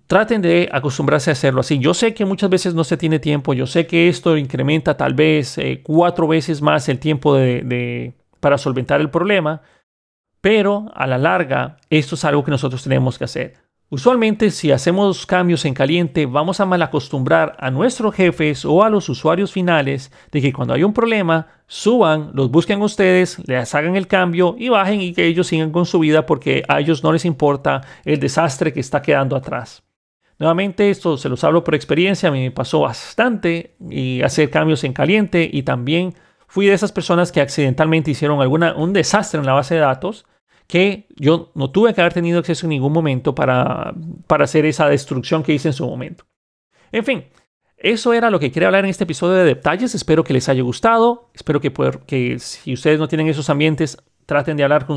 traten 0.07 0.43
de 0.43 0.69
acostumbrarse 0.73 1.31
a 1.31 1.33
hacerlo 1.33 1.61
así. 1.61 1.79
Yo 1.79 1.95
sé 1.95 2.15
que 2.15 2.25
muchas 2.25 2.51
veces 2.51 2.75
no 2.75 2.85
se 2.85 2.97
tiene 2.97 3.19
tiempo, 3.19 3.55
yo 3.55 3.67
sé 3.67 3.87
que 3.87 4.09
esto 4.09 4.37
incrementa 4.37 4.97
tal 4.97 5.15
vez 5.15 5.59
eh, 5.59 5.81
cuatro 5.83 6.29
veces 6.29 6.63
más 6.63 6.89
el 6.89 6.99
tiempo 6.99 7.35
de, 7.35 8.15
para 8.41 8.59
solventar 8.59 9.01
el 9.01 9.11
problema, 9.11 9.63
pero 10.41 10.91
a 10.95 11.07
la 11.07 11.19
larga 11.19 11.77
esto 11.91 12.15
es 12.15 12.25
algo 12.25 12.45
que 12.45 12.51
nosotros 12.51 12.83
tenemos 12.83 13.19
que 13.19 13.25
hacer. 13.25 13.70
Usualmente 13.93 14.53
si 14.53 14.71
hacemos 14.71 15.27
cambios 15.27 15.65
en 15.65 15.75
caliente 15.75 16.25
vamos 16.25 16.61
a 16.61 16.65
mal 16.65 16.81
acostumbrar 16.81 17.57
a 17.59 17.73
nuestros 17.73 18.15
jefes 18.15 18.65
o 18.65 18.85
a 18.85 18.89
los 18.89 19.09
usuarios 19.09 19.51
finales 19.51 20.13
de 20.31 20.41
que 20.41 20.53
cuando 20.53 20.75
hay 20.75 20.85
un 20.85 20.93
problema 20.93 21.49
suban, 21.67 22.31
los 22.33 22.53
busquen 22.53 22.81
ustedes, 22.83 23.43
les 23.49 23.75
hagan 23.75 23.97
el 23.97 24.07
cambio 24.07 24.55
y 24.57 24.69
bajen 24.69 25.01
y 25.01 25.13
que 25.13 25.27
ellos 25.27 25.49
sigan 25.49 25.73
con 25.73 25.87
su 25.87 25.99
vida 25.99 26.25
porque 26.25 26.63
a 26.69 26.79
ellos 26.79 27.03
no 27.03 27.13
les 27.13 27.25
importa 27.25 27.81
el 28.05 28.21
desastre 28.21 28.73
que 28.73 28.79
está 28.79 29.03
quedando 29.03 29.35
atrás. 29.35 29.83
Nuevamente 30.39 30.89
esto 30.89 31.17
se 31.17 31.29
los 31.29 31.43
hablo 31.43 31.65
por 31.65 31.75
experiencia, 31.75 32.31
me 32.31 32.53
pasó 32.53 32.83
bastante 32.83 33.75
y 33.91 34.23
hacer 34.23 34.51
cambios 34.51 34.85
en 34.85 34.93
caliente 34.93 35.51
y 35.53 35.65
también 35.65 36.15
fui 36.47 36.67
de 36.67 36.75
esas 36.75 36.93
personas 36.93 37.33
que 37.33 37.41
accidentalmente 37.41 38.13
hicieron 38.13 38.41
alguna, 38.41 38.73
un 38.73 38.93
desastre 38.93 39.41
en 39.41 39.47
la 39.47 39.55
base 39.55 39.75
de 39.75 39.81
datos 39.81 40.27
que 40.71 41.09
yo 41.17 41.51
no 41.57 41.73
tuve 41.73 41.93
que 41.93 42.01
haber 42.01 42.13
tenido 42.13 42.39
acceso 42.39 42.67
en 42.67 42.71
ningún 42.71 42.93
momento 42.93 43.35
para, 43.35 43.93
para 44.29 44.45
hacer 44.45 44.65
esa 44.67 44.89
destrucción 44.89 45.43
que 45.43 45.53
hice 45.53 45.69
en 45.69 45.75
su 45.75 45.85
momento. 45.85 46.25
En 46.93 47.05
fin, 47.05 47.25
eso 47.77 48.13
era 48.13 48.31
lo 48.31 48.39
que 48.39 48.53
quería 48.53 48.69
hablar 48.69 48.85
en 48.85 48.91
este 48.91 49.03
episodio 49.03 49.35
de 49.35 49.45
detalles. 49.45 49.97
Espero 49.97 50.23
que 50.23 50.33
les 50.33 50.49
haya 50.49 50.63
gustado. 50.63 51.31
Espero 51.35 51.61
que, 51.61 51.73
que 52.07 52.39
si 52.39 52.73
ustedes 52.73 53.01
no 53.01 53.09
tienen 53.09 53.27
esos 53.27 53.51
ambientes, 53.51 53.97
traten 54.31 54.57
de 54.57 54.63
hablar 54.63 54.87
con 54.87 54.97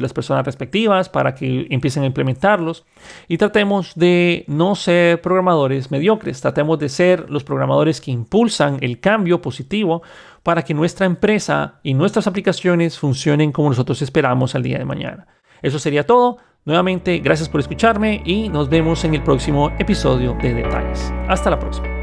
las 0.00 0.14
personas 0.14 0.46
respectivas 0.46 1.10
para 1.10 1.34
que 1.34 1.66
empiecen 1.68 2.04
a 2.04 2.06
implementarlos 2.06 2.86
y 3.28 3.36
tratemos 3.36 3.92
de 3.96 4.46
no 4.48 4.74
ser 4.76 5.20
programadores 5.20 5.90
mediocres, 5.90 6.40
tratemos 6.40 6.78
de 6.78 6.88
ser 6.88 7.28
los 7.28 7.44
programadores 7.44 8.00
que 8.00 8.12
impulsan 8.12 8.78
el 8.80 8.98
cambio 8.98 9.42
positivo 9.42 10.02
para 10.42 10.62
que 10.62 10.72
nuestra 10.72 11.04
empresa 11.04 11.80
y 11.82 11.92
nuestras 11.92 12.26
aplicaciones 12.26 12.98
funcionen 12.98 13.52
como 13.52 13.68
nosotros 13.68 14.00
esperamos 14.00 14.54
al 14.54 14.62
día 14.62 14.78
de 14.78 14.86
mañana. 14.86 15.26
Eso 15.60 15.78
sería 15.78 16.06
todo. 16.06 16.38
Nuevamente, 16.64 17.18
gracias 17.18 17.50
por 17.50 17.60
escucharme 17.60 18.22
y 18.24 18.48
nos 18.48 18.70
vemos 18.70 19.04
en 19.04 19.14
el 19.14 19.22
próximo 19.22 19.70
episodio 19.78 20.34
de 20.40 20.54
Detalles. 20.54 21.12
Hasta 21.28 21.50
la 21.50 21.58
próxima. 21.58 22.01